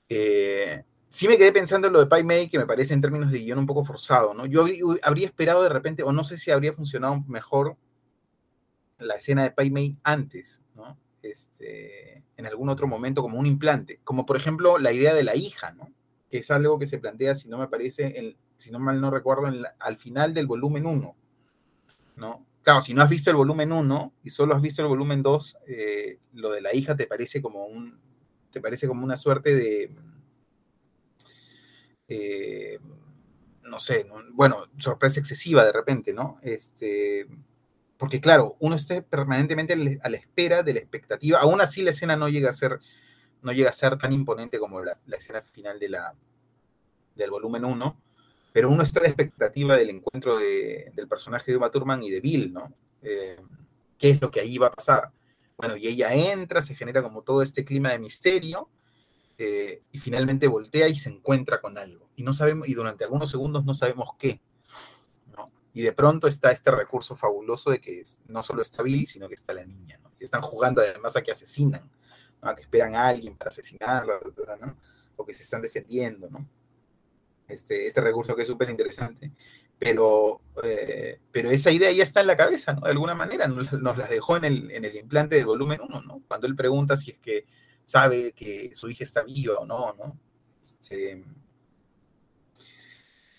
Eh, 0.08 0.82
sí 1.10 1.28
me 1.28 1.36
quedé 1.36 1.52
pensando 1.52 1.88
en 1.88 1.92
lo 1.92 2.00
de 2.00 2.06
Pai 2.06 2.48
que 2.48 2.58
me 2.58 2.66
parece 2.66 2.94
en 2.94 3.02
términos 3.02 3.30
de 3.30 3.40
guion 3.40 3.58
un 3.58 3.66
poco 3.66 3.84
forzado, 3.84 4.32
¿no? 4.32 4.46
Yo 4.46 4.64
habría, 5.02 5.26
esperado 5.26 5.62
de 5.62 5.68
repente, 5.68 6.02
o 6.02 6.12
no 6.12 6.24
sé 6.24 6.38
si 6.38 6.50
habría 6.50 6.72
funcionado 6.72 7.22
mejor 7.28 7.76
la 8.96 9.16
escena 9.16 9.42
de 9.42 9.50
Pai 9.50 9.70
Mei 9.70 9.98
antes, 10.02 10.62
¿no? 10.74 10.96
Este, 11.22 12.24
en 12.36 12.46
algún 12.46 12.68
otro 12.68 12.86
momento 12.86 13.22
como 13.22 13.38
un 13.38 13.46
implante, 13.46 14.00
como 14.04 14.26
por 14.26 14.36
ejemplo 14.36 14.78
la 14.78 14.92
idea 14.92 15.14
de 15.14 15.24
la 15.24 15.36
hija, 15.36 15.72
¿no? 15.72 15.92
Que 16.30 16.38
es 16.38 16.50
algo 16.50 16.78
que 16.78 16.86
se 16.86 16.98
plantea, 16.98 17.34
si 17.34 17.48
no 17.48 17.58
me 17.58 17.68
parece, 17.68 18.36
si 18.56 18.70
no 18.70 18.78
mal 18.78 19.00
no 19.00 19.10
recuerdo, 19.10 19.44
al 19.78 19.96
final 19.96 20.34
del 20.34 20.46
volumen 20.46 20.86
1, 20.86 21.16
¿no? 22.16 22.46
Claro, 22.62 22.80
si 22.80 22.94
no 22.94 23.02
has 23.02 23.10
visto 23.10 23.30
el 23.30 23.36
volumen 23.36 23.72
1 23.72 24.12
y 24.22 24.30
solo 24.30 24.54
has 24.54 24.62
visto 24.62 24.82
el 24.82 24.88
volumen 24.88 25.22
2, 25.22 25.58
eh, 25.66 26.18
lo 26.34 26.52
de 26.52 26.60
la 26.60 26.74
hija 26.74 26.96
te 26.96 27.06
parece 27.06 27.42
como 27.42 27.66
un, 27.66 27.98
te 28.50 28.60
parece 28.60 28.86
como 28.86 29.04
una 29.04 29.16
suerte 29.16 29.54
de, 29.54 29.90
eh, 32.08 32.78
no 33.64 33.80
sé, 33.80 34.06
bueno, 34.34 34.66
sorpresa 34.76 35.18
excesiva 35.18 35.64
de 35.64 35.72
repente, 35.72 36.12
¿no? 36.12 36.36
Este, 36.42 37.26
porque 38.02 38.20
claro, 38.20 38.56
uno 38.58 38.74
está 38.74 39.00
permanentemente 39.00 39.74
a 40.02 40.08
la 40.08 40.16
espera 40.16 40.64
de 40.64 40.74
la 40.74 40.80
expectativa, 40.80 41.38
aún 41.38 41.60
así 41.60 41.82
la 41.82 41.90
escena 41.90 42.16
no 42.16 42.28
llega 42.28 42.50
a 42.50 42.52
ser, 42.52 42.80
no 43.42 43.52
llega 43.52 43.70
a 43.70 43.72
ser 43.72 43.96
tan 43.96 44.12
imponente 44.12 44.58
como 44.58 44.82
la, 44.82 44.98
escena 45.16 45.40
final 45.40 45.78
de 45.78 45.96
del 47.14 47.30
volumen 47.30 47.64
1, 47.64 48.02
pero 48.52 48.70
uno 48.70 48.82
está 48.82 48.98
a 48.98 49.02
la 49.04 49.10
expectativa 49.10 49.76
del 49.76 49.90
encuentro 49.90 50.38
del 50.38 51.06
personaje 51.08 51.52
de 51.52 51.56
Uma 51.56 51.70
Thurman 51.70 52.02
y 52.02 52.10
de 52.10 52.20
Bill, 52.20 52.52
¿no? 52.52 52.74
Eh, 53.02 53.36
¿Qué 53.96 54.10
es 54.10 54.20
lo 54.20 54.32
que 54.32 54.40
ahí 54.40 54.58
va 54.58 54.66
a 54.66 54.72
pasar? 54.72 55.12
Bueno, 55.56 55.76
y 55.76 55.86
ella 55.86 56.12
entra, 56.12 56.60
se 56.60 56.74
genera 56.74 57.04
como 57.04 57.22
todo 57.22 57.40
este 57.40 57.64
clima 57.64 57.90
de 57.90 58.00
misterio, 58.00 58.68
eh, 59.38 59.80
y 59.92 60.00
finalmente 60.00 60.48
voltea 60.48 60.88
y 60.88 60.96
se 60.96 61.08
encuentra 61.08 61.60
con 61.60 61.78
algo. 61.78 62.10
Y 62.16 62.24
no 62.24 62.32
sabemos, 62.32 62.66
y 62.66 62.74
durante 62.74 63.04
algunos 63.04 63.30
segundos 63.30 63.64
no 63.64 63.74
sabemos 63.74 64.08
qué. 64.18 64.40
Y 65.74 65.82
de 65.82 65.92
pronto 65.92 66.26
está 66.26 66.50
este 66.50 66.70
recurso 66.70 67.16
fabuloso 67.16 67.70
de 67.70 67.80
que 67.80 68.02
no 68.26 68.42
solo 68.42 68.62
está 68.62 68.82
Billy, 68.82 69.06
sino 69.06 69.28
que 69.28 69.34
está 69.34 69.54
la 69.54 69.64
niña. 69.64 69.98
Y 70.18 70.24
están 70.24 70.42
jugando 70.42 70.82
además 70.82 71.16
a 71.16 71.22
que 71.22 71.32
asesinan, 71.32 71.90
a 72.42 72.54
que 72.54 72.62
esperan 72.62 72.94
a 72.94 73.08
alguien 73.08 73.36
para 73.36 73.48
asesinarla, 73.48 74.18
o 75.16 75.24
que 75.24 75.34
se 75.34 75.42
están 75.42 75.62
defendiendo. 75.62 76.28
¿no? 76.28 76.46
Este, 77.48 77.86
este 77.86 78.00
recurso 78.00 78.36
que 78.36 78.42
es 78.42 78.48
súper 78.48 78.68
interesante. 78.68 79.32
Pero, 79.78 80.40
eh, 80.62 81.18
pero 81.32 81.50
esa 81.50 81.70
idea 81.70 81.90
ya 81.90 82.04
está 82.04 82.20
en 82.20 82.28
la 82.28 82.36
cabeza, 82.36 82.72
¿no? 82.72 82.82
De 82.82 82.92
alguna 82.92 83.16
manera, 83.16 83.48
nos, 83.48 83.72
nos 83.72 83.98
la 83.98 84.06
dejó 84.06 84.36
en 84.36 84.44
el, 84.44 84.70
en 84.70 84.84
el 84.84 84.94
implante 84.94 85.34
del 85.34 85.46
volumen 85.46 85.80
1, 85.80 86.02
¿no? 86.02 86.22
Cuando 86.28 86.46
él 86.46 86.54
pregunta 86.54 86.94
si 86.94 87.10
es 87.10 87.18
que 87.18 87.46
sabe 87.84 88.32
que 88.32 88.70
su 88.74 88.88
hija 88.88 89.02
está 89.02 89.24
viva 89.24 89.56
o 89.58 89.66
no, 89.66 89.92
¿no? 89.94 90.16
Este, 90.62 91.24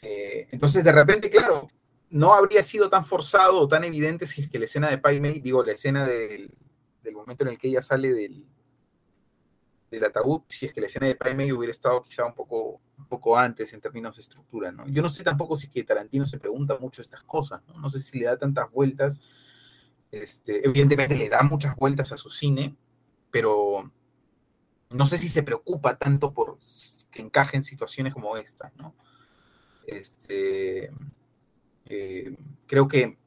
eh, 0.01 0.47
entonces, 0.51 0.83
de 0.83 0.91
repente, 0.91 1.29
claro, 1.29 1.69
no 2.13 2.31
habría 2.35 2.61
sido 2.61 2.91
tan 2.91 3.05
forzado 3.05 3.59
o 3.59 3.67
tan 3.67 3.83
evidente 3.83 4.27
si 4.27 4.43
es 4.43 4.49
que 4.49 4.59
la 4.59 4.65
escena 4.65 4.87
de 4.87 4.99
Pai 4.99 5.19
Mei, 5.19 5.39
digo, 5.39 5.63
la 5.63 5.71
escena 5.71 6.05
del, 6.05 6.55
momento 7.11 7.43
en 7.43 7.49
el 7.49 7.57
que 7.57 7.69
ella 7.69 7.81
sale 7.81 8.13
del, 8.13 8.45
del 9.89 10.03
ataúd, 10.03 10.41
si 10.47 10.67
es 10.67 10.73
que 10.73 10.79
la 10.79 10.85
escena 10.85 11.07
de 11.07 11.15
Pai 11.15 11.33
Mei 11.33 11.51
hubiera 11.51 11.71
estado 11.71 12.03
quizá 12.03 12.23
un 12.23 12.35
poco, 12.35 12.81
un 12.99 13.07
poco 13.07 13.35
antes 13.35 13.73
en 13.73 13.81
términos 13.81 14.15
de 14.15 14.21
estructura, 14.21 14.71
¿no? 14.71 14.87
Yo 14.89 15.01
no 15.01 15.09
sé 15.09 15.23
tampoco 15.23 15.57
si 15.57 15.65
es 15.65 15.73
que 15.73 15.83
Tarantino 15.83 16.23
se 16.27 16.37
pregunta 16.37 16.77
mucho 16.77 17.01
estas 17.01 17.23
cosas, 17.23 17.63
¿no? 17.67 17.79
No 17.79 17.89
sé 17.89 17.99
si 17.99 18.19
le 18.19 18.25
da 18.25 18.37
tantas 18.37 18.69
vueltas, 18.69 19.19
este, 20.11 20.67
evidentemente 20.67 21.17
le 21.17 21.29
da 21.29 21.41
muchas 21.41 21.75
vueltas 21.75 22.11
a 22.11 22.17
su 22.17 22.29
cine, 22.29 22.75
pero 23.31 23.91
no 24.91 25.07
sé 25.07 25.17
si 25.17 25.29
se 25.29 25.41
preocupa 25.41 25.97
tanto 25.97 26.31
por 26.31 26.59
que 27.09 27.23
encaje 27.23 27.57
en 27.57 27.63
situaciones 27.63 28.13
como 28.13 28.37
estas, 28.37 28.71
¿no? 28.75 28.93
Este, 29.87 30.91
eh, 31.85 32.35
creo 32.67 32.87
que 32.87 33.17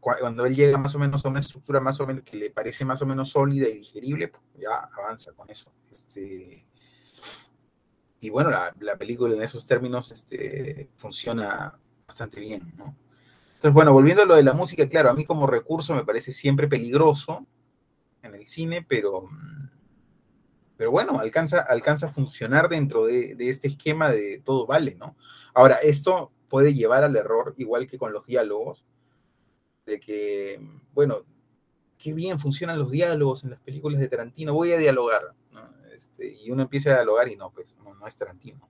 cuando 0.00 0.44
él 0.44 0.54
llega 0.54 0.76
más 0.76 0.94
o 0.94 0.98
menos 0.98 1.24
a 1.24 1.30
una 1.30 1.40
estructura 1.40 1.80
más 1.80 1.98
o 1.98 2.06
menos 2.06 2.24
que 2.24 2.36
le 2.36 2.50
parece 2.50 2.84
más 2.84 3.00
o 3.00 3.06
menos 3.06 3.30
sólida 3.30 3.68
y 3.68 3.78
digerible, 3.78 4.28
pues 4.28 4.42
ya 4.56 4.90
avanza 4.98 5.32
con 5.32 5.48
eso. 5.48 5.72
Este, 5.90 6.66
y 8.20 8.30
bueno, 8.30 8.50
la, 8.50 8.96
película 8.98 9.34
en 9.34 9.42
esos 9.42 9.66
términos 9.66 10.10
este, 10.12 10.90
funciona 10.96 11.78
bastante 12.06 12.40
bien. 12.40 12.62
Entonces, 12.74 13.72
bueno, 13.72 13.94
volviendo 13.94 14.22
a 14.22 14.26
lo 14.26 14.34
de 14.34 14.42
la 14.42 14.52
música, 14.52 14.86
claro, 14.88 15.08
a 15.08 15.14
mí 15.14 15.24
como 15.24 15.46
recurso 15.46 15.94
me 15.94 16.04
parece 16.04 16.32
siempre 16.32 16.68
peligroso 16.68 17.46
en 18.22 18.34
el 18.34 18.46
cine, 18.46 18.84
pero 18.86 19.28
pero 20.76 20.90
bueno, 20.90 21.18
alcanza, 21.18 21.60
alcanza 21.60 22.06
a 22.06 22.12
funcionar 22.12 22.68
dentro 22.68 23.06
de, 23.06 23.36
este 23.38 23.68
esquema 23.68 24.10
de 24.10 24.40
todo 24.44 24.66
vale, 24.66 24.96
¿no? 24.96 25.16
Ahora, 25.54 25.76
esto 25.76 26.32
puede 26.54 26.72
llevar 26.72 27.02
al 27.02 27.16
error, 27.16 27.52
igual 27.58 27.88
que 27.88 27.98
con 27.98 28.12
los 28.12 28.24
diálogos, 28.26 28.84
de 29.86 29.98
que, 29.98 30.60
bueno, 30.92 31.24
qué 31.98 32.12
bien 32.12 32.38
funcionan 32.38 32.78
los 32.78 32.92
diálogos 32.92 33.42
en 33.42 33.50
las 33.50 33.58
películas 33.58 34.00
de 34.00 34.06
Tarantino, 34.06 34.54
voy 34.54 34.70
a 34.70 34.78
dialogar, 34.78 35.34
¿no? 35.50 35.68
Este, 35.92 36.32
y 36.32 36.52
uno 36.52 36.62
empieza 36.62 36.90
a 36.90 36.94
dialogar 36.98 37.26
y 37.26 37.34
no, 37.34 37.50
pues 37.50 37.74
no, 37.82 38.06
es 38.06 38.14
Tarantino, 38.14 38.68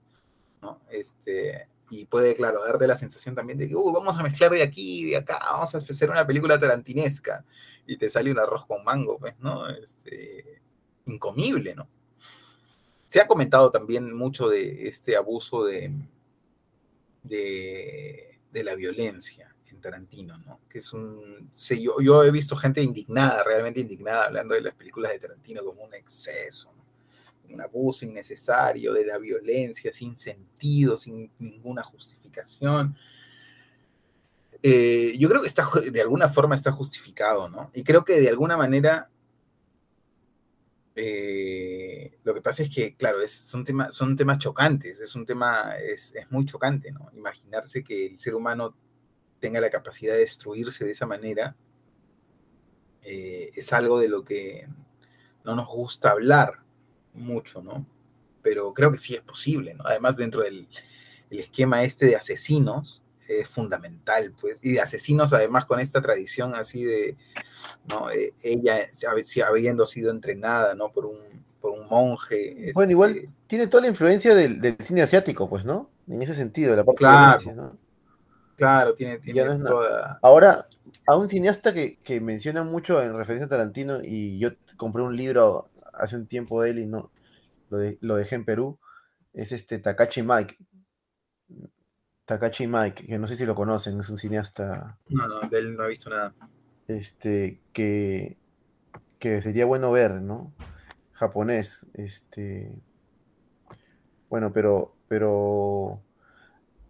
¿no? 0.63 0.81
Este, 0.89 1.69
y 1.91 2.07
puede, 2.07 2.35
claro, 2.35 2.65
darte 2.65 2.87
la 2.87 2.97
sensación 2.97 3.35
también 3.35 3.59
de 3.59 3.69
que, 3.69 3.77
uh, 3.77 3.93
vamos 3.93 4.17
a 4.17 4.23
mezclar 4.23 4.51
de 4.51 4.63
aquí 4.63 5.11
de 5.11 5.19
acá, 5.19 5.39
vamos 5.51 5.75
a 5.75 5.77
hacer 5.77 6.09
una 6.09 6.27
película 6.27 6.59
tarantinesca, 6.59 7.45
y 7.87 7.99
te 7.99 8.09
sale 8.09 8.33
un 8.33 8.39
arroz 8.39 8.65
con 8.65 8.83
mango, 8.83 9.19
pues, 9.19 9.35
¿no? 9.41 9.69
Este, 9.69 10.63
incomible, 11.05 11.75
¿no? 11.75 11.87
Se 13.07 13.21
ha 13.21 13.27
comentado 13.27 13.71
también 13.71 14.11
mucho 14.17 14.49
de 14.49 14.89
este 14.89 15.19
abuso 15.19 15.67
de, 15.67 15.93
de, 17.25 18.39
la 18.53 18.75
violencia 18.77 19.53
en 19.71 19.81
Tarantino, 19.81 20.39
¿no? 20.39 20.61
Que 20.69 20.79
es 20.79 20.93
un... 20.93 21.51
yo, 21.81 22.01
yo, 22.01 22.23
he 22.23 22.31
visto 22.31 22.55
gente 22.57 22.81
indignada, 22.81 23.43
realmente 23.43 23.81
indignada, 23.81 24.27
hablando 24.27 24.55
de 24.55 24.61
las 24.61 24.75
películas 24.75 25.13
de 25.13 25.19
Tarantino 25.19 25.65
como 25.65 25.83
un 25.83 25.95
exceso, 25.95 26.73
un 27.51 27.61
abuso 27.61 28.05
innecesario 28.05 28.93
de 28.93 29.07
la 29.07 29.19
violencia, 29.19 29.93
sin 29.93 30.15
sentido, 30.15 30.97
sin 30.97 31.31
ninguna 31.39 31.83
justificación. 31.83 32.97
Eh, 34.63 35.15
yo 35.19 35.29
creo 35.29 35.43
que 35.43 35.49
está, 35.49 35.69
de 35.91 36.01
alguna 36.01 36.29
forma 36.29 36.55
está 36.55 36.71
justificado, 36.71 37.49
¿no? 37.49 37.71
Y 37.75 37.83
creo 37.83 38.05
que 38.05 38.21
de 38.21 38.29
alguna 38.29 38.57
manera 38.57 39.11
eh, 40.97 42.19
lo 42.23 42.35
que 42.35 42.41
pasa 42.41 42.63
es 42.63 42.73
que, 42.73 42.95
claro, 42.95 43.21
es, 43.21 43.33
son, 43.33 43.65
son 43.91 44.17
temas 44.17 44.39
chocantes, 44.39 45.01
es 45.01 45.15
un 45.15 45.27
tema, 45.27 45.77
es, 45.77 46.15
muy 46.31 46.45
chocante, 46.45 46.93
¿no? 46.93 47.11
Imaginarse 47.15 47.83
que 47.83 48.07
el 48.07 48.19
ser 48.19 48.35
humano 48.35 48.77
tenga 49.41 49.61
la 49.61 49.71
capacidad 49.71 50.15
de 50.15 50.21
destruirse 50.21 50.85
de 50.85 50.93
esa 50.93 51.07
manera 51.07 51.57
eh, 53.03 53.51
es 53.55 53.73
algo 53.73 53.99
de 53.99 54.09
lo 54.09 54.25
que 54.25 54.67
no 55.45 55.55
nos 55.55 55.69
gusta 55.69 56.11
hablar 56.11 56.63
mucho, 57.13 57.63
¿no? 57.63 57.87
Pero 58.43 58.73
creo 58.73 58.91
que 58.91 58.99
sí 58.99 59.15
es 59.15 59.21
posible, 59.21 59.75
¿no? 59.75 59.85
Además, 59.87 60.17
dentro 60.17 60.43
del 60.43 60.69
esquema 61.31 61.83
este 61.83 62.07
de 62.07 62.17
asesinos, 62.17 63.04
es 63.29 63.49
fundamental, 63.49 64.33
pues, 64.41 64.59
y 64.63 64.73
de 64.73 64.81
asesinos 64.81 65.33
además 65.33 65.67
con 65.67 65.81
esta 65.81 66.01
tradición 66.01 66.55
así 66.55 66.85
de, 66.85 67.17
¿no? 67.89 68.11
Eh, 68.11 68.33
ella 68.43 68.79
habiendo 69.47 69.87
sido 69.87 70.11
entrenada, 70.11 70.75
¿no? 70.75 70.91
Por 70.91 71.07
un, 71.07 71.17
por 71.61 71.73
un 71.73 71.87
monje. 71.89 72.73
Bueno, 72.75 72.93
igual 72.93 73.17
este 73.17 73.31
tiene 73.47 73.67
toda 73.69 73.83
la 73.83 73.89
influencia 73.89 74.35
del, 74.35 74.77
cine 74.81 75.03
asiático, 75.03 75.49
pues, 75.49 75.65
¿no? 75.65 75.91
En 76.09 76.23
ese 76.23 76.35
sentido, 76.35 76.75
la 76.75 76.85
parte 76.85 76.99
claro, 76.99 77.41
de 77.41 77.55
¿no? 77.55 77.79
Claro, 78.57 78.95
tiene, 78.95 79.19
toda... 79.59 80.19
Ahora, 80.23 80.67
a 81.07 81.17
un 81.17 81.29
cineasta 81.29 81.73
que, 81.73 82.21
menciona 82.21 82.65
mucho 82.65 83.03
en 83.03 83.17
referencia 83.17 83.47
a 83.47 83.49
Tarantino, 83.49 84.01
y 84.03 84.39
yo 84.39 84.51
compré 84.77 85.03
un 85.03 85.17
libro 85.17 85.69
hace 85.93 86.17
un 86.17 86.27
tiempo 86.27 86.63
de 86.63 86.71
él 86.71 86.79
y 86.81 86.87
no 86.87 87.11
lo, 87.71 87.79
lo 88.01 88.17
dejé 88.17 88.35
en 88.37 88.45
Perú, 88.45 88.79
es 89.33 89.53
este 89.53 89.79
Takachi 89.79 90.23
Mike, 90.23 90.57
Takashi 92.25 92.67
Mike, 92.67 93.07
que 93.07 93.19
no 93.19 93.27
sé 93.27 93.37
si 93.37 93.45
lo 93.45 93.55
conocen, 93.55 94.01
es 94.01 94.09
un 94.09 94.17
cineasta. 94.17 94.99
No, 95.09 95.29
no, 95.29 95.41
de 95.49 95.59
él 95.59 95.77
no 95.77 95.85
he 95.85 95.89
visto 95.89 96.11
nada. 96.11 96.35
Este, 96.89 97.61
que, 97.73 98.39
que 99.19 99.43
sería 99.43 99.67
bueno 99.67 99.91
ver, 99.93 100.23
¿no? 100.23 100.53
Japonés, 101.13 101.87
este. 101.95 102.75
Bueno, 104.29 104.53
pero, 104.53 104.95
pero 105.07 106.01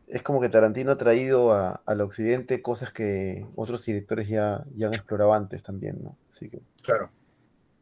es 0.06 0.22
como 0.22 0.40
que 0.40 0.48
Tarantino 0.48 0.92
ha 0.92 0.96
traído 0.96 1.52
al 1.52 2.00
occidente 2.00 2.62
cosas 2.62 2.92
que 2.92 3.46
otros 3.56 3.84
directores 3.84 4.28
ya, 4.28 4.64
ya 4.74 4.86
han 4.86 4.94
explorado 4.94 5.34
antes 5.34 5.62
también, 5.62 6.02
¿no? 6.02 6.16
Así 6.28 6.48
que. 6.48 6.62
Claro 6.82 7.10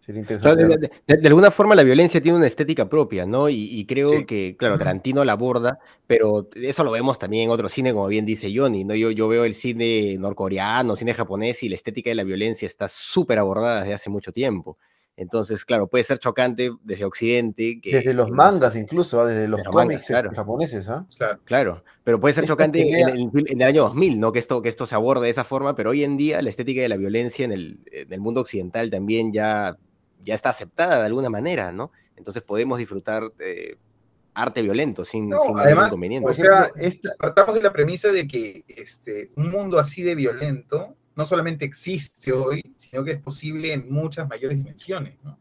de, 0.06 1.28
alguna 1.28 1.50
forma 1.50 1.74
la 1.74 1.84
violencia 1.84 2.20
tiene 2.20 2.38
una 2.38 2.46
estética 2.46 2.88
propia, 2.88 3.24
¿no? 3.24 3.48
Y, 3.48 3.84
creo 3.86 4.26
que, 4.26 4.56
claro, 4.58 4.78
Tarantino 4.78 5.24
la 5.24 5.32
aborda, 5.32 5.78
pero 6.06 6.48
eso 6.54 6.82
lo 6.82 6.90
vemos 6.90 7.18
también 7.18 7.44
en 7.44 7.50
otro 7.50 7.68
cine, 7.68 7.92
como 7.92 8.08
bien 8.08 8.26
dice 8.26 8.52
Johnny, 8.54 8.84
¿no? 8.84 8.94
Yo, 8.94 9.10
yo 9.10 9.28
veo 9.28 9.44
el 9.44 9.54
cine 9.54 10.16
norcoreano, 10.18 10.96
cine 10.96 11.14
japonés 11.14 11.62
y 11.62 11.68
la 11.68 11.76
estética 11.76 12.10
de 12.10 12.16
la 12.16 12.24
violencia 12.24 12.66
está 12.66 12.88
súper 12.88 13.38
abordada 13.38 13.80
desde 13.80 13.94
hace 13.94 14.10
mucho 14.10 14.32
tiempo. 14.32 14.76
Entonces, 15.16 15.64
claro, 15.64 15.88
puede 15.88 16.04
ser 16.04 16.18
chocante 16.18 16.70
desde 16.82 17.04
Occidente. 17.04 17.80
desde 17.84 18.14
los 18.14 18.30
mangas 18.30 18.74
incluso, 18.76 19.26
desde 19.26 19.46
los 19.46 19.62
cómics 19.62 20.08
japoneses. 20.34 20.88
¿ah? 20.88 21.06
Claro. 21.16 21.40
claro, 21.44 21.84
pero 22.02 22.18
puede 22.18 22.34
ser 22.34 22.46
chocante 22.46 22.80
en, 22.80 23.30
el, 23.46 23.62
año 23.62 23.82
2000, 23.82 24.18
¿no? 24.18 24.32
Que 24.32 24.38
esto, 24.38 24.62
que 24.62 24.70
esto 24.70 24.86
se 24.86 24.94
aborde 24.94 25.26
de 25.26 25.30
esa 25.30 25.44
forma, 25.44 25.74
pero 25.74 25.90
hoy 25.90 26.02
en 26.02 26.16
día 26.16 26.40
la 26.40 26.48
estética 26.48 26.80
de 26.80 26.88
la 26.88 26.96
violencia 26.96 27.44
en 27.44 27.52
el, 27.52 28.20
mundo 28.20 28.40
occidental 28.40 28.90
también 28.90 29.32
ya, 29.32 29.76
ya 30.24 30.34
está 30.34 30.50
aceptada 30.50 31.00
de 31.00 31.06
alguna 31.06 31.30
manera, 31.30 31.72
¿no? 31.72 31.92
Entonces 32.16 32.42
podemos 32.42 32.78
disfrutar 32.78 33.32
de 33.34 33.78
arte 34.34 34.62
violento 34.62 35.04
sin, 35.04 35.28
ningún 35.28 35.58
inconveniente. 35.86 36.30
O 36.30 36.32
sea, 36.32 36.70
partamos 37.18 37.54
de 37.54 37.62
la 37.62 37.72
premisa 37.72 38.10
de 38.10 38.26
que 38.26 38.64
este, 38.68 39.30
un 39.36 39.50
mundo 39.50 39.78
así 39.78 40.02
de 40.02 40.14
violento 40.14 40.96
no 41.14 41.26
solamente 41.26 41.64
existe 41.64 42.32
hoy, 42.32 42.74
sino 42.76 43.04
que 43.04 43.12
es 43.12 43.20
posible 43.20 43.72
en 43.72 43.90
muchas 43.92 44.28
mayores 44.28 44.58
dimensiones, 44.58 45.18
¿no? 45.22 45.38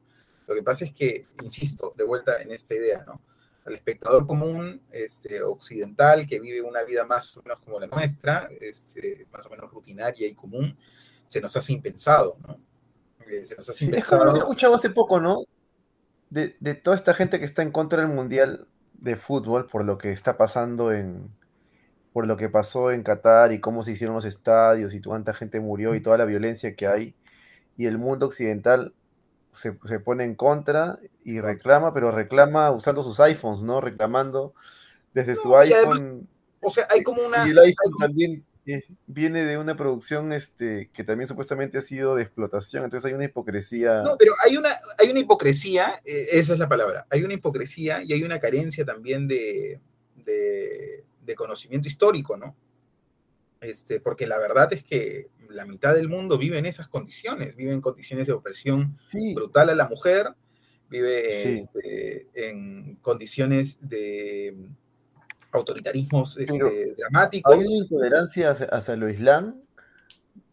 Lo 0.47 0.55
que 0.55 0.63
pasa 0.63 0.83
es 0.83 0.91
que, 0.91 1.27
insisto, 1.41 1.93
de 1.97 2.03
vuelta 2.03 2.41
en 2.41 2.51
esta 2.51 2.75
idea, 2.75 3.05
¿no? 3.07 3.21
Al 3.63 3.73
espectador 3.73 4.27
común, 4.27 4.81
este, 4.91 5.41
occidental, 5.41 6.27
que 6.27 6.39
vive 6.39 6.61
una 6.61 6.83
vida 6.83 7.05
más 7.05 7.37
o 7.37 7.43
menos 7.43 7.61
como 7.61 7.79
la 7.79 7.87
nuestra, 7.87 8.49
este, 8.59 9.27
más 9.31 9.45
o 9.45 9.49
menos 9.49 9.71
rutinaria 9.71 10.27
y 10.27 10.35
común, 10.35 10.77
se 11.27 11.39
nos 11.39 11.55
hace 11.55 11.71
impensado, 11.71 12.37
¿no? 12.45 12.59
Se 13.43 13.55
nos 13.55 13.69
hace 13.69 13.85
impensado. 13.85 14.25
Lo 14.25 14.33
que 14.33 14.39
he 14.39 14.41
escuchado 14.41 14.75
hace 14.75 14.89
poco, 14.89 15.19
¿no? 15.19 15.43
De, 16.29 16.55
de 16.59 16.75
toda 16.75 16.95
esta 16.95 17.13
gente 17.13 17.39
que 17.39 17.45
está 17.45 17.61
en 17.61 17.71
contra 17.71 18.01
del 18.01 18.11
Mundial 18.11 18.67
de 18.93 19.15
Fútbol 19.15 19.67
por 19.67 19.83
lo 19.83 19.97
que 19.97 20.11
está 20.11 20.37
pasando 20.37 20.93
en, 20.93 21.29
por 22.13 22.27
lo 22.27 22.37
que 22.37 22.49
pasó 22.49 22.91
en 22.91 23.03
Qatar 23.03 23.51
y 23.51 23.59
cómo 23.59 23.83
se 23.83 23.91
hicieron 23.91 24.15
los 24.15 24.25
estadios 24.25 24.93
y 24.93 25.01
cuánta 25.01 25.33
gente 25.33 25.59
murió 25.59 25.95
y 25.95 26.01
toda 26.01 26.17
la 26.17 26.25
violencia 26.25 26.75
que 26.75 26.87
hay. 26.87 27.15
Y 27.77 27.85
el 27.85 27.97
mundo 27.97 28.25
occidental 28.25 28.93
se, 29.51 29.73
pone 29.73 30.23
en 30.23 30.35
contra 30.35 30.99
y 31.23 31.39
reclama, 31.39 31.93
pero 31.93 32.11
reclama 32.11 32.71
usando 32.71 33.03
sus 33.03 33.19
iPhones, 33.19 33.63
¿no? 33.63 33.81
Reclamando 33.81 34.53
desde 35.13 35.35
su 35.35 35.55
iPhone. 35.57 36.27
o 36.61 36.69
sea, 36.69 36.85
hay 36.89 37.01
como 37.03 37.25
una. 37.25 37.47
Y 37.47 37.51
el 37.51 37.59
iPhone 37.59 37.93
también 37.99 38.45
eh, 38.65 38.83
viene 39.07 39.43
de 39.43 39.57
una 39.57 39.75
producción 39.75 40.33
este, 40.33 40.89
que 40.93 41.03
también 41.03 41.27
supuestamente 41.27 41.77
ha 41.77 41.81
sido 41.81 42.15
de 42.15 42.23
explotación, 42.23 42.83
entonces 42.83 43.07
hay 43.07 43.13
una 43.13 43.25
hipocresía. 43.25 44.01
No, 44.01 44.17
pero 44.17 44.33
hay 44.45 44.57
una, 44.57 44.69
hay 44.99 45.09
una 45.09 45.19
hipocresía, 45.19 46.01
eh, 46.05 46.25
esa 46.33 46.53
es 46.53 46.59
la 46.59 46.69
palabra, 46.69 47.07
hay 47.09 47.23
una 47.23 47.33
hipocresía 47.33 48.03
y 48.03 48.13
hay 48.13 48.23
una 48.23 48.39
carencia 48.39 48.85
también 48.85 49.27
de 49.27 49.79
de 51.25 51.35
conocimiento 51.35 51.87
histórico, 51.87 52.37
¿no? 52.37 52.55
Este, 53.59 53.99
porque 53.99 54.27
la 54.27 54.39
verdad 54.39 54.73
es 54.73 54.83
que 54.83 55.29
la 55.49 55.65
mitad 55.65 55.93
del 55.93 56.09
mundo 56.09 56.37
vive 56.37 56.57
en 56.57 56.65
esas 56.65 56.87
condiciones, 56.87 57.55
vive 57.55 57.73
en 57.73 57.81
condiciones 57.81 58.25
de 58.25 58.33
opresión 58.33 58.97
brutal 59.35 59.69
a 59.69 59.75
la 59.75 59.87
mujer, 59.87 60.33
vive 60.89 61.53
este, 61.53 62.27
en 62.33 62.95
condiciones 63.01 63.77
de 63.81 64.55
autoritarismos 65.51 66.37
este, 66.37 66.95
dramáticos. 66.95 67.53
Hay 67.53 67.59
una 67.59 67.75
intolerancia 67.77 68.51
hacia, 68.51 68.95
lo 68.95 69.09
islam 69.09 69.61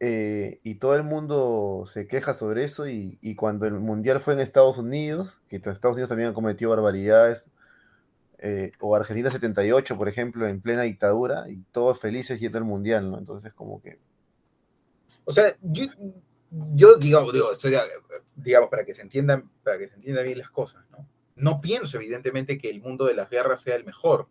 eh, 0.00 0.60
y 0.62 0.76
todo 0.76 0.94
el 0.94 1.02
mundo 1.02 1.84
se 1.86 2.06
queja 2.06 2.34
sobre 2.34 2.64
eso 2.64 2.88
y, 2.88 3.18
y, 3.20 3.34
cuando 3.34 3.66
el 3.66 3.74
mundial 3.74 4.20
fue 4.20 4.34
en 4.34 4.40
Estados 4.40 4.78
Unidos, 4.78 5.40
que 5.48 5.56
Estados 5.56 5.94
Unidos 5.94 6.08
también 6.08 6.30
ha 6.30 6.34
cometido 6.34 6.70
barbaridades 6.70 7.50
eh, 8.40 8.70
o 8.80 8.94
Argentina 8.94 9.30
78, 9.30 9.96
por 9.96 10.08
ejemplo, 10.08 10.46
en 10.46 10.60
plena 10.60 10.82
dictadura, 10.82 11.46
y 11.48 11.56
todos 11.72 11.98
felices 11.98 12.38
yendo 12.38 12.58
al 12.58 12.64
mundial, 12.64 13.10
¿no? 13.10 13.18
Entonces, 13.18 13.52
como 13.52 13.82
que. 13.82 13.98
O 15.24 15.32
sea, 15.32 15.56
yo, 15.60 15.84
yo 16.74 16.96
digo, 16.96 17.32
digo, 17.32 17.50
digamos, 18.36 18.70
para 18.70 18.84
que 18.84 18.94
se 18.94 19.02
entiendan, 19.02 19.50
para 19.64 19.76
que 19.76 19.88
se 19.88 19.96
entiendan 19.96 20.24
bien 20.24 20.38
las 20.38 20.50
cosas, 20.50 20.84
¿no? 20.92 21.06
No 21.34 21.60
pienso, 21.60 21.96
evidentemente, 21.96 22.58
que 22.58 22.70
el 22.70 22.80
mundo 22.80 23.06
de 23.06 23.14
las 23.14 23.28
guerras 23.28 23.60
sea 23.60 23.74
el 23.74 23.84
mejor. 23.84 24.28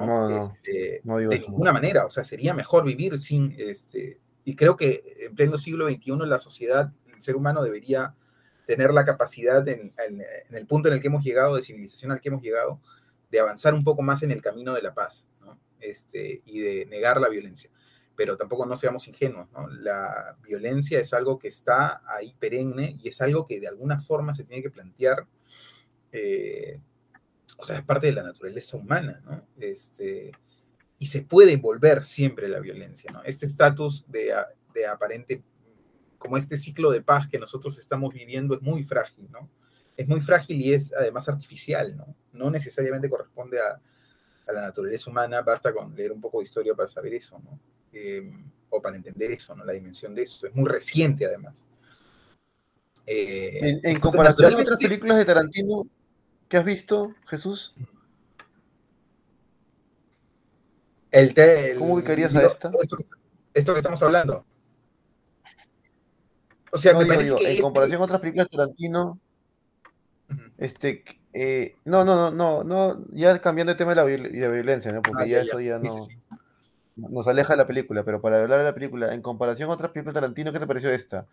No, 0.00 0.06
no, 0.06 0.28
no, 0.28 0.40
este, 0.42 1.00
de 1.04 1.38
ninguna 1.38 1.72
manera. 1.72 2.04
O 2.06 2.10
sea, 2.10 2.24
sería 2.24 2.52
mejor 2.52 2.84
vivir 2.84 3.18
sin. 3.18 3.54
Este, 3.58 4.18
y 4.44 4.56
creo 4.56 4.76
que 4.76 5.02
en 5.20 5.34
pleno 5.34 5.56
siglo 5.56 5.88
XXI 5.88 6.16
la 6.26 6.38
sociedad, 6.38 6.92
el 7.12 7.22
ser 7.22 7.36
humano 7.36 7.62
debería 7.62 8.14
tener 8.66 8.92
la 8.92 9.04
capacidad 9.04 9.66
en, 9.68 9.92
en 10.06 10.56
el 10.56 10.66
punto 10.66 10.88
en 10.88 10.94
el 10.94 11.00
que 11.00 11.08
hemos 11.08 11.22
llegado, 11.22 11.56
de 11.56 11.62
civilización 11.62 12.12
al 12.12 12.20
que 12.20 12.28
hemos 12.28 12.42
llegado, 12.42 12.80
de 13.30 13.40
avanzar 13.40 13.74
un 13.74 13.84
poco 13.84 14.02
más 14.02 14.22
en 14.22 14.30
el 14.30 14.40
camino 14.40 14.74
de 14.74 14.82
la 14.82 14.94
paz 14.94 15.26
este, 15.80 16.42
y 16.46 16.60
de 16.60 16.86
negar 16.86 17.20
la 17.20 17.28
violencia. 17.28 17.70
Pero 18.16 18.36
tampoco 18.36 18.64
no 18.64 18.76
seamos 18.76 19.08
ingenuos, 19.08 19.48
La 19.80 20.36
violencia 20.42 21.00
es 21.00 21.12
algo 21.12 21.38
que 21.38 21.48
está 21.48 22.02
ahí 22.06 22.34
perenne 22.38 22.94
y 23.02 23.08
es 23.08 23.20
algo 23.20 23.44
que 23.44 23.58
de 23.58 23.66
alguna 23.66 24.00
forma 24.00 24.34
se 24.34 24.44
tiene 24.44 24.62
que 24.62 24.70
plantear, 24.70 25.26
eh, 26.12 26.80
o 27.58 27.64
sea, 27.64 27.78
es 27.78 27.84
parte 27.84 28.08
de 28.08 28.12
la 28.12 28.22
naturaleza 28.22 28.76
humana, 28.76 29.20
Este, 29.58 30.32
y 30.98 31.06
se 31.06 31.22
puede 31.22 31.56
volver 31.56 32.04
siempre 32.04 32.48
la 32.48 32.60
violencia, 32.60 33.10
¿no? 33.12 33.22
Este 33.24 33.46
estatus 33.46 34.04
de, 34.08 34.34
de 34.74 34.86
aparente, 34.86 35.42
como 36.18 36.36
este 36.36 36.56
ciclo 36.56 36.90
de 36.90 37.02
paz 37.02 37.28
que 37.28 37.38
nosotros 37.38 37.78
estamos 37.78 38.12
viviendo 38.14 38.54
es 38.54 38.62
muy 38.62 38.82
frágil, 38.84 39.28
¿no? 39.30 39.50
es 39.96 40.08
muy 40.08 40.20
frágil 40.20 40.60
y 40.60 40.72
es 40.72 40.92
además 40.92 41.28
artificial, 41.28 41.96
¿no? 41.96 42.14
No 42.32 42.50
necesariamente 42.50 43.08
corresponde 43.08 43.60
a, 43.60 43.80
la 44.52 44.60
naturaleza 44.60 45.10
humana, 45.10 45.40
basta 45.40 45.72
con 45.72 45.94
leer 45.96 46.12
un 46.12 46.20
poco 46.20 46.38
de 46.38 46.44
historia 46.44 46.74
para 46.74 46.86
saber 46.86 47.14
eso, 47.14 47.38
¿no? 47.38 47.58
Em, 47.92 48.44
o 48.68 48.82
para 48.82 48.94
entender 48.94 49.32
eso, 49.32 49.54
¿no? 49.54 49.64
La 49.64 49.72
dimensión 49.72 50.14
de 50.14 50.22
eso. 50.22 50.46
Es 50.46 50.54
muy 50.54 50.68
reciente, 50.68 51.24
además. 51.24 51.64
Eh, 53.06 53.80
en, 53.82 54.00
comparación 54.00 54.52
con 54.52 54.60
otras 54.60 54.78
películas 54.78 55.16
de 55.16 55.24
Tarantino 55.24 55.86
que 56.54 56.58
has 56.58 56.64
visto, 56.64 57.12
Jesús. 57.26 57.74
El, 61.10 61.34
¿Cómo 61.76 61.94
ubicarías 61.94 62.32
a 62.36 62.46
esta? 62.46 62.70
Esto, 63.52 63.72
que 63.72 63.80
estamos 63.80 64.00
hablando. 64.04 64.44
O 66.70 66.78
sea, 66.78 66.96
me 66.96 67.06
parece 67.06 67.34
que 67.34 67.56
en 67.56 67.60
comparación 67.60 67.98
con 67.98 68.04
otras 68.04 68.20
películas 68.20 68.48
de 68.48 68.56
Tarantino, 68.56 69.18
este, 70.56 71.02
eh, 71.32 71.74
no, 71.86 72.04
no, 72.04 72.14
no, 72.14 72.30
no, 72.30 72.62
no, 72.62 73.04
ya 73.10 73.40
cambiando 73.40 73.72
el 73.72 73.78
tema 73.78 73.90
de 73.90 73.96
la, 73.96 74.04
violencia, 74.04 74.92
¿no? 74.92 75.02
Porque 75.02 75.24
ah, 75.24 75.26
ya, 75.26 75.40
eso 75.40 75.58
ya 75.58 75.80
no 75.80 76.06
nos 76.94 77.26
aleja 77.26 77.54
de 77.54 77.56
la 77.56 77.66
película, 77.66 78.04
pero 78.04 78.20
para 78.20 78.40
hablar 78.40 78.60
de 78.60 78.64
la 78.66 78.74
película, 78.74 79.12
en 79.12 79.22
comparación 79.22 79.70
a 79.70 79.72
otras 79.72 79.90
películas 79.90 80.14
de 80.14 80.20
Tarantino, 80.20 80.52
¿qué 80.52 80.60
te 80.60 80.68
pareció 80.68 80.90
esta? 80.90 81.26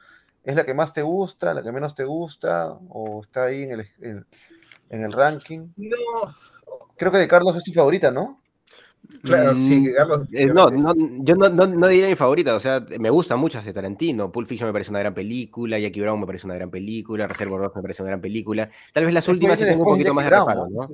¿Es 0.43 0.55
la 0.55 0.65
que 0.65 0.73
más 0.73 0.93
te 0.93 1.03
gusta, 1.03 1.53
la 1.53 1.61
que 1.61 1.71
menos 1.71 1.93
te 1.93 2.05
gusta, 2.05 2.71
o 2.89 3.21
está 3.21 3.43
ahí 3.43 3.61
en 3.61 3.71
el, 3.73 3.87
en 3.99 4.25
el 5.03 5.11
ranking? 5.11 5.69
No. 5.77 6.35
Creo 6.97 7.11
que 7.11 7.17
de 7.17 7.27
Carlos 7.27 7.55
es 7.55 7.63
tu 7.63 7.71
favorita, 7.71 8.11
¿no? 8.11 8.41
Claro, 9.23 9.59
sí, 9.59 9.81
mm, 9.81 9.93
Carlos. 9.93 10.27
Eh, 10.31 10.45
no, 10.47 10.69
no, 10.69 10.93
yo 10.95 11.35
no, 11.35 11.49
no, 11.49 11.87
diría 11.87 12.07
mi 12.07 12.15
favorita, 12.15 12.55
o 12.55 12.59
sea, 12.59 12.85
me 12.99 13.09
gustan 13.09 13.39
muchas 13.39 13.65
de 13.65 13.73
Tarantino. 13.73 14.31
Pulp 14.31 14.47
Fiction 14.47 14.67
me 14.67 14.73
parece 14.73 14.91
una 14.91 14.99
gran 14.99 15.13
película, 15.13 15.79
Jackie 15.79 16.01
Brown 16.01 16.19
me 16.19 16.25
parece 16.25 16.45
una 16.45 16.55
gran 16.55 16.69
película, 16.69 17.27
Reservoir 17.27 17.61
Dogs 17.61 17.75
me 17.75 17.81
parece 17.81 18.03
una 18.03 18.09
gran 18.11 18.21
película. 18.21 18.69
Tal 18.93 19.05
vez 19.05 19.13
las 19.13 19.27
últimas 19.27 19.59
sí 19.59 19.65
tengo 19.65 19.83
un 19.83 19.89
poquito 19.89 20.13
más 20.13 20.25
de 20.25 20.29
reparo, 20.31 20.67
¿no? 20.69 20.89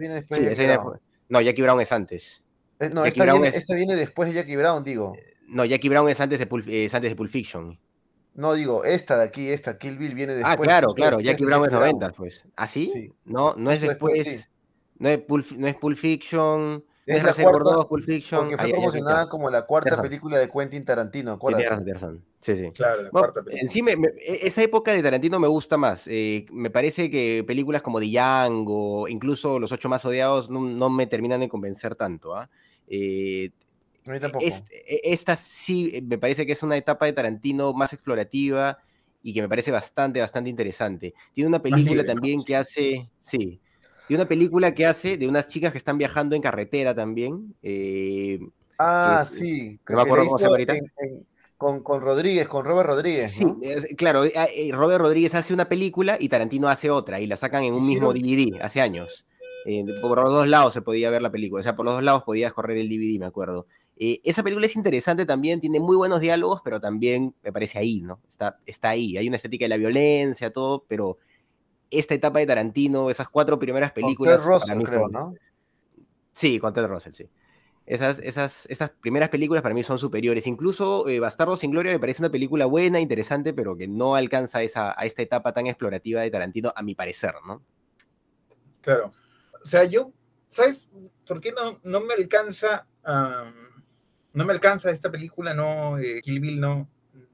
no, 1.29 1.41
Jackie 1.41 1.61
Brown 1.61 1.81
es 1.81 1.91
antes. 1.91 2.43
Eh, 2.79 2.89
no, 2.93 3.05
esta 3.05 3.25
viene, 3.25 3.47
esta 3.47 3.75
viene, 3.75 3.95
después 3.95 4.29
de 4.29 4.35
Jackie 4.35 4.55
Brown, 4.55 4.83
digo. 4.83 5.13
Eh, 5.17 5.35
no, 5.47 5.65
Jackie 5.65 5.89
Brown 5.89 6.09
es 6.09 6.19
antes 6.19 6.39
de 6.39 6.47
Pulp, 6.47 6.67
es 6.69 6.93
antes 6.93 7.11
de 7.11 7.15
Pulp 7.15 7.31
Fiction. 7.31 7.77
No, 8.37 8.53
digo, 8.53 8.85
esta 8.85 9.17
de 9.17 9.23
aquí, 9.23 9.49
esta, 9.49 9.79
Kill 9.79 9.97
Bill 9.97 10.13
viene 10.13 10.33
ah, 10.33 10.35
después. 10.35 10.59
Ah, 10.59 10.61
claro, 10.61 10.93
claro, 10.93 11.19
Jackie 11.19 11.43
Brown 11.43 11.65
es 11.65 11.71
90, 11.71 12.11
pues. 12.11 12.45
¿Ah, 12.55 12.67
sí? 12.67 13.11
No, 13.25 13.55
no 13.57 13.71
es 13.71 13.81
después. 13.81 14.49
no, 14.99 15.09
es 15.09 15.17
Pulp, 15.17 15.51
no 15.53 15.67
es 15.67 15.75
Pulp 15.75 15.97
Fiction. 15.97 16.85
Es 17.07 17.23
la 17.23 17.33
cuarta, 17.33 17.87
Pulp 17.87 18.05
Fiction. 18.05 18.41
Porque 18.41 18.57
fue 18.57 18.69
promocionada 18.69 19.27
como 19.27 19.49
la 19.49 19.65
cuarta 19.65 19.99
película 19.99 20.37
de 20.37 20.49
Quentin 20.49 20.85
Tarantino. 20.85 21.39
Sí, 22.41 22.55
sí. 22.55 22.71
Claro, 22.75 23.01
la 23.01 23.09
cuarta 23.09 23.41
película. 23.41 23.59
En 23.59 23.69
sí, 23.69 23.83
e, 23.87 24.47
esa 24.47 24.61
época 24.61 24.91
de 24.91 25.01
Tarantino 25.01 25.39
me 25.39 25.47
gusta 25.47 25.75
más. 25.75 26.07
Eh, 26.07 26.45
me 26.51 26.69
parece 26.69 27.09
que 27.09 27.43
películas 27.47 27.81
como 27.81 27.99
The 27.99 28.11
Young 28.11 28.69
incluso 29.09 29.57
Los 29.57 29.71
Ocho 29.71 29.89
Más 29.89 30.05
Odiados 30.05 30.51
no, 30.51 30.89
me 30.91 31.07
terminan 31.07 31.39
de 31.39 31.49
convencer 31.49 31.95
tanto. 31.95 32.35
¿ah? 32.35 32.51
Eh, 32.87 33.49
a 34.11 34.13
mí 34.13 34.19
tampoco. 34.19 34.45
E, 34.45 34.53
esta 35.03 35.35
sí 35.35 35.91
eh, 35.93 36.01
me 36.01 36.17
parece 36.17 36.45
que 36.45 36.53
es 36.53 36.63
una 36.63 36.77
etapa 36.77 37.05
de 37.05 37.13
Tarantino 37.13 37.73
más 37.73 37.93
explorativa 37.93 38.79
y 39.21 39.33
que 39.33 39.41
me 39.41 39.49
parece 39.49 39.71
bastante, 39.71 40.19
bastante 40.19 40.49
interesante. 40.49 41.13
Tiene 41.33 41.47
una 41.47 41.61
película 41.61 42.05
también 42.05 42.43
que 42.43 42.55
hace, 42.55 43.09
sí, 43.19 43.59
y 44.09 44.15
una 44.15 44.25
película 44.25 44.73
que 44.73 44.85
hace 44.85 45.17
de 45.17 45.27
unas 45.27 45.47
chicas 45.47 45.71
que 45.71 45.77
están 45.77 45.97
viajando 45.97 46.35
en 46.35 46.41
carretera 46.41 46.95
también. 46.95 47.55
Eh, 47.61 48.39
ah, 48.79 49.25
sí. 49.29 49.79
No 49.89 49.97
me 49.97 50.01
acuerdo 50.01 50.25
cómo 50.25 50.37
se 50.37 50.43
llama 50.45 50.53
ahorita. 50.55 50.73
con, 51.57 51.83
con, 51.83 52.01
Rodríguez, 52.01 52.47
con 52.47 52.63
Robert 52.63 52.87
Rodríguez. 52.87 53.33
Sí, 53.33 53.45
claro. 53.97 54.23
Eh, 54.23 54.31
eh, 54.55 54.69
Robert 54.71 55.01
Rodríguez 55.01 55.35
hace 55.35 55.53
una 55.53 55.67
película 55.67 56.17
y 56.19 56.29
Tarantino 56.29 56.69
hace 56.69 56.89
otra 56.89 57.19
y 57.19 57.27
la 57.27 57.35
sacan 57.35 57.63
en 57.63 57.73
un 57.73 57.85
mismo 57.85 58.13
DVD 58.13 58.61
hace 58.61 58.79
años. 58.79 59.25
por 60.01 60.21
los 60.21 60.29
dos 60.29 60.47
lados 60.47 60.73
se 60.73 60.81
podía 60.81 61.09
ver 61.09 61.21
la 61.21 61.31
película, 61.31 61.59
o 61.59 61.63
sea, 61.63 61.75
por 61.75 61.85
los 61.85 61.95
dos 61.95 62.03
lados 62.03 62.23
podías 62.23 62.53
correr 62.53 62.77
el 62.77 62.87
DVD, 62.87 63.19
me 63.19 63.25
acuerdo. 63.25 63.67
Esa 63.99 64.43
película 64.43 64.65
es 64.65 64.75
interesante 64.75 65.25
también, 65.25 65.59
tiene 65.59 65.79
muy 65.79 65.95
buenos 65.95 66.21
diálogos, 66.21 66.61
pero 66.63 66.79
también 66.79 67.33
me 67.41 67.51
parece 67.51 67.79
ahí, 67.79 68.01
¿no? 68.01 68.19
Está, 68.29 68.59
está 68.65 68.89
ahí. 68.89 69.17
Hay 69.17 69.27
una 69.27 69.37
estética 69.37 69.65
de 69.65 69.69
la 69.69 69.77
violencia, 69.77 70.51
todo, 70.51 70.85
pero 70.87 71.17
esta 71.89 72.13
etapa 72.13 72.39
de 72.39 72.45
Tarantino, 72.45 73.09
esas 73.09 73.29
cuatro 73.29 73.57
primeras 73.57 73.91
películas. 73.91 74.41
Con 74.41 74.59
Ted 74.59 74.75
Russell, 74.75 74.83
creo, 74.83 75.07
¿no? 75.07 75.33
Sí, 76.33 76.59
con 76.59 76.73
Ted 76.73 76.85
Russell, 76.85 77.13
sí. 77.13 77.29
Esas, 77.87 78.19
esas, 78.19 78.65
estas 78.69 78.89
primeras 78.89 79.29
películas 79.29 79.63
para 79.63 79.73
mí 79.73 79.81
son 79.83 79.97
superiores. 79.97 80.45
Incluso 80.45 81.07
eh, 81.07 81.21
Bastardo 81.21 81.55
sin 81.55 81.71
Gloria 81.71 81.93
me 81.93 81.99
parece 81.99 82.21
una 82.21 82.29
película 82.29 82.65
buena, 82.65 82.99
interesante, 82.99 83.53
pero 83.53 83.77
que 83.77 83.87
no 83.87 84.15
alcanza 84.15 84.61
esa, 84.61 84.93
a 84.99 85.05
esta 85.05 85.21
etapa 85.21 85.53
tan 85.53 85.67
explorativa 85.67 86.21
de 86.21 86.29
Tarantino, 86.29 86.73
a 86.75 86.83
mi 86.83 86.95
parecer, 86.95 87.33
¿no? 87.47 87.63
Claro. 88.81 89.13
O 89.63 89.65
sea, 89.65 89.85
yo, 89.85 90.11
¿sabes 90.49 90.89
por 91.25 91.39
qué 91.39 91.53
no, 91.53 91.79
no 91.83 92.01
me 92.01 92.13
alcanza? 92.13 92.85
No 94.37 94.45
me 94.45 94.53
alcanza 94.53 94.91
esta 94.91 95.09
película, 95.09 95.55
no, 95.55 95.97
eh, 95.97 96.21
Kill 96.21 96.39
Bill 96.39 96.59
no, 96.59 96.87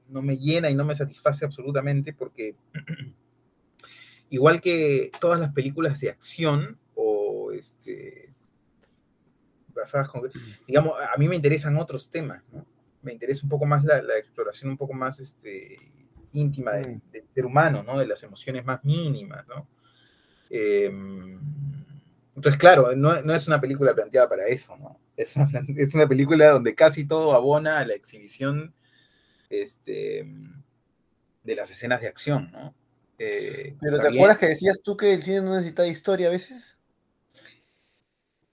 no 0.08 0.22
me 0.22 0.38
llena 0.38 0.70
y 0.70 0.74
no 0.74 0.86
me 0.86 0.94
satisface 0.94 1.44
absolutamente 1.44 2.14
porque 2.14 2.56
igual 4.30 4.62
que 4.62 5.10
todas 5.20 5.38
las 5.38 5.52
películas 5.52 6.00
de 6.00 6.08
acción 6.08 6.78
o 6.94 7.52
este 7.52 8.32
basadas 9.74 10.08
con, 10.08 10.22
digamos, 10.66 10.94
a 10.98 11.18
mí 11.18 11.28
me 11.28 11.36
interesan 11.36 11.76
otros 11.76 12.08
temas, 12.08 12.42
¿no? 12.50 12.64
Me 13.02 13.12
interesa 13.12 13.42
un 13.42 13.50
poco 13.50 13.66
más 13.66 13.84
la, 13.84 13.98
exploración 14.16 14.70
un 14.70 14.78
poco 14.78 14.94
más 14.94 15.20
este, 15.20 15.76
íntima 16.32 16.72
del, 16.72 17.02
ser 17.34 17.44
humano, 17.44 17.82
¿no? 17.82 17.98
De 17.98 18.06
las 18.06 18.22
emociones 18.22 18.64
más 18.64 18.82
mínimas, 18.82 19.46
¿no? 19.46 19.68
Em, 20.48 21.38
entonces, 22.36 22.58
claro, 22.58 22.94
no, 22.96 23.12
es 23.12 23.46
una 23.46 23.60
película 23.60 23.94
planteada 23.94 24.28
para 24.28 24.46
eso, 24.46 24.76
¿no? 24.76 25.00
Es 25.16 25.36
una, 25.36 25.50
es 25.76 25.94
una 25.94 26.08
película 26.08 26.50
donde 26.50 26.74
casi 26.74 27.06
todo 27.06 27.32
abona 27.32 27.78
a 27.78 27.86
la 27.86 27.94
exhibición 27.94 28.74
este, 29.48 30.26
de 31.44 31.54
las 31.54 31.70
escenas 31.70 32.00
de 32.00 32.08
acción, 32.08 32.50
¿no? 32.50 32.74
Eh, 33.18 33.76
Pero 33.80 34.00
¿te 34.00 34.08
acuerdas 34.08 34.38
que 34.38 34.46
decías 34.46 34.82
tú 34.82 34.96
que 34.96 35.14
el 35.14 35.22
cine 35.22 35.42
no 35.42 35.54
necesita 35.54 35.86
historia 35.86 36.26
a 36.26 36.30
veces? 36.30 36.78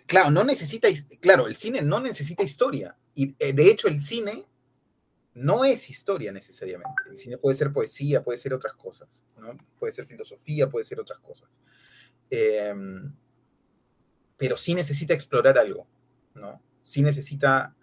Claro, 0.05 0.29
no 0.29 0.43
necesita, 0.43 0.87
claro, 1.19 1.47
el 1.47 1.55
cine 1.55 1.81
no 1.81 1.99
necesita 1.99 2.43
historia. 2.43 2.95
Y 3.15 3.35
eh, 3.39 3.53
de 3.53 3.71
hecho 3.71 3.87
el 3.87 3.99
cine 3.99 4.45
no 5.33 5.65
es 5.65 5.89
historia 5.89 6.31
necesariamente. 6.31 7.01
El 7.09 7.17
cine 7.17 7.37
puede 7.37 7.57
ser 7.57 7.71
poesía, 7.71 8.23
puede 8.23 8.37
ser 8.37 8.53
otras 8.53 8.73
cosas, 8.73 9.23
¿no? 9.37 9.57
Puede 9.79 9.93
ser 9.93 10.05
filosofía, 10.05 10.69
puede 10.69 10.85
ser 10.85 10.99
otras 10.99 11.19
cosas. 11.19 11.49
Em, 12.29 13.13
pero 14.41 14.57
sí 14.57 14.73
necesita 14.73 15.13
explorar 15.13 15.59
algo, 15.59 15.85
¿no? 16.33 16.59
Sí 16.81 17.03
necesita 17.03 17.75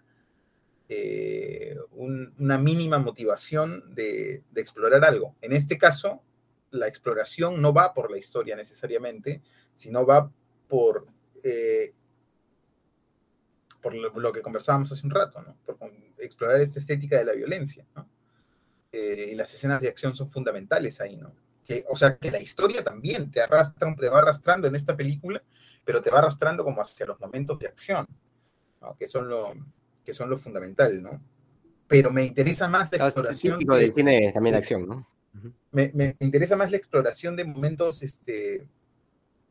eh, 0.89 1.77
una 1.91 2.57
mínima 2.57 2.99
motivación 2.99 3.95
de, 3.95 4.43
explorar 4.57 5.05
algo. 5.05 5.37
En 5.39 5.53
este 5.53 5.77
caso, 5.77 6.21
la 6.71 6.89
exploración 6.89 7.61
no 7.61 7.71
va 7.71 7.93
por 7.93 8.11
la 8.11 8.17
historia 8.17 8.57
necesariamente, 8.57 9.41
sino 9.73 10.05
va 10.05 10.33
por, 10.67 11.07
eh, 11.45 11.93
por 13.81 13.93
lo, 13.95 14.33
que 14.33 14.41
conversábamos 14.41 14.91
hace 14.91 15.07
un 15.07 15.11
rato, 15.11 15.41
¿no? 15.41 15.55
por 15.65 15.77
explorar 16.17 16.59
esta 16.59 16.79
estética 16.79 17.19
de 17.19 17.23
la 17.23 17.31
violencia. 17.31 17.87
Eh, 18.91 19.29
y 19.31 19.35
las 19.35 19.53
escenas 19.53 19.79
de 19.79 19.87
acción 19.87 20.13
son 20.13 20.29
fundamentales 20.29 20.99
ahí, 20.99 21.15
¿no? 21.15 21.33
Que, 21.63 21.85
o 21.89 21.95
sea, 21.95 22.17
que 22.17 22.31
la 22.31 22.41
historia 22.41 22.83
también 22.83 23.31
te, 23.31 23.39
arrastra, 23.39 23.95
te 23.95 24.09
va 24.09 24.19
arrastrando 24.19 24.67
en 24.67 24.75
esta 24.75 24.97
película, 24.97 25.41
pero 25.83 26.01
te 26.01 26.09
va 26.09 26.19
arrastrando 26.19 26.63
como 26.63 26.81
hacia 26.81 27.05
los 27.05 27.19
momentos 27.19 27.57
de 27.59 27.67
acción, 27.67 28.07
que 28.97 29.07
son 29.07 29.29
lo, 29.29 29.53
que 30.03 30.13
son 30.13 30.29
lo 30.29 30.37
fundamental, 30.37 31.01
¿no? 31.01 31.21
Pero 31.87 32.11
me 32.11 32.23
interesa 32.23 32.67
más 32.67 32.91
la 32.91 33.05
exploración. 33.05 33.59
de, 33.59 33.93
cine 33.95 34.31
también 34.31 34.55
acción, 34.55 34.87
¿no? 34.87 35.07
Me, 35.71 36.15
interesa 36.19 36.55
más 36.55 36.71
la 36.71 36.77
exploración 36.77 37.35
de 37.35 37.45
momentos, 37.45 38.03
este, 38.03 38.67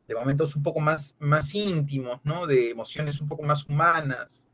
de 0.07 0.14
momentos 0.14 0.55
un 0.57 0.62
poco 0.62 0.81
más, 0.81 1.16
más 1.18 1.55
íntimos, 1.55 2.20
¿no? 2.24 2.47
De 2.47 2.70
emociones 2.70 3.20
un 3.20 3.29
poco 3.29 3.43
más 3.43 3.66
humanas. 3.66 4.47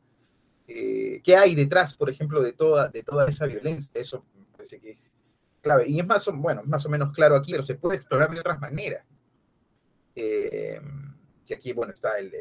Eh, 0.67 1.21
¿Qué 1.23 1.35
hay 1.35 1.53
detrás, 1.53 1.93
por 1.93 2.09
ejemplo, 2.09 2.41
de 2.41 2.53
toda, 2.53 2.89
de 2.89 3.03
toda 3.03 3.27
esa 3.27 3.45
violencia? 3.45 3.91
Eso 3.93 4.25
me 4.35 4.45
parece 4.51 4.79
que 4.79 4.91
es 4.91 5.09
clave. 5.61 5.85
Y 5.87 5.99
es 5.99 6.05
más 6.05 6.27
o, 6.27 6.33
bueno, 6.33 6.63
más 6.65 6.85
o 6.85 6.89
menos 6.89 7.13
claro 7.13 7.35
aquí, 7.35 7.51
pero 7.51 7.63
se 7.63 7.75
puede 7.75 7.97
explorar 7.97 8.31
de 8.31 8.39
otras 8.39 8.59
maneras. 8.59 9.05
Eh, 10.15 10.79
que 11.45 11.53
aquí, 11.53 11.73
bueno, 11.73 11.93
está 11.93 12.17
el 12.19 12.31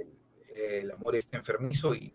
el 0.55 0.91
amor 0.91 1.17
está 1.17 1.37
enfermizo 1.37 1.95
y, 1.95 2.13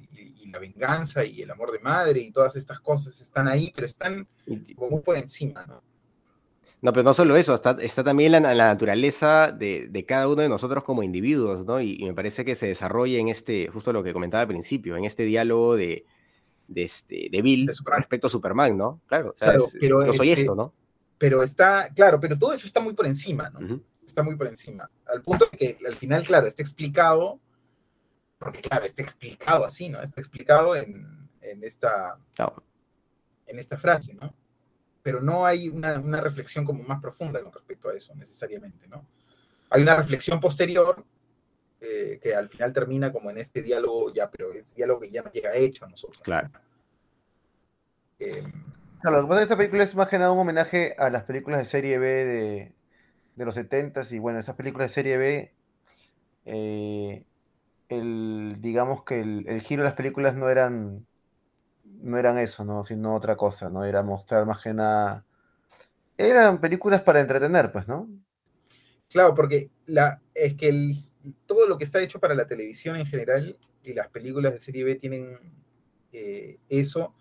la 0.51 0.57
venganza 0.57 1.23
y 1.23 1.43
el 1.43 1.51
amor 1.51 1.71
de 1.71 1.77
madre 1.77 2.21
y 2.21 2.31
todas 2.31 2.55
estas 2.55 2.79
cosas 2.79 3.21
están 3.21 3.47
ahí, 3.47 3.71
pero 3.75 3.85
están 3.85 4.27
muy 4.47 5.01
por 5.01 5.15
encima, 5.15 5.63
¿no? 5.67 5.83
No, 6.81 6.91
pero 6.91 7.03
no 7.03 7.13
solo 7.13 7.35
eso, 7.35 7.53
está, 7.53 7.77
está 7.81 8.03
también 8.03 8.31
la, 8.31 8.39
la 8.39 8.67
naturaleza 8.67 9.51
de, 9.51 10.05
cada 10.07 10.27
uno 10.27 10.41
de 10.41 10.49
nosotros 10.49 10.83
como 10.83 11.03
individuos, 11.03 11.65
¿no? 11.65 11.79
Y, 11.79 12.03
me 12.03 12.15
parece 12.15 12.43
que 12.43 12.55
se 12.55 12.65
desarrolla 12.65 13.19
en 13.19 13.27
este, 13.27 13.67
justo 13.67 13.93
lo 13.93 14.01
que 14.01 14.13
comentaba 14.13 14.41
al 14.41 14.47
principio, 14.47 14.97
en 14.97 15.05
este 15.05 15.23
diálogo 15.23 15.75
de, 15.75 16.05
de, 16.67 16.83
este, 16.83 17.27
de 17.31 17.41
Bill 17.43 17.69
respecto 17.85 18.25
a 18.25 18.29
Superman, 18.31 18.75
¿no? 18.75 19.01
Claro, 19.05 19.31
o 19.31 19.37
sea, 19.37 19.55
pero 19.79 20.03
yo 20.03 20.13
soy 20.13 20.31
este, 20.31 20.41
esto, 20.41 20.55
¿no? 20.55 20.73
Pero 21.19 21.43
está, 21.43 21.93
claro, 21.93 22.19
pero 22.19 22.39
todo 22.39 22.53
eso 22.53 22.65
está 22.65 22.79
muy 22.79 22.93
por 22.93 23.05
encima, 23.05 23.51
¿no? 23.51 23.81
Está 24.09 24.23
muy 24.23 24.35
por 24.35 24.47
encima. 24.47 24.89
Al 25.05 25.21
punto 25.21 25.47
que 25.51 25.77
al 25.85 25.93
final, 25.93 26.23
claro, 26.25 26.47
está 26.47 26.63
explicado 26.63 27.39
porque 28.39 28.61
claro, 28.61 28.85
está 28.85 29.03
explicado 29.03 29.65
así, 29.65 29.89
¿no? 29.89 30.01
Está 30.01 30.19
explicado 30.19 30.75
en, 30.75 31.29
esta, 31.61 32.17
en 33.45 33.59
esta 33.59 33.77
frase, 33.77 34.15
¿no? 34.15 34.33
Pero 35.03 35.21
no 35.21 35.45
hay 35.45 35.69
una, 35.69 36.21
reflexión 36.21 36.65
como 36.65 36.81
más 36.83 36.99
profunda 37.01 37.43
con 37.43 37.51
respecto 37.51 37.89
a 37.89 37.93
eso, 37.93 38.15
necesariamente, 38.15 38.87
¿no? 38.87 39.05
Hay 39.69 39.83
una 39.83 39.95
reflexión 39.95 40.39
posterior 40.39 41.05
eh, 41.81 42.19
que 42.23 42.33
al 42.33 42.49
final 42.49 42.73
termina 42.73 43.11
como 43.11 43.29
en 43.29 43.37
este 43.37 43.61
diálogo 43.61 44.11
ya, 44.11 44.31
pero 44.31 44.51
es 44.53 44.73
diálogo 44.73 45.01
que 45.01 45.09
ya 45.09 45.21
no 45.21 45.31
llega 45.31 45.53
hecho 45.53 45.85
a 45.85 45.89
nosotros. 45.89 46.23
Claro. 46.23 46.49
Em, 48.17 48.51
lo 49.03 49.21
que 49.21 49.27
pasa 49.27 49.33
es 49.33 49.37
que 49.37 49.43
esta 49.43 49.57
película 49.57 49.83
es 49.83 49.95
más 49.95 50.07
que 50.07 50.17
nada 50.17 50.31
un 50.31 50.39
homenaje 50.39 50.95
a 50.97 51.09
las 51.09 51.23
películas 51.23 51.59
de 51.59 51.65
serie 51.65 51.99
B 51.99 52.09
de, 52.09 52.73
de 53.39 53.45
los 53.45 53.55
70s 53.55 54.11
y 54.11 54.19
bueno, 54.19 54.37
esas 54.37 54.57
películas 54.57 54.91
de 54.91 54.93
serie 54.93 55.17
B 55.17 55.53
eh, 56.43 57.23
el, 57.87 58.57
digamos 58.59 59.03
que 59.05 59.21
el, 59.21 59.61
giro 59.61 59.81
de 59.81 59.89
las 59.89 59.95
películas 59.95 60.35
no 60.35 60.49
eran, 60.49 61.07
no 61.85 62.17
eran 62.17 62.37
eso, 62.37 62.65
¿no? 62.65 62.83
Sino 62.83 63.15
otra 63.15 63.37
cosa, 63.37 63.69
¿no? 63.69 63.85
Era 63.85 64.03
mostrar 64.03 64.45
más 64.45 64.61
que 64.61 64.73
nada. 64.73 65.25
Eran 66.17 66.59
películas 66.59 67.01
para 67.01 67.21
entretener, 67.21 67.71
pues, 67.71 67.87
¿no? 67.87 68.09
Claro, 69.07 69.33
porque 69.33 69.71
la, 69.85 70.21
es 70.35 70.55
que 70.55 70.93
todo 71.45 71.65
lo 71.65 71.77
que 71.77 71.85
está 71.85 72.01
hecho 72.01 72.19
para 72.19 72.35
la 72.35 72.45
televisión 72.45 72.97
en 72.97 73.05
general 73.05 73.57
y 73.83 73.93
las 73.93 74.09
películas 74.09 74.51
de 74.51 74.59
serie 74.59 74.83
B 74.83 74.95
tienen 74.95 75.39
eh, 76.11 76.59
eso, 76.67 77.15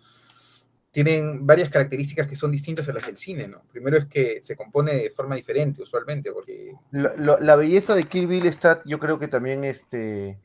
tienen 0.91 1.45
varias 1.45 1.69
características 1.69 2.27
que 2.27 2.35
son 2.35 2.51
distintas 2.51 2.89
a 2.89 2.93
las 2.93 3.05
del 3.05 3.17
cine, 3.17 3.47
¿no? 3.47 3.61
Primero 3.71 3.97
es 3.97 4.05
que 4.07 4.41
se 4.41 4.55
compone 4.55 4.95
de 4.95 5.09
forma 5.11 5.35
diferente 5.35 5.83
usualmente, 5.83 6.31
porque... 6.31 6.73
La, 6.91 7.55
belleza 7.55 7.95
de 7.95 8.03
Kill 8.03 8.27
Bill 8.27 8.47
está, 8.47 8.81
yo 8.85 8.99
creo 8.99 9.19
que 9.19 9.27
también 9.27 9.63
este, 9.63 10.39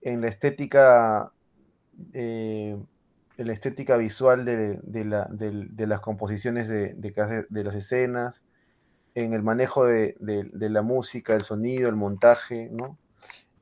en 0.00 0.20
la 0.20 0.28
estética, 0.28 1.32
eh, 2.12 2.76
estética 3.36 3.96
visual 3.96 4.44
de, 4.44 5.86
las 5.86 6.00
composiciones 6.00 6.68
de, 6.68 7.64
las 7.64 7.74
escenas, 7.74 8.44
en 9.14 9.34
el 9.34 9.42
manejo 9.42 9.84
de, 9.84 10.14
la 10.20 10.82
música, 10.82 11.34
el 11.34 11.42
sonido, 11.42 11.88
el 11.88 11.96
montaje. 11.96 12.70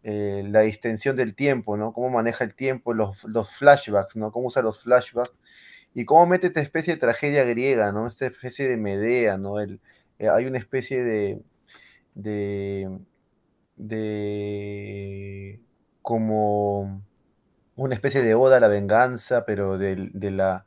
Eh, 0.02 0.46
la 0.48 0.60
distensión 0.60 1.14
del 1.14 1.34
tiempo, 1.34 1.76
¿no? 1.76 1.92
Cómo 1.92 2.08
maneja 2.08 2.42
el 2.42 2.54
tiempo, 2.54 2.94
los, 2.94 3.18
flashbacks, 3.58 4.16
¿no? 4.16 4.32
Cómo 4.32 4.46
usa 4.46 4.62
los 4.62 4.80
flashbacks 4.80 5.32
y 5.94 6.04
cómo 6.04 6.26
mete 6.26 6.46
esta 6.46 6.60
especie 6.60 6.94
de 6.94 7.00
tragedia 7.00 7.44
griega, 7.44 7.92
¿no? 7.92 8.06
Esta 8.06 8.26
especie 8.26 8.68
de 8.68 8.76
Medea, 8.76 9.38
¿no? 9.38 9.60
El, 9.60 9.80
eh, 10.18 10.28
hay 10.28 10.46
una 10.46 10.58
especie 10.58 11.02
de, 11.02 11.42
de, 12.14 12.98
de 13.76 15.60
como 16.02 17.02
una 17.76 17.94
especie 17.94 18.22
de 18.22 18.34
oda 18.34 18.58
a 18.58 18.60
la 18.60 18.68
venganza, 18.68 19.44
pero 19.46 19.78
de, 19.78 20.10
la, 20.12 20.66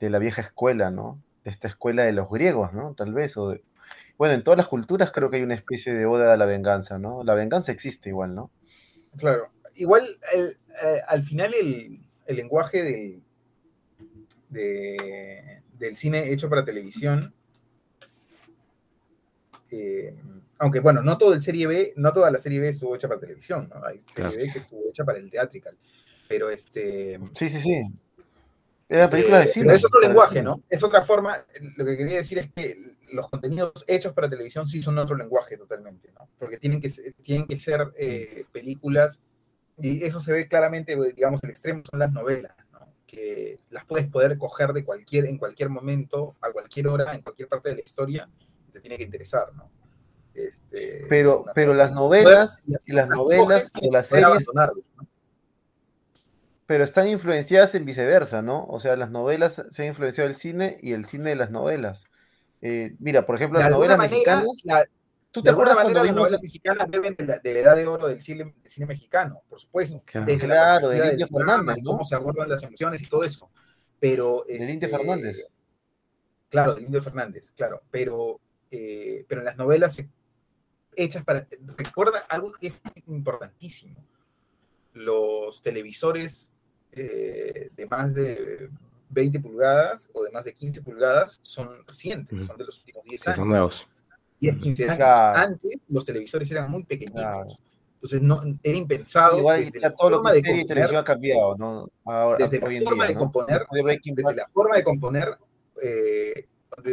de 0.00 0.10
la 0.10 0.18
vieja 0.18 0.40
escuela, 0.40 0.90
¿no? 0.90 1.22
De 1.44 1.50
esta 1.50 1.68
escuela 1.68 2.04
de 2.04 2.12
los 2.12 2.30
griegos, 2.30 2.72
¿no? 2.72 2.94
Tal 2.94 3.12
vez. 3.12 3.36
O 3.36 3.54
bueno, 4.16 4.34
en 4.34 4.44
todas 4.44 4.56
las 4.56 4.68
culturas 4.68 5.12
creo 5.12 5.30
que 5.30 5.36
hay 5.36 5.42
una 5.42 5.54
especie 5.54 5.92
de 5.92 6.06
oda 6.06 6.32
a 6.32 6.36
la 6.36 6.46
venganza, 6.46 6.98
¿no? 6.98 7.22
La 7.24 7.34
venganza 7.34 7.72
existe 7.72 8.08
igual, 8.08 8.34
¿no? 8.34 8.50
Claro. 9.16 9.52
Igual, 9.74 10.06
eh, 10.34 11.02
al 11.06 11.22
final 11.24 11.52
el, 11.52 12.00
lenguaje 12.28 12.82
del, 12.82 13.22
del 14.54 15.96
cine 15.96 16.32
hecho 16.32 16.48
para 16.48 16.64
televisión 16.64 17.34
eh, 19.74 20.14
aunque 20.58 20.80
bueno, 20.80 21.02
no 21.02 21.18
todo 21.18 21.34
el 21.34 21.42
serie 21.42 21.66
B, 21.66 21.92
no 21.96 22.12
toda 22.12 22.30
la 22.30 22.38
serie 22.38 22.60
B 22.60 22.68
estuvo 22.68 22.94
hecha 22.94 23.08
para 23.08 23.20
televisión, 23.20 23.68
¿no? 23.68 23.84
Hay 23.84 24.00
serie 24.00 24.36
B 24.36 24.52
que 24.52 24.60
estuvo 24.60 24.82
hecha 24.88 25.04
para 25.04 25.18
el 25.18 25.30
teatrical. 25.30 25.76
Pero 26.28 26.48
este. 26.48 27.18
Sí, 27.34 27.48
sí, 27.48 27.60
sí. 27.60 27.82
Era 28.88 29.10
película 29.10 29.40
de 29.40 29.46
eh, 29.46 29.48
cine. 29.48 29.74
es 29.74 29.84
otro 29.84 30.00
lenguaje, 30.00 30.42
¿no? 30.42 30.62
Es 30.70 30.82
otra 30.84 31.02
forma. 31.02 31.36
Lo 31.76 31.84
que 31.84 31.96
quería 31.96 32.18
decir 32.18 32.38
es 32.38 32.50
que 32.54 32.76
los 33.12 33.28
contenidos 33.28 33.84
hechos 33.88 34.12
para 34.12 34.30
televisión 34.30 34.66
sí 34.68 34.80
son 34.80 34.96
otro 34.98 35.16
lenguaje 35.16 35.56
totalmente, 35.56 36.12
¿no? 36.12 36.28
Porque 36.38 36.58
tienen 36.58 36.80
que, 36.80 36.90
tienen 37.22 37.46
que 37.46 37.58
ser 37.58 37.92
eh, 37.96 38.44
películas, 38.52 39.20
y 39.78 40.04
eso 40.04 40.20
se 40.20 40.32
ve 40.32 40.48
claramente, 40.48 40.96
digamos, 41.14 41.42
el 41.42 41.50
extremo 41.50 41.82
son 41.90 41.98
las 41.98 42.12
novelas, 42.12 42.54
¿no? 42.58 42.63
Que 43.06 43.58
las 43.70 43.84
puedes 43.84 44.08
poder 44.08 44.36
coger 44.38 44.72
de 44.72 44.84
cualquier, 44.84 45.26
en 45.26 45.38
cualquier 45.38 45.68
momento, 45.68 46.36
a 46.40 46.50
cualquier 46.50 46.88
hora, 46.88 47.14
en 47.14 47.22
cualquier 47.22 47.48
parte 47.48 47.70
de 47.70 47.76
la 47.76 47.82
historia, 47.82 48.28
te 48.72 48.80
tiene 48.80 48.96
que 48.96 49.04
interesar, 49.04 49.52
¿no? 49.54 49.70
Este, 50.34 51.06
pero, 51.08 51.44
pero 51.54 51.74
las 51.74 51.92
novelas, 51.92 52.58
y 52.86 52.92
las 52.92 53.08
novelas 53.08 53.70
o 53.80 53.92
las 53.92 54.08
series 54.08 54.48
pero 56.66 56.84
están 56.84 57.08
influenciadas 57.08 57.74
en 57.74 57.84
viceversa, 57.84 58.42
¿no? 58.42 58.64
O 58.66 58.80
sea, 58.80 58.96
las 58.96 59.10
novelas 59.10 59.62
se 59.70 59.82
han 59.82 59.88
influenciado 59.88 60.28
el 60.28 60.36
cine 60.36 60.78
y 60.80 60.92
el 60.92 61.06
cine 61.06 61.30
de 61.30 61.36
las 61.36 61.50
novelas. 61.50 62.06
Eh, 62.62 62.96
mira, 62.98 63.26
por 63.26 63.36
ejemplo, 63.36 63.60
las 63.60 63.70
novelas 63.70 63.98
mexicanas. 63.98 64.46
¿Tú 65.34 65.42
te 65.42 65.50
acuerdas 65.50 65.74
cuando 65.74 66.04
las 66.04 66.14
novelas 66.14 66.40
mexicanas 66.40 66.88
beben 66.88 67.16
de 67.16 67.26
la, 67.26 67.40
edad 67.42 67.74
de 67.74 67.88
oro 67.88 68.06
del 68.06 68.20
cine, 68.20 68.54
cine 68.64 68.86
mexicano? 68.86 69.42
Por 69.48 69.58
supuesto. 69.58 70.00
Claro, 70.06 70.26
desde 70.26 70.46
claro 70.46 70.88
de 70.90 71.10
India 71.10 71.26
Fernández, 71.26 71.82
¿no? 71.82 71.90
Cómo 71.90 72.04
se 72.04 72.14
abordan 72.14 72.48
las 72.48 72.62
emociones 72.62 73.02
y 73.02 73.08
todo 73.08 73.24
eso. 73.24 73.50
Pero. 73.98 74.44
De 74.46 74.58
este, 74.58 74.86
Fernández. 74.86 75.48
Claro, 76.50 76.76
de 76.76 76.82
Indio 76.82 77.02
Fernández, 77.02 77.50
claro. 77.50 77.82
Pero, 77.90 78.38
eh, 78.70 79.24
pero 79.26 79.40
en 79.40 79.46
las 79.46 79.56
novelas 79.56 80.00
hechas 80.94 81.24
para. 81.24 81.48
Recuerda 81.78 82.20
algo 82.28 82.52
que 82.52 82.68
es 82.68 82.74
importantísimo. 83.06 83.96
Los 84.92 85.62
televisores 85.62 86.52
eh, 86.92 87.70
de 87.74 87.86
más 87.86 88.14
de 88.14 88.70
20 89.08 89.40
pulgadas 89.40 90.08
o 90.12 90.22
de 90.22 90.30
más 90.30 90.44
de 90.44 90.54
15 90.54 90.80
pulgadas 90.80 91.40
son 91.42 91.84
recientes, 91.88 92.46
son 92.46 92.56
de 92.56 92.66
los 92.66 92.78
últimos 92.78 93.02
10 93.02 93.26
años. 93.26 93.36
son 93.36 93.48
nuevos. 93.48 93.88
10, 94.40 94.56
15 94.56 94.90
años. 94.90 95.08
Antes 95.36 95.78
los 95.88 96.04
televisores 96.04 96.50
eran 96.50 96.70
muy 96.70 96.84
pequeñitos. 96.84 97.58
Entonces 97.94 98.20
no, 98.20 98.42
era 98.62 98.76
impensado. 98.76 99.38
Igual 99.38 99.64
desde 99.64 99.80
la 99.80 99.92
forma 99.92 100.32
de 100.32 100.42
componer, 100.42 100.96
ha 100.96 101.04
cambiado, 101.04 101.56
¿no? 101.56 101.88
Ahora, 102.04 102.46
desde, 102.46 102.60
la 102.60 102.82
forma 102.82 103.06
de 103.06 103.14
componer, 103.14 103.66
desde 103.70 104.34
la 104.34 104.46
forma 104.48 104.76
de 104.76 104.84
componer, 104.84 105.38
eh, 105.82 106.46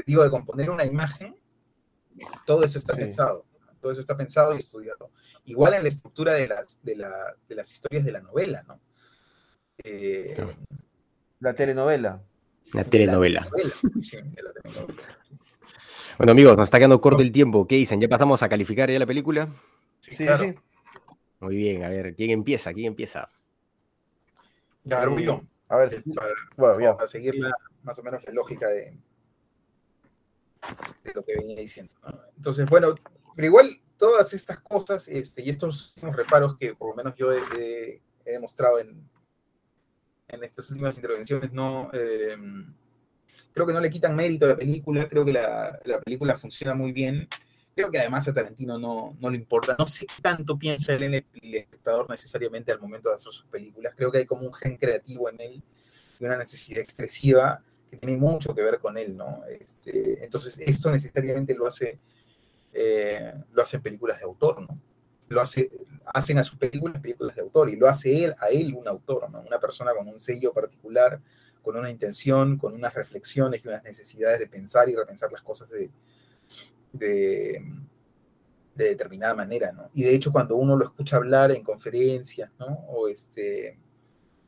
digo, 0.06 0.24
de 0.24 0.30
componer 0.30 0.70
una 0.70 0.86
imagen, 0.86 1.36
todo 2.46 2.64
eso 2.64 2.80
está 2.80 2.96
pensado. 2.96 3.46
Todo 3.82 3.92
eso 3.92 4.02
está 4.02 4.16
pensado 4.16 4.54
y 4.56 4.60
estudiado. 4.60 5.12
Igual 5.46 5.74
en 5.74 5.84
la 5.84 5.90
estructura 5.90 6.34
de 6.34 6.48
las, 6.48 6.80
de, 6.84 6.96
la, 6.96 7.12
de 7.50 7.56
las 7.56 7.72
historias 7.72 8.06
de 8.06 8.12
la 8.12 8.22
novela, 8.22 8.64
¿no? 8.68 8.80
Eh, 9.84 10.38
la 11.40 11.54
telenovela. 11.54 12.22
La 12.74 12.84
telenovela. 12.84 13.50
Bueno, 16.18 16.32
amigos, 16.32 16.58
nos 16.58 16.66
está 16.66 16.78
quedando 16.78 17.02
corto 17.02 17.22
el 17.22 17.32
tiempo. 17.32 17.68
¿Qué 17.68 17.76
dicen? 17.76 18.00
¿Ya 18.02 18.08
pasamos 18.08 18.42
a 18.44 18.50
calificar 18.50 18.90
ya 18.90 19.00
la 19.00 19.06
película? 19.06 19.50
Sí, 20.00 20.16
sí. 20.16 20.26
Muy 21.40 21.56
bien, 21.56 21.84
a 21.84 21.90
ver, 21.90 22.16
¿quién 22.16 22.32
empieza? 22.32 22.74
¿Quién 22.74 22.88
empieza? 22.88 23.30
Ya, 24.84 25.02
A 25.02 25.78
ver, 25.78 26.04
para, 26.56 27.08
seguir 27.08 27.36
más 27.84 27.98
o 27.98 28.04
menos 28.04 28.24
la 28.26 28.34
lógica 28.34 28.68
de, 28.68 28.98
lo 31.16 31.24
que 31.24 31.36
venía 31.38 31.60
diciendo. 31.60 31.94
Entonces, 32.36 32.68
bueno, 32.70 32.96
pero 33.36 33.46
igual 33.46 33.70
todas 33.98 34.34
estas 34.34 34.60
cosas 34.60 35.08
este, 35.08 35.42
y 35.42 35.50
estos 35.50 35.94
reparos 36.02 36.58
que 36.58 36.76
por 36.76 36.90
lo 36.90 36.96
menos 36.96 37.16
yo 37.16 37.32
he 37.32 38.02
demostrado 38.26 38.80
en, 38.80 39.10
en 40.32 40.44
estas 40.44 40.70
últimas 40.70 40.96
intervenciones 40.96 41.52
no 41.52 41.90
eh, 41.94 42.38
creo 43.54 43.68
que 43.68 43.74
no 43.74 43.82
le 43.82 43.90
quitan 43.90 44.16
mérito 44.16 44.46
a 44.46 44.50
la 44.50 44.58
película, 44.58 45.08
creo 45.08 45.26
que 45.26 45.34
la, 45.34 45.80
película 46.04 46.38
funciona 46.38 46.74
muy 46.74 46.92
bien. 46.92 47.28
Creo 47.74 47.90
que 47.90 48.00
además 48.00 48.28
a 48.28 48.34
Tarantino 48.34 48.78
no, 48.78 49.16
no 49.20 49.30
le 49.30 49.38
importa, 49.38 49.76
no 49.80 49.88
sé 49.88 50.06
qué 50.06 50.22
tanto 50.22 50.58
piensa 50.60 50.94
él 50.94 51.04
en 51.04 51.14
el, 51.16 51.26
espectador 51.56 52.10
necesariamente 52.10 52.72
al 52.72 52.80
momento 52.80 53.10
de 53.10 53.16
hacer 53.16 53.32
sus 53.32 53.46
películas. 53.46 53.94
Creo 53.96 54.12
que 54.12 54.20
hay 54.20 54.26
como 54.26 54.46
un 54.46 54.54
gen 54.54 54.76
creativo 54.76 55.30
en 55.30 55.40
él 55.40 55.64
y 56.20 56.26
una 56.26 56.36
necesidad 56.36 56.82
expresiva 56.82 57.64
que 57.90 57.98
tiene 57.98 58.18
mucho 58.18 58.54
que 58.54 58.62
ver 58.62 58.80
con 58.80 58.98
él, 58.98 59.16
¿no? 59.16 59.44
Este, 59.50 60.24
entonces, 60.24 60.60
esto 60.60 60.92
necesariamente 60.92 61.56
lo 61.56 61.68
hace, 61.68 62.00
eh, 62.74 63.34
lo 63.54 63.64
hace 63.64 63.78
en 63.78 63.84
películas 63.84 64.18
de 64.20 64.26
autor, 64.26 64.62
¿no? 64.62 64.80
lo 65.32 65.42
hace, 65.42 65.72
hacen 66.06 66.38
a 66.38 66.44
sus 66.44 66.58
películas 66.58 67.02
películas 67.02 67.36
de 67.36 67.42
autor 67.42 67.70
y 67.70 67.76
lo 67.76 67.88
hace 67.88 68.26
él, 68.26 68.36
a 68.40 68.48
él 68.50 68.76
un 68.76 68.88
autor, 68.88 69.28
una 69.46 69.60
persona 69.60 69.92
con 69.98 70.08
un 70.08 70.20
sello 70.20 70.54
particular, 70.54 71.20
con 71.62 71.78
una 71.78 71.90
intención, 71.90 72.58
con 72.58 72.74
unas 72.74 72.94
reflexiones 72.94 73.64
y 73.64 73.68
unas 73.68 73.84
necesidades 73.84 74.40
de 74.40 74.48
pensar 74.48 74.90
y 74.90 74.96
repensar 74.96 75.32
las 75.32 75.42
cosas 75.42 75.70
de, 75.70 75.90
de, 76.94 77.64
determinada 78.76 79.36
manera. 79.36 79.72
¿no? 79.72 79.90
Y 79.94 80.04
de 80.04 80.16
hecho 80.16 80.32
cuando 80.32 80.56
uno 80.56 80.76
lo 80.76 80.86
escucha 80.86 81.18
hablar 81.18 81.52
en 81.52 81.64
conferencias, 81.64 82.52
¿no? 82.60 82.68
o, 82.90 83.08
este, 83.08 83.78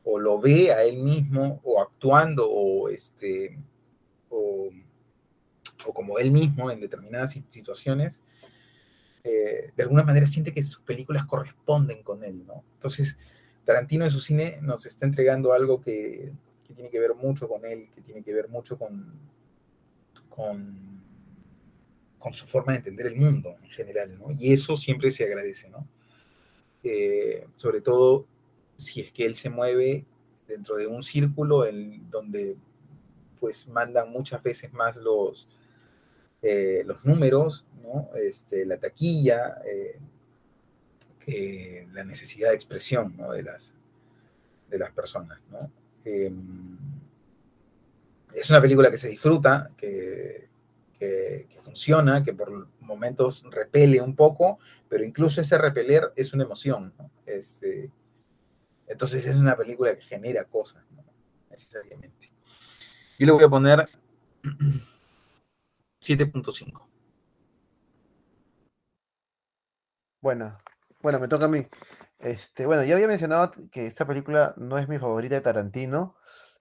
o 0.02 0.18
lo 0.18 0.40
ve 0.40 0.72
a 0.72 0.82
él 0.82 0.98
mismo, 0.98 1.60
o 1.62 1.80
actuando, 1.80 2.50
o, 2.50 2.88
este, 2.88 3.58
o 4.30 4.70
como 5.92 6.18
él 6.18 6.30
mismo 6.30 6.70
en 6.70 6.80
determinadas 6.80 7.32
situaciones, 7.48 8.20
eh, 9.22 9.72
de 9.74 9.82
alguna 9.82 10.02
manera 10.02 10.26
siente 10.26 10.52
que 10.52 10.62
sus 10.62 10.80
películas 10.80 11.24
corresponden 11.24 12.02
con 12.02 12.24
él, 12.24 12.44
¿no? 12.46 12.62
Entonces, 12.74 13.16
Tarantino 13.64 14.04
en 14.04 14.10
su 14.10 14.20
cine 14.20 14.58
nos 14.60 14.84
está 14.84 15.06
entregando 15.06 15.54
algo 15.54 15.80
que, 15.80 16.30
tiene 16.72 16.90
que 16.90 17.00
ver 17.00 17.14
mucho 17.14 17.48
con 17.48 17.64
él, 17.64 17.90
que 17.94 18.00
tiene 18.00 18.22
que 18.22 18.32
ver 18.32 18.48
mucho 18.48 18.78
con, 18.78 19.12
con, 20.30 20.94
su 22.32 22.46
forma 22.46 22.72
de 22.72 22.78
entender 22.78 23.06
el 23.06 23.16
mundo 23.16 23.54
en 23.62 23.70
general, 23.70 24.18
¿no? 24.18 24.30
Y 24.30 24.52
eso 24.52 24.78
siempre 24.78 25.10
se 25.10 25.24
agradece, 25.24 25.68
¿no? 25.68 25.86
Eh, 26.82 27.46
sobre 27.56 27.82
todo 27.82 28.26
si 28.76 29.00
es 29.02 29.12
que 29.12 29.26
él 29.26 29.36
se 29.36 29.50
mueve 29.50 30.06
dentro 30.48 30.76
de 30.76 30.86
un 30.86 31.02
círculo 31.02 31.66
en 31.66 32.10
donde 32.10 32.56
pues 33.38 33.68
mandan 33.68 34.10
muchas 34.10 34.42
veces 34.42 34.72
más 34.72 34.96
los, 34.96 35.48
eh, 36.40 36.82
los 36.86 37.04
números, 37.04 37.66
este, 38.14 38.64
la 38.64 38.78
taquilla, 38.78 39.60
eh, 39.66 40.00
la 41.92 42.04
necesidad 42.04 42.50
de 42.50 42.54
expresión 42.54 43.16
de, 43.16 43.42
las, 43.42 43.72
de 44.68 44.78
las 44.78 44.90
personas. 44.92 45.40
Em, 46.04 46.78
es 48.34 48.50
una 48.50 48.60
película 48.60 48.90
que 48.90 48.98
se 48.98 49.08
disfruta, 49.08 49.70
que, 49.76 50.48
funciona, 51.60 52.22
que 52.22 52.34
por 52.34 52.68
momentos 52.80 53.42
repele 53.50 54.00
un 54.00 54.14
poco, 54.14 54.58
pero 54.88 55.04
incluso 55.04 55.40
ese 55.40 55.58
repeler 55.58 56.12
es 56.16 56.32
una 56.32 56.44
emoción. 56.44 56.92
Este, 57.26 57.90
entonces 58.86 59.26
es 59.26 59.36
una 59.36 59.56
película 59.56 59.94
que 59.94 60.02
genera 60.02 60.44
cosas, 60.44 60.84
necesariamente. 61.50 62.32
Yo 63.18 63.26
le 63.26 63.32
voy 63.32 63.44
a 63.44 63.48
poner 63.48 63.88
7.5. 66.02 66.86
Bueno, 70.20 70.58
bueno, 71.02 71.20
me 71.20 71.28
toca 71.28 71.44
a 71.44 71.48
mí. 71.48 71.66
Este, 72.24 72.64
bueno, 72.64 72.84
ya 72.84 72.94
había 72.94 73.06
mencionado 73.06 73.50
que 73.70 73.84
esta 73.84 74.06
película 74.06 74.54
no 74.56 74.78
es 74.78 74.88
mi 74.88 74.98
favorita 74.98 75.34
de 75.34 75.42
Tarantino, 75.42 76.16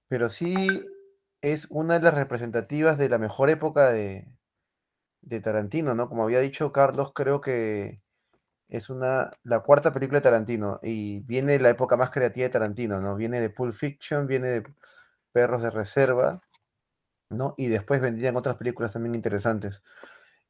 pero 0.09 0.27
sí 0.27 0.55
es 1.41 1.67
una 1.71 1.99
de 1.99 2.03
las 2.03 2.15
representativas 2.15 2.97
de 2.97 3.07
la 3.07 3.17
mejor 3.17 3.49
época 3.49 3.89
de, 3.89 4.27
de 5.21 5.41
Tarantino, 5.41 5.95
¿no? 5.95 6.09
Como 6.09 6.23
había 6.23 6.41
dicho 6.41 6.73
Carlos, 6.73 7.13
creo 7.13 7.41
que 7.41 8.01
es 8.69 8.89
una, 8.89 9.31
la 9.43 9.61
cuarta 9.61 9.93
película 9.93 10.19
de 10.19 10.23
Tarantino 10.23 10.79
y 10.83 11.21
viene 11.21 11.59
la 11.59 11.69
época 11.69 11.97
más 11.97 12.11
creativa 12.11 12.45
de 12.45 12.53
Tarantino, 12.53 13.01
¿no? 13.01 13.15
Viene 13.15 13.41
de 13.41 13.49
Pulp 13.49 13.73
Fiction, 13.73 14.27
viene 14.27 14.49
de 14.49 14.63
Perros 15.31 15.61
de 15.63 15.69
Reserva, 15.71 16.41
¿no? 17.29 17.55
Y 17.57 17.67
después 17.69 18.01
vendrían 18.01 18.35
otras 18.37 18.57
películas 18.57 18.93
también 18.93 19.15
interesantes. 19.15 19.83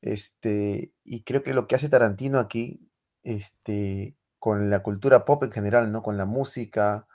Este, 0.01 0.93
y 1.03 1.23
creo 1.23 1.43
que 1.43 1.53
lo 1.53 1.67
que 1.67 1.75
hace 1.75 1.89
Tarantino 1.89 2.39
aquí 2.39 2.89
este, 3.23 4.15
con 4.43 4.69
la 4.69 4.83
cultura 4.83 5.23
pop 5.23 5.41
en 5.43 5.53
general, 5.53 5.89
¿no? 5.89 6.03
Con 6.03 6.17
la 6.17 6.25
música, 6.25 7.07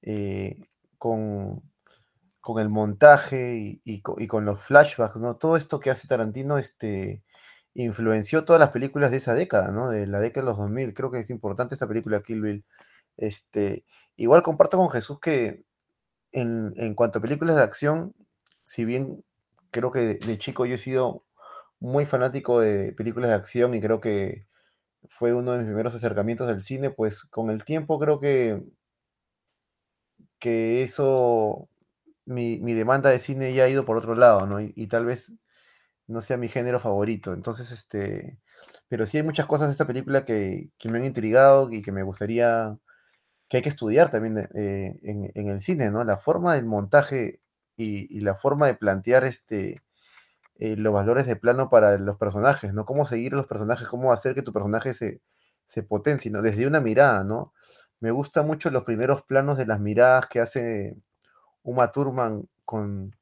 eh, 0.00 0.58
con, 0.96 1.62
con, 2.40 2.62
el 2.62 2.70
montaje 2.70 3.82
y, 3.84 4.00
con, 4.00 4.46
los 4.46 4.58
flashbacks, 4.62 5.16
¿no? 5.20 5.36
Todo 5.36 5.58
esto 5.58 5.80
que 5.80 5.90
hace 5.90 6.08
Tarantino, 6.08 6.56
este, 6.56 7.24
influenció 7.74 8.46
todas 8.46 8.58
las 8.58 8.70
películas 8.70 9.10
de 9.10 9.18
esa 9.18 9.34
década, 9.34 9.70
¿no? 9.70 9.90
De 9.90 10.06
la 10.06 10.18
década 10.18 10.46
de 10.46 10.50
los 10.52 10.56
2000. 10.56 10.94
Creo 10.94 11.10
que 11.10 11.18
es 11.18 11.28
importante 11.28 11.74
esta 11.74 11.86
película, 11.86 12.22
Kill 12.22 12.40
Bill. 12.40 12.64
Este, 13.18 13.84
igual 14.16 14.42
comparto 14.42 14.78
con 14.78 14.88
Jesús 14.88 15.20
que 15.20 15.64
en, 16.32 16.72
en 16.78 16.94
cuanto 16.94 17.18
a 17.18 17.22
películas 17.22 17.56
de 17.56 17.64
acción, 17.64 18.14
si 18.64 18.86
bien 18.86 19.22
creo 19.70 19.92
que 19.92 20.00
de 20.14 20.38
chico 20.38 20.64
yo 20.64 20.76
he 20.76 20.78
sido 20.78 21.26
muy 21.80 22.06
fanático 22.06 22.60
de 22.60 22.92
películas 22.92 23.28
de 23.28 23.36
acción 23.36 23.74
y 23.74 23.82
creo 23.82 24.00
que 24.00 24.46
fue 25.08 25.34
uno 25.34 25.52
de 25.52 25.58
mis 25.58 25.66
primeros 25.66 25.94
acercamientos 25.94 26.46
del 26.48 26.60
cine, 26.60 26.90
pues 26.90 27.24
con 27.24 27.50
el 27.50 27.64
tiempo 27.64 27.98
creo 27.98 28.20
que, 28.20 28.62
que 30.38 30.82
eso 30.82 31.68
mi, 32.24 32.58
demanda 32.74 33.10
de 33.10 33.18
cine 33.18 33.54
ya 33.54 33.64
ha 33.64 33.68
ido 33.68 33.84
por 33.84 33.96
otro 33.96 34.14
lado, 34.14 34.46
¿no? 34.46 34.60
Y, 34.60 34.86
tal 34.88 35.06
vez 35.06 35.34
no 36.06 36.20
sea 36.20 36.36
mi 36.36 36.48
género 36.48 36.80
favorito. 36.80 37.34
Entonces, 37.34 37.72
este, 37.72 38.38
pero 38.88 39.06
sí 39.06 39.18
hay 39.18 39.22
muchas 39.24 39.46
cosas 39.46 39.68
de 39.68 39.72
esta 39.72 39.86
película 39.86 40.24
que, 40.24 40.70
me 40.84 40.98
han 40.98 41.04
intrigado 41.04 41.70
y 41.72 41.82
que 41.82 41.92
me 41.92 42.02
gustaría, 42.02 42.78
que 43.48 43.58
hay 43.58 43.62
que 43.62 43.68
estudiar 43.70 44.10
también 44.10 44.38
eh, 44.54 44.98
en, 45.02 45.48
el 45.48 45.62
cine, 45.62 45.90
¿no? 45.90 46.04
La 46.04 46.18
forma 46.18 46.54
del 46.54 46.66
montaje 46.66 47.40
y, 47.76 48.20
la 48.20 48.34
forma 48.34 48.66
de 48.66 48.74
plantear 48.74 49.24
este, 49.24 49.82
eh, 50.64 50.76
los 50.76 50.94
valores 50.94 51.26
de 51.26 51.34
plano 51.34 51.68
para 51.68 51.98
los 51.98 52.18
personajes, 52.18 52.72
¿no? 52.72 52.84
Cómo 52.84 53.04
seguir 53.04 53.32
los 53.32 53.48
personajes, 53.48 53.88
cómo 53.88 54.12
hacer 54.12 54.32
que 54.36 54.42
tu 54.42 54.52
personaje 54.52 54.94
se, 54.94 55.20
se 55.66 55.82
potencie, 55.82 56.30
¿no? 56.30 56.40
Desde 56.40 56.68
una 56.68 56.80
mirada, 56.80 57.24
¿no? 57.24 57.52
Me 57.98 58.12
gusta 58.12 58.42
mucho 58.42 58.70
los 58.70 58.84
primeros 58.84 59.24
planos 59.24 59.56
de 59.56 59.66
las 59.66 59.80
miradas 59.80 60.26
que 60.26 60.38
hace 60.38 60.96
Uma 61.64 61.90
Thurman 61.90 62.48
con, 62.64 63.16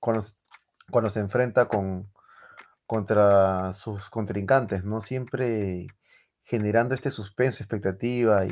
cuando, 0.00 1.10
se 1.10 1.20
enfrenta 1.20 1.68
con, 1.68 2.10
contra 2.86 3.72
sus 3.72 4.10
contrincantes, 4.10 4.84
¿no? 4.84 5.00
Siempre 5.00 5.86
generando 6.42 6.96
este 6.96 7.12
suspenso, 7.12 7.62
expectativa 7.62 8.46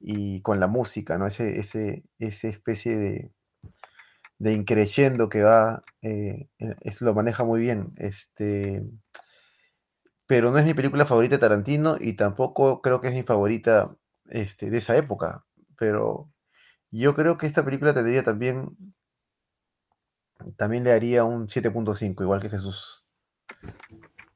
y, 0.00 0.40
con 0.40 0.58
la 0.58 0.68
música, 0.68 1.18
¿no? 1.18 1.26
Ese, 1.26 1.58
ese, 1.60 2.04
esa 2.18 2.48
especie 2.48 2.96
de, 2.96 3.30
de 4.42 4.54
increyendo 4.54 5.28
que 5.28 5.44
va, 5.44 5.84
eh, 6.02 6.48
eso 6.80 7.04
lo 7.04 7.14
maneja 7.14 7.44
muy 7.44 7.60
bien. 7.60 7.92
Este, 7.96 8.82
pero 10.26 10.50
no 10.50 10.58
es 10.58 10.64
mi 10.64 10.74
película 10.74 11.06
favorita 11.06 11.36
de 11.36 11.40
Tarantino 11.40 11.96
y 12.00 12.14
tampoco 12.14 12.82
creo 12.82 13.00
que 13.00 13.06
es 13.06 13.14
mi 13.14 13.22
favorita 13.22 13.94
este, 14.26 14.68
de 14.68 14.78
esa 14.78 14.96
época. 14.96 15.44
Pero 15.78 16.28
yo 16.90 17.14
creo 17.14 17.38
que 17.38 17.46
esta 17.46 17.64
película 17.64 17.94
tendría 17.94 18.24
también, 18.24 18.76
también 20.56 20.82
le 20.82 20.90
haría 20.90 21.22
un 21.22 21.46
7.5, 21.46 22.24
igual 22.24 22.42
que 22.42 22.50
Jesús. 22.50 23.04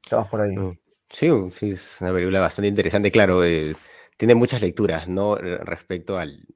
Estamos 0.01 0.29
por 0.29 0.39
ahí. 0.39 0.55
Mm, 0.55 0.79
sí, 1.09 1.29
sí, 1.51 1.71
es 1.71 1.97
una 1.99 2.13
película 2.13 2.39
bastante 2.39 2.69
interesante, 2.69 3.11
claro. 3.11 3.43
Eh, 3.43 3.75
tiene 4.15 4.35
muchas 4.35 4.61
lecturas, 4.61 5.09
¿no? 5.09 5.35
Respecto 5.35 6.17
al, 6.17 6.47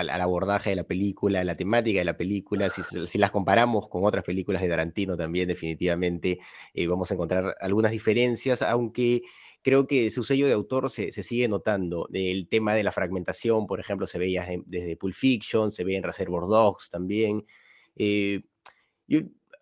al, 0.00 0.10
abordaje 0.10 0.70
de 0.70 0.76
la 0.76 0.84
película, 0.84 1.44
la 1.44 1.56
temática 1.56 2.00
de 2.00 2.04
la 2.04 2.16
película, 2.16 2.68
si, 2.70 3.18
las 3.18 3.30
comparamos 3.30 3.88
con 3.88 4.04
otras 4.04 4.24
películas 4.24 4.62
de 4.62 4.68
Tarantino 4.68 5.16
también 5.16 5.48
definitivamente 5.48 6.38
eh, 6.74 6.86
vamos 6.86 7.10
a 7.10 7.14
encontrar 7.14 7.56
algunas 7.60 7.92
diferencias, 7.92 8.62
aunque 8.62 9.22
creo 9.62 9.86
que 9.86 10.10
su 10.10 10.24
sello 10.24 10.46
de 10.46 10.52
autor 10.52 10.90
se, 10.90 11.10
sigue 11.12 11.48
notando. 11.48 12.08
El 12.12 12.48
tema 12.48 12.74
de 12.74 12.82
la 12.82 12.92
fragmentación, 12.92 13.66
por 13.66 13.80
ejemplo, 13.80 14.06
se 14.06 14.18
veía 14.18 14.46
desde 14.66 14.96
Pulp 14.96 15.14
Fiction, 15.14 15.70
se 15.70 15.84
ve 15.84 15.96
en 15.96 16.02
Reservoir 16.02 16.46
Dogs 16.46 16.88
también. 16.90 17.44
Eh, 17.96 18.42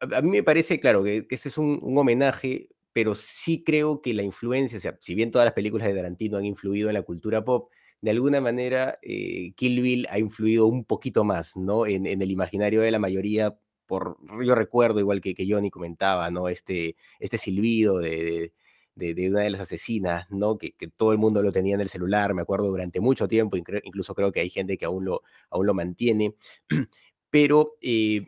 a, 0.00 0.22
mí 0.22 0.30
me 0.30 0.42
parece, 0.42 0.78
claro, 0.80 1.02
que, 1.02 1.26
este 1.30 1.48
es 1.48 1.58
un, 1.58 1.80
homenaje, 1.82 2.68
pero 2.92 3.14
sí 3.14 3.62
creo 3.64 4.00
que 4.00 4.14
la 4.14 4.22
influencia, 4.22 4.96
si 5.00 5.14
bien 5.14 5.30
todas 5.30 5.46
las 5.46 5.54
películas 5.54 5.86
de 5.88 5.94
Tarantino 5.94 6.38
han 6.38 6.44
influido 6.44 6.88
en 6.88 6.94
la 6.94 7.02
cultura 7.02 7.44
pop, 7.44 7.70
de 8.00 8.10
alguna 8.10 8.40
manera 8.40 8.98
eh, 9.02 9.52
Kill 9.56 9.82
Bill 9.82 10.06
ha 10.10 10.18
influido 10.18 10.66
un 10.66 10.84
poquito 10.84 11.24
más, 11.24 11.56
¿no? 11.56 11.86
En, 11.86 12.06
el 12.06 12.30
imaginario 12.30 12.80
de 12.80 12.90
la 12.90 12.98
mayoría, 12.98 13.58
por, 13.86 14.18
yo 14.44 14.54
recuerdo, 14.54 15.00
igual 15.00 15.20
que, 15.20 15.34
que 15.34 15.46
Johnny 15.50 15.70
comentaba, 15.70 16.30
¿no? 16.30 16.48
Este, 16.48 16.96
este 17.18 17.38
silbido 17.38 17.98
de, 17.98 18.52
una 18.96 19.40
de 19.40 19.50
las 19.50 19.62
asesinas, 19.62 20.30
¿no? 20.30 20.58
Que, 20.58 20.74
todo 20.96 21.12
el 21.12 21.18
mundo 21.18 21.42
lo 21.42 21.52
tenía 21.52 21.74
en 21.74 21.80
el 21.80 21.88
celular, 21.88 22.34
me 22.34 22.42
acuerdo, 22.42 22.68
durante 22.68 23.00
mucho 23.00 23.26
tiempo, 23.28 23.56
incluso 23.56 24.14
creo 24.14 24.32
que 24.32 24.40
hay 24.40 24.50
gente 24.50 24.78
que 24.78 24.84
aún 24.84 25.04
lo, 25.04 25.74
mantiene, 25.74 26.34
pero 27.30 27.76
eh, 27.80 28.26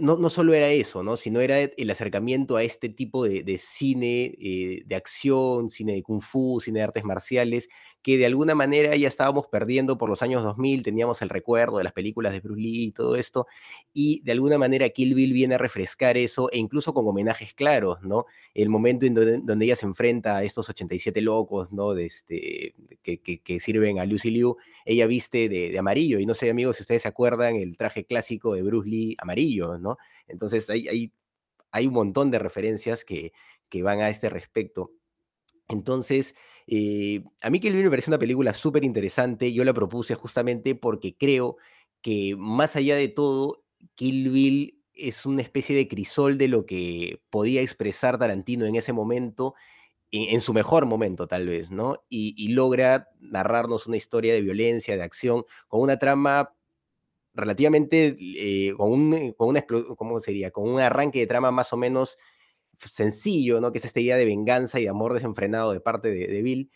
no, 0.00 0.16
no, 0.16 0.30
solo 0.30 0.52
era 0.52 0.68
eso, 0.70 1.02
¿no? 1.04 1.16
Sino 1.16 1.40
era 1.40 1.60
el 1.60 1.90
acercamiento 1.90 2.56
a 2.56 2.64
este 2.64 2.88
tipo 2.88 3.24
de, 3.24 3.58
cine 3.58 4.34
eh, 4.38 4.82
de 4.84 4.96
acción, 4.96 5.70
cine 5.70 5.94
de 5.94 6.02
kung 6.02 6.20
fu, 6.20 6.60
cine 6.60 6.80
de 6.80 6.84
artes 6.84 7.04
marciales, 7.04 7.68
que 8.04 8.18
de 8.18 8.26
alguna 8.26 8.54
manera 8.54 8.94
ya 8.96 9.08
estábamos 9.08 9.46
perdiendo 9.46 9.96
por 9.96 10.10
los 10.10 10.22
años 10.22 10.42
2000, 10.42 10.82
teníamos 10.82 11.22
el 11.22 11.30
recuerdo 11.30 11.78
de 11.78 11.84
las 11.84 11.94
películas 11.94 12.34
de 12.34 12.40
Bruce 12.40 12.60
Lee 12.60 12.84
y 12.84 12.92
todo 12.92 13.16
esto, 13.16 13.46
y 13.94 14.20
de 14.24 14.32
alguna 14.32 14.58
manera 14.58 14.90
Kill 14.90 15.14
Bill 15.14 15.32
viene 15.32 15.54
a 15.54 15.58
refrescar 15.58 16.18
eso, 16.18 16.50
e 16.52 16.58
incluso 16.58 16.92
con 16.92 17.08
homenajes 17.08 17.54
claros, 17.54 18.02
¿no? 18.02 18.26
El 18.52 18.68
momento 18.68 19.06
en 19.06 19.14
donde, 19.14 19.64
ella 19.64 19.74
se 19.74 19.86
enfrenta 19.86 20.36
a 20.36 20.44
estos 20.44 20.68
87 20.68 21.18
locos, 21.22 21.72
¿no? 21.72 21.94
De 21.94 22.04
este, 22.04 22.74
que, 23.02 23.18
que, 23.18 23.60
sirven 23.60 23.98
a 23.98 24.04
Lucy 24.04 24.30
Liu, 24.30 24.58
ella 24.84 25.06
viste 25.06 25.48
de, 25.48 25.78
amarillo, 25.78 26.18
y 26.20 26.26
no 26.26 26.34
sé, 26.34 26.50
amigos, 26.50 26.76
si 26.76 26.82
ustedes 26.82 27.00
se 27.02 27.08
acuerdan, 27.08 27.56
el 27.56 27.78
traje 27.78 28.04
clásico 28.04 28.54
de 28.54 28.62
Bruce 28.62 28.86
Lee 28.86 29.16
amarillo, 29.18 29.78
¿no? 29.78 29.96
Entonces 30.28 30.68
hay, 30.68 30.88
hay, 30.88 31.12
hay 31.70 31.86
un 31.86 31.94
montón 31.94 32.30
de 32.30 32.38
referencias 32.38 33.02
que, 33.02 33.32
que 33.70 33.82
van 33.82 34.00
a 34.00 34.10
este 34.10 34.28
respecto. 34.28 34.92
Entonces, 35.68 36.34
eh, 36.66 37.22
a 37.42 37.50
mí 37.50 37.60
Kill 37.60 37.74
Bill 37.74 37.84
me 37.84 37.90
parece 37.90 38.10
una 38.10 38.18
película 38.18 38.54
súper 38.54 38.84
interesante. 38.84 39.52
Yo 39.52 39.64
la 39.64 39.74
propuse 39.74 40.14
justamente 40.14 40.74
porque 40.74 41.16
creo 41.16 41.56
que 42.00 42.34
más 42.36 42.76
allá 42.76 42.96
de 42.96 43.08
todo, 43.08 43.64
Kill 43.94 44.30
Bill 44.30 44.80
es 44.94 45.26
una 45.26 45.42
especie 45.42 45.76
de 45.76 45.88
crisol 45.88 46.38
de 46.38 46.48
lo 46.48 46.66
que 46.66 47.20
podía 47.30 47.60
expresar 47.62 48.18
Tarantino 48.18 48.64
en 48.66 48.76
ese 48.76 48.92
momento, 48.92 49.54
en, 50.10 50.40
su 50.40 50.54
mejor 50.54 50.86
momento 50.86 51.26
tal 51.26 51.48
vez, 51.48 51.72
¿no? 51.72 52.04
Y, 52.08 52.48
logra 52.50 53.08
narrarnos 53.18 53.88
una 53.88 53.96
historia 53.96 54.32
de 54.32 54.42
violencia, 54.42 54.96
de 54.96 55.02
acción, 55.02 55.44
con 55.66 55.80
una 55.80 55.98
trama 55.98 56.54
relativamente, 57.34 58.16
eh, 58.20 58.74
con, 58.76 58.92
un, 58.92 59.32
con, 59.32 59.48
una, 59.48 59.64
¿cómo 59.96 60.20
sería? 60.20 60.52
Con 60.52 60.68
un 60.68 60.78
arranque 60.80 61.18
de 61.18 61.26
trama 61.26 61.50
más 61.50 61.72
o 61.72 61.76
menos 61.76 62.18
sencillo, 62.88 63.60
¿no? 63.60 63.72
Que 63.72 63.78
es 63.78 63.84
esta 63.84 64.00
idea 64.00 64.16
de 64.16 64.24
venganza 64.24 64.80
y 64.80 64.84
de 64.84 64.88
amor 64.88 65.14
desenfrenado 65.14 65.72
de 65.72 65.80
parte 65.80 66.08
de, 66.10 66.42
Bill, 66.42 66.70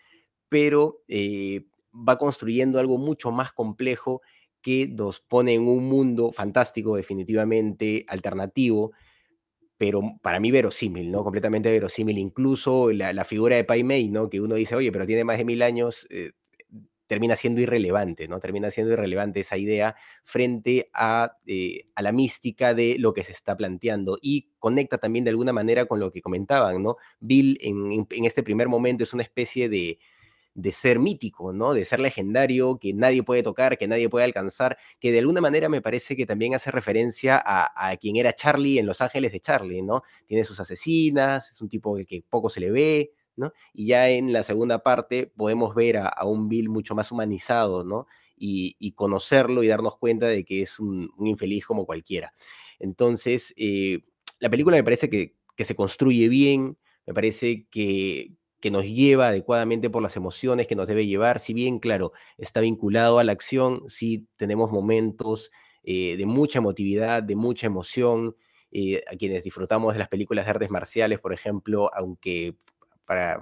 pero 0.48 1.02
eh, 1.08 1.66
va 1.92 2.18
construyendo 2.18 2.78
algo 2.78 2.98
mucho 2.98 3.30
más 3.30 3.52
complejo 3.52 4.20
que 4.60 4.88
nos 4.88 5.20
pone 5.20 5.54
en 5.54 5.68
un 5.68 5.88
mundo 5.88 6.32
fantástico, 6.32 6.96
definitivamente 6.96 8.04
alternativo, 8.08 8.92
pero 9.76 10.02
para 10.22 10.40
mí 10.40 10.50
verosímil, 10.50 11.10
¿no? 11.10 11.22
Completamente 11.22 11.70
verosímil. 11.70 12.18
Incluso 12.18 12.92
la, 12.92 13.24
figura 13.24 13.56
de 13.56 13.64
Pai 13.64 13.84
Mei, 13.84 14.08
¿no? 14.08 14.28
Que 14.28 14.40
uno 14.40 14.56
dice, 14.56 14.74
oye, 14.74 14.90
pero 14.90 15.06
tiene 15.06 15.24
más 15.24 15.38
de 15.38 15.44
mil 15.44 15.62
años, 15.62 16.06
eh, 16.10 16.32
termina 17.08 17.34
siendo 17.34 17.60
irrelevante, 17.60 18.28
¿no? 18.28 18.38
Termina 18.38 18.70
siendo 18.70 18.92
irrelevante 18.92 19.40
esa 19.40 19.56
idea 19.56 19.96
frente 20.22 20.90
a, 20.94 21.32
eh, 21.46 21.86
a, 21.96 22.02
la 22.02 22.12
mística 22.12 22.74
de 22.74 22.96
lo 22.98 23.14
que 23.14 23.24
se 23.24 23.32
está 23.32 23.56
planteando 23.56 24.18
y 24.22 24.50
conecta 24.60 24.98
también 24.98 25.24
de 25.24 25.30
alguna 25.30 25.52
manera 25.52 25.86
con 25.86 25.98
lo 25.98 26.12
que 26.12 26.22
comentaban, 26.22 26.82
¿no? 26.82 26.96
Bill 27.18 27.58
en, 27.60 28.06
en 28.10 28.24
este 28.24 28.42
primer 28.44 28.68
momento 28.68 29.04
es 29.04 29.12
una 29.14 29.22
especie 29.24 29.68
de, 29.68 29.98
de 30.54 30.72
ser 30.72 30.98
mítico, 30.98 31.52
¿no? 31.52 31.72
De 31.72 31.84
ser 31.84 32.00
legendario, 32.00 32.78
que 32.78 32.92
nadie 32.92 33.22
puede 33.22 33.42
tocar, 33.42 33.78
que 33.78 33.86
nadie 33.88 34.08
puede 34.08 34.24
alcanzar, 34.24 34.76
que 35.00 35.12
de 35.12 35.20
alguna 35.20 35.40
manera 35.40 35.68
me 35.68 35.80
parece 35.80 36.16
que 36.16 36.26
también 36.26 36.54
hace 36.54 36.70
referencia 36.72 37.40
a, 37.42 37.90
a 37.90 37.96
quien 37.96 38.16
era 38.16 38.32
Charlie 38.34 38.78
en 38.78 38.86
Los 38.86 39.00
Ángeles 39.00 39.32
de 39.32 39.40
Charlie, 39.40 39.82
¿no? 39.82 40.02
Tiene 40.26 40.44
sus 40.44 40.60
asesinas, 40.60 41.52
es 41.52 41.62
un 41.62 41.68
tipo 41.68 41.96
que, 41.96 42.04
que 42.04 42.24
poco 42.28 42.50
se 42.50 42.60
le 42.60 42.70
ve, 42.70 43.12
y 43.72 43.86
ya 43.86 44.08
en 44.08 44.32
la 44.32 44.42
segunda 44.42 44.82
parte 44.82 45.32
podemos 45.36 45.74
ver 45.74 45.98
a, 45.98 46.24
un 46.24 46.48
Bill 46.48 46.68
mucho 46.68 46.94
más 46.94 47.12
humanizado, 47.12 47.84
¿no? 47.84 48.06
Y, 48.36 48.92
conocerlo 48.92 49.62
y 49.62 49.68
darnos 49.68 49.96
cuenta 49.96 50.26
de 50.26 50.44
que 50.44 50.62
es 50.62 50.78
un, 50.80 51.10
infeliz 51.20 51.66
como 51.66 51.86
cualquiera. 51.86 52.32
Entonces, 52.78 53.54
eh, 53.56 54.00
la 54.38 54.48
película 54.50 54.76
me 54.76 54.84
parece 54.84 55.10
que, 55.10 55.34
se 55.64 55.74
construye 55.74 56.28
bien, 56.28 56.78
me 57.06 57.14
parece 57.14 57.66
que, 57.70 58.34
nos 58.70 58.84
lleva 58.84 59.28
adecuadamente 59.28 59.88
por 59.88 60.02
las 60.02 60.16
emociones 60.16 60.66
que 60.66 60.76
nos 60.76 60.86
debe 60.86 61.06
llevar, 61.06 61.38
si 61.40 61.54
bien, 61.54 61.78
claro, 61.78 62.12
está 62.36 62.60
vinculado 62.60 63.18
a 63.18 63.24
la 63.24 63.32
acción, 63.32 63.84
sí 63.88 64.28
tenemos 64.36 64.70
momentos 64.70 65.50
eh, 65.84 66.16
de 66.16 66.26
mucha 66.26 66.58
emotividad, 66.58 67.22
de 67.22 67.34
mucha 67.34 67.66
emoción, 67.66 68.36
eh, 68.70 69.02
a 69.10 69.16
quienes 69.16 69.44
disfrutamos 69.44 69.94
de 69.94 69.98
las 69.98 70.08
películas 70.08 70.44
de 70.44 70.50
artes 70.50 70.70
marciales, 70.70 71.20
por 71.20 71.32
ejemplo, 71.32 71.90
aunque 71.94 72.56
para, 73.08 73.40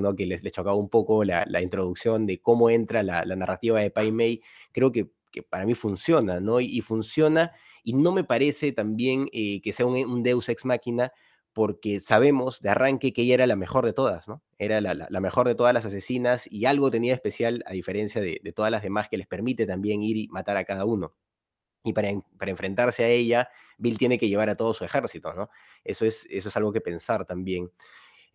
¿no? 0.00 0.16
que 0.16 0.26
les, 0.26 0.42
chocaba 0.50 0.74
un 0.74 0.88
poco 0.88 1.22
la, 1.22 1.62
introducción 1.62 2.26
de 2.26 2.40
cómo 2.40 2.70
entra 2.70 3.04
la, 3.04 3.24
narrativa 3.24 3.78
de 3.78 3.92
Pai 3.92 4.10
Mei, 4.10 4.42
creo 4.72 4.90
que, 4.90 5.08
para 5.48 5.64
mí 5.64 5.74
funciona. 5.74 6.40
Y, 6.60 6.80
funciona, 6.80 7.52
y 7.84 7.92
no 7.92 8.10
me 8.10 8.24
parece 8.24 8.72
también 8.72 9.28
eh, 9.32 9.60
que 9.62 9.72
sea 9.72 9.86
un, 9.86 10.24
Deus 10.24 10.48
ex 10.48 10.64
máquina, 10.64 11.12
porque 11.52 12.00
sabemos 12.00 12.60
de 12.62 12.70
arranque 12.70 13.12
que 13.12 13.22
ella 13.22 13.34
era 13.34 13.46
la 13.46 13.54
mejor 13.54 13.84
de 13.86 13.92
todas. 13.92 14.26
Era 14.58 14.80
la, 14.80 15.20
mejor 15.20 15.46
de 15.46 15.54
todas 15.54 15.72
las 15.72 15.86
asesinas 15.86 16.50
y 16.50 16.64
algo 16.64 16.90
tenía 16.90 17.14
especial 17.14 17.62
a 17.66 17.72
diferencia 17.72 18.20
de, 18.20 18.40
todas 18.56 18.72
las 18.72 18.82
demás 18.82 19.08
que 19.08 19.18
les 19.18 19.28
permite 19.28 19.66
también 19.66 20.02
ir 20.02 20.16
y 20.16 20.26
matar 20.28 20.56
a 20.56 20.64
cada 20.64 20.84
uno. 20.84 21.14
Y 21.84 21.92
para, 21.92 22.08
para, 22.38 22.50
enfrentarse 22.50 23.04
a 23.04 23.08
ella, 23.08 23.50
Bill 23.78 23.98
tiene 23.98 24.18
que 24.18 24.28
llevar 24.28 24.50
a 24.50 24.56
todo 24.56 24.74
su 24.74 24.84
ejército, 24.84 25.32
¿no? 25.32 25.50
Eso 25.84 26.06
es, 26.06 26.26
eso 26.30 26.48
es 26.48 26.56
algo 26.56 26.72
que 26.72 26.80
pensar 26.80 27.24
también. 27.24 27.70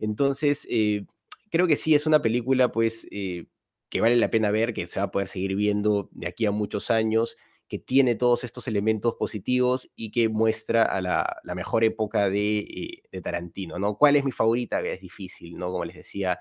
Entonces, 0.00 0.66
eh, 0.70 1.06
creo 1.50 1.66
que 1.66 1.76
sí 1.76 1.94
es 1.94 2.06
una 2.06 2.22
película, 2.22 2.72
pues, 2.72 3.06
eh, 3.10 3.46
que 3.88 4.00
vale 4.00 4.16
la 4.16 4.30
pena 4.30 4.50
ver, 4.50 4.74
que 4.74 4.86
se 4.86 5.00
va 5.00 5.06
a 5.06 5.10
poder 5.10 5.28
seguir 5.28 5.54
viendo 5.56 6.08
de 6.12 6.26
aquí 6.26 6.46
a 6.46 6.50
muchos 6.50 6.90
años, 6.90 7.36
que 7.68 7.78
tiene 7.78 8.16
todos 8.16 8.42
estos 8.42 8.66
elementos 8.66 9.14
positivos 9.14 9.90
y 9.94 10.10
que 10.10 10.28
muestra 10.28 10.82
a 10.82 11.00
la, 11.00 11.40
mejor 11.54 11.84
época 11.84 12.28
de, 12.28 13.02
de, 13.12 13.20
Tarantino, 13.20 13.78
¿no? 13.78 13.96
¿Cuál 13.96 14.16
es 14.16 14.24
mi 14.24 14.32
favorita? 14.32 14.80
Es 14.80 15.00
difícil, 15.00 15.56
¿no? 15.56 15.70
Como 15.70 15.84
les 15.84 15.96
decía, 15.96 16.40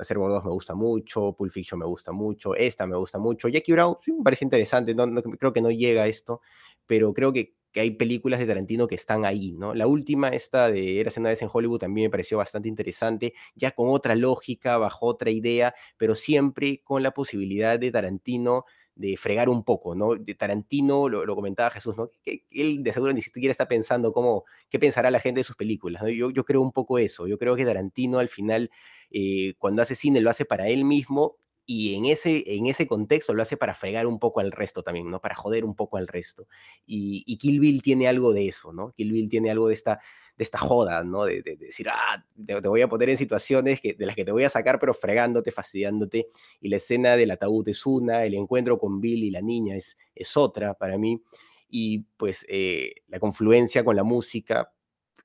Reservoir 0.00 0.32
Dogs 0.32 0.46
me 0.46 0.52
gusta 0.52 0.74
mucho, 0.74 1.34
Pulp 1.36 1.52
Fiction 1.52 1.78
me 1.78 1.86
gusta 1.86 2.12
mucho, 2.12 2.54
esta 2.54 2.86
me 2.86 2.96
gusta 2.96 3.18
mucho, 3.18 3.48
Jackie 3.48 3.72
Brown 3.72 3.96
sí 4.02 4.12
me 4.12 4.24
parece 4.24 4.44
interesante, 4.46 4.94
no, 4.94 5.06
creo 5.22 5.52
que 5.52 5.60
no 5.60 5.70
llega 5.70 6.04
a 6.04 6.06
esto, 6.06 6.40
pero 6.86 7.12
creo 7.12 7.32
que, 7.32 7.54
que, 7.72 7.80
hay 7.80 7.92
películas 7.92 8.40
de 8.40 8.46
Tarantino 8.46 8.86
que 8.86 8.94
están 8.94 9.24
ahí, 9.24 9.52
¿no? 9.52 9.74
La 9.74 9.86
última, 9.86 10.28
esta 10.28 10.70
de 10.70 11.00
Era 11.00 11.10
una 11.16 11.30
vez 11.30 11.42
en 11.42 11.48
Hollywood, 11.52 11.80
también 11.80 12.06
me 12.06 12.10
pareció 12.10 12.38
bastante 12.38 12.68
interesante, 12.68 13.34
ya 13.54 13.72
con 13.72 13.88
otra 13.90 14.14
lógica, 14.14 14.76
bajo 14.78 15.06
otra 15.06 15.30
idea, 15.30 15.74
pero 15.96 16.14
siempre 16.14 16.82
con 16.82 17.02
la 17.02 17.12
posibilidad 17.12 17.78
de 17.78 17.90
Tarantino 17.90 18.64
de 18.94 19.16
fregar 19.16 19.48
un 19.48 19.64
poco, 19.64 19.94
¿no? 19.94 20.14
De 20.14 20.34
Tarantino, 20.34 21.08
lo, 21.08 21.34
comentaba 21.34 21.70
Jesús, 21.70 21.96
¿no? 21.96 22.10
Que, 22.22 22.44
él 22.50 22.82
de 22.82 22.92
seguro 22.92 23.12
ni 23.12 23.22
siquiera 23.22 23.50
está 23.50 23.66
pensando 23.66 24.12
cómo, 24.12 24.44
qué 24.68 24.78
pensará 24.78 25.10
la 25.10 25.20
gente 25.20 25.40
de 25.40 25.44
sus 25.44 25.56
películas. 25.56 26.02
Yo, 26.14 26.30
yo 26.30 26.44
creo 26.44 26.60
un 26.60 26.72
poco 26.72 26.98
eso, 26.98 27.26
yo 27.26 27.38
creo 27.38 27.56
que 27.56 27.64
Tarantino 27.64 28.18
al 28.18 28.28
final, 28.28 28.70
eh, 29.10 29.54
cuando 29.58 29.82
hace 29.82 29.94
cine, 29.94 30.20
lo 30.20 30.30
hace 30.30 30.44
para 30.44 30.68
él 30.68 30.84
mismo 30.84 31.36
y 31.72 31.94
en 31.94 32.04
ese, 32.04 32.42
en 32.56 32.66
ese 32.66 32.88
contexto 32.88 33.32
lo 33.32 33.42
hace 33.42 33.56
para 33.56 33.76
fregar 33.76 34.08
un 34.08 34.18
poco 34.18 34.40
al 34.40 34.50
resto 34.50 34.82
también, 34.82 35.08
¿no? 35.08 35.20
Para 35.20 35.36
joder 35.36 35.64
un 35.64 35.76
poco 35.76 35.98
al 35.98 36.08
resto. 36.08 36.48
Y, 36.84 37.22
y 37.28 37.36
Kill 37.36 37.60
Bill 37.60 37.80
tiene 37.80 38.08
algo 38.08 38.32
de 38.32 38.48
eso, 38.48 38.72
¿no? 38.72 38.90
Kill 38.90 39.12
Bill 39.12 39.28
tiene 39.28 39.52
algo 39.52 39.68
de 39.68 39.74
esta, 39.74 40.00
de 40.36 40.42
esta 40.42 40.58
joda, 40.58 41.04
¿no? 41.04 41.26
De, 41.26 41.42
decir, 41.42 41.88
ah, 41.88 42.26
te, 42.44 42.58
voy 42.58 42.82
a 42.82 42.88
poner 42.88 43.10
en 43.10 43.16
situaciones 43.16 43.80
que, 43.80 43.94
de 43.94 44.04
las 44.04 44.16
que 44.16 44.24
te 44.24 44.32
voy 44.32 44.42
a 44.42 44.50
sacar, 44.50 44.80
pero 44.80 44.94
fregándote, 44.94 45.52
fastidiándote. 45.52 46.26
Y 46.60 46.70
la 46.70 46.78
escena 46.78 47.14
del 47.14 47.30
ataúd 47.30 47.68
es 47.68 47.86
una, 47.86 48.24
el 48.24 48.34
encuentro 48.34 48.76
con 48.76 49.00
Bill 49.00 49.22
y 49.22 49.30
la 49.30 49.40
niña 49.40 49.76
es, 49.76 49.96
es 50.12 50.36
otra 50.36 50.74
para 50.74 50.98
mí. 50.98 51.22
Y 51.68 52.00
pues 52.16 52.44
eh, 52.48 52.94
la 53.06 53.20
confluencia 53.20 53.84
con 53.84 53.94
la 53.94 54.02
música 54.02 54.72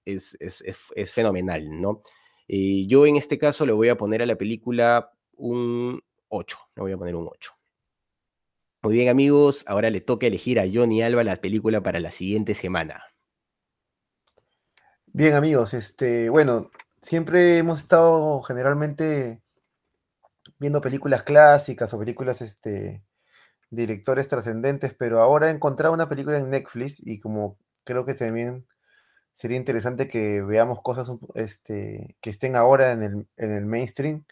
es, 0.05 0.37
es, 0.39 0.63
es, 0.93 1.11
fenomenal, 1.11 1.81
¿no? 1.81 2.03
Eh, 2.47 2.85
yo 2.85 3.07
en 3.07 3.15
este 3.15 3.39
caso 3.39 3.65
le 3.65 3.71
voy 3.71 3.89
a 3.89 3.97
poner 3.97 4.21
a 4.21 4.27
la 4.27 4.35
película 4.35 5.11
un 5.37 6.03
8, 6.29 6.57
le 6.75 6.81
voy 6.81 6.91
a 6.91 6.97
poner 6.97 7.15
un 7.15 7.27
8. 7.27 7.51
Muy 8.83 8.93
bien 8.93 9.09
amigos, 9.09 9.63
ahora 9.67 9.89
le 9.89 10.01
toca 10.01 10.27
elegir 10.27 10.59
a 10.59 10.65
Johnny 10.71 11.01
Alba 11.01 11.23
la 11.23 11.37
película 11.37 11.81
para 11.81 11.99
la 11.99 12.11
siguiente 12.11 12.53
semana. 12.53 13.03
Bien, 15.07 15.33
amigos, 15.33 15.73
este, 15.73 16.29
bueno, 16.29 16.69
siempre 17.01 17.57
hemos 17.57 17.79
estado 17.79 18.41
generalmente 18.41 19.41
viendo 20.59 20.81
películas 20.81 21.23
clásicas 21.23 21.93
o 21.93 21.99
películas, 21.99 22.41
este, 22.41 23.03
directores 23.69 24.27
trascendentes, 24.27 24.93
pero 24.93 25.21
ahora 25.21 25.49
he 25.49 25.53
encontrado 25.53 25.93
una 25.93 26.09
película 26.09 26.37
en 26.37 26.49
Netflix 26.49 27.05
y 27.05 27.19
como 27.19 27.57
creo 27.83 28.05
que 28.05 28.13
también 28.13 28.67
sería 29.33 29.57
interesante 29.57 30.07
que 30.07 30.41
veamos 30.41 30.81
cosas 30.81 31.11
este, 31.35 32.17
que 32.21 32.29
estén 32.29 32.55
ahora 32.55 32.91
en 32.91 33.03
el, 33.03 33.27
en 33.37 33.51
el 33.51 33.65
mainstream. 33.65 34.25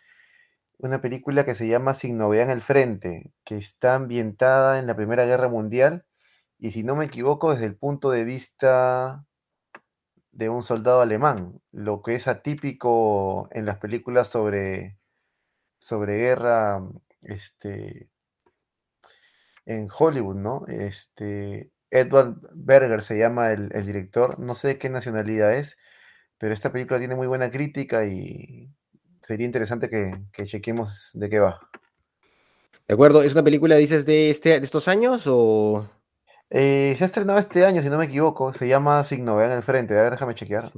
Una 0.77 1.01
película 1.01 1.45
que 1.45 1.55
se 1.55 1.67
llama 1.67 1.93
Sin 1.93 2.17
novedad 2.17 2.45
en 2.45 2.51
el 2.51 2.61
frente, 2.61 3.31
que 3.43 3.57
está 3.57 3.95
ambientada 3.95 4.79
en 4.79 4.87
la 4.87 4.95
Primera 4.95 5.25
Guerra 5.25 5.49
Mundial 5.49 6.05
y 6.59 6.71
si 6.71 6.83
no 6.83 6.95
me 6.95 7.05
equivoco 7.05 7.53
desde 7.53 7.65
el 7.65 7.75
punto 7.75 8.11
de 8.11 8.23
vista 8.23 9.25
de 10.31 10.49
un 10.49 10.63
soldado 10.63 11.01
alemán, 11.01 11.61
lo 11.71 12.01
que 12.01 12.15
es 12.15 12.27
atípico 12.27 13.49
en 13.51 13.65
las 13.65 13.77
películas 13.79 14.29
sobre, 14.29 14.97
sobre 15.79 16.17
guerra 16.17 16.81
este, 17.21 18.09
en 19.65 19.87
Hollywood, 19.97 20.35
¿no? 20.35 20.65
Este, 20.67 21.71
Edward 21.91 22.37
Berger 22.53 23.01
se 23.01 23.17
llama 23.17 23.51
el, 23.51 23.69
director, 23.85 24.39
no 24.39 24.55
sé 24.55 24.77
qué 24.77 24.89
nacionalidad 24.89 25.53
es, 25.53 25.77
pero 26.37 26.53
esta 26.53 26.71
película 26.71 26.99
tiene 26.99 27.15
muy 27.15 27.27
buena 27.27 27.51
crítica 27.51 28.05
y 28.05 28.73
sería 29.23 29.45
interesante 29.45 29.89
que, 29.89 30.13
que 30.31 30.45
chequemos 30.45 31.11
de 31.13 31.29
qué 31.29 31.39
va. 31.39 31.59
De 32.87 32.93
acuerdo, 32.93 33.23
¿es 33.23 33.33
una 33.33 33.43
película, 33.43 33.75
dices, 33.77 34.05
de, 34.05 34.29
este, 34.29 34.59
de 34.59 34.65
estos 34.65 34.87
años 34.87 35.23
o...? 35.25 35.89
Eh, 36.55 36.93
se 36.95 37.03
ha 37.03 37.07
estrenado 37.07 37.39
este 37.39 37.65
año, 37.65 37.81
si 37.81 37.89
no 37.89 37.97
me 37.97 38.05
equivoco. 38.05 38.53
Se 38.53 38.67
llama 38.67 39.03
Signo, 39.05 39.35
vean 39.35 39.51
el 39.51 39.63
frente. 39.63 39.97
A 39.97 40.03
ver, 40.03 40.11
déjame 40.11 40.35
chequear. 40.35 40.71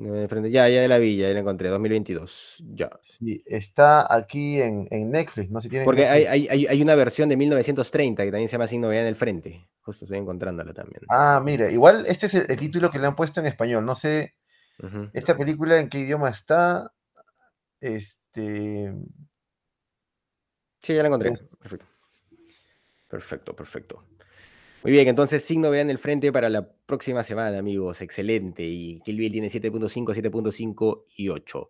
Ya, 0.50 0.70
ya 0.70 0.88
la 0.88 0.98
vi, 0.98 1.18
ya 1.18 1.28
la 1.28 1.40
encontré. 1.40 1.68
2022. 1.68 2.64
Ya. 2.76 2.90
Sí, 3.02 3.44
está 3.46 4.16
aquí 4.16 4.62
en, 4.62 4.88
Netflix. 5.12 5.50
No 5.50 5.60
sé 5.60 5.66
si 5.66 5.72
tiene. 5.72 5.84
Porque 5.84 6.08
hay, 6.08 6.48
hay, 6.48 6.66
hay, 6.66 6.82
una 6.82 6.96
versión 6.96 7.28
de 7.28 7.36
1930 7.36 8.24
que 8.24 8.32
también 8.32 8.48
se 8.48 8.54
llama 8.54 8.68
Signo, 8.68 8.88
vean 8.88 9.06
el 9.06 9.18
frente. 9.18 9.68
Justo 9.82 10.06
estoy 10.06 10.20
encontrándola 10.20 10.74
también. 10.74 11.02
Ah, 11.10 11.42
mire, 11.44 11.70
igual 11.74 12.06
este 12.08 12.28
es 12.28 12.36
el, 12.36 12.56
título 12.56 12.90
que 12.90 13.00
le 13.00 13.08
han 13.08 13.16
puesto 13.18 13.42
en 13.42 13.48
español. 13.48 13.86
No 13.86 13.96
sé. 13.96 14.34
Esta 15.12 15.36
película 15.36 15.78
en 15.78 15.90
qué 15.90 16.00
idioma 16.00 16.30
está. 16.30 16.94
Este. 18.36 18.94
Sí, 20.82 20.94
ya 20.94 21.02
la 21.02 21.08
encontré. 21.08 21.32
Perfecto. 21.60 21.86
Perfecto, 23.08 23.56
perfecto. 23.56 24.04
Muy 24.84 24.92
bien, 24.92 25.08
entonces 25.08 25.44
signo 25.44 25.72
vean 25.72 25.90
el 25.90 25.98
frente 25.98 26.32
para 26.32 26.50
la 26.50 26.68
próxima 26.86 27.24
semana, 27.24 27.58
amigos. 27.58 28.02
Excelente. 28.02 28.64
Y 28.64 29.00
Kill 29.02 29.18
Bill 29.18 29.32
tiene 29.32 29.50
7.5, 29.50 30.14
7.5 30.14 31.06
y 31.16 31.30
8. 31.30 31.70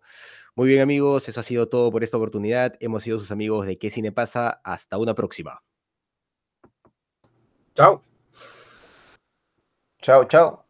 Muy 0.54 0.68
bien, 0.68 0.80
amigos. 0.82 1.28
Eso 1.28 1.40
ha 1.40 1.42
sido 1.42 1.68
todo 1.68 1.90
por 1.90 2.04
esta 2.04 2.18
oportunidad. 2.18 2.76
Hemos 2.80 3.04
sido 3.04 3.18
sus 3.18 3.30
amigos 3.30 3.66
de 3.66 3.78
¿Qué 3.78 3.90
Cine 3.90 4.12
Pasa? 4.12 4.60
Hasta 4.64 4.98
una 4.98 5.14
próxima. 5.14 5.62
Chao. 7.74 8.02
Chao, 10.02 10.24
chao. 10.24 10.65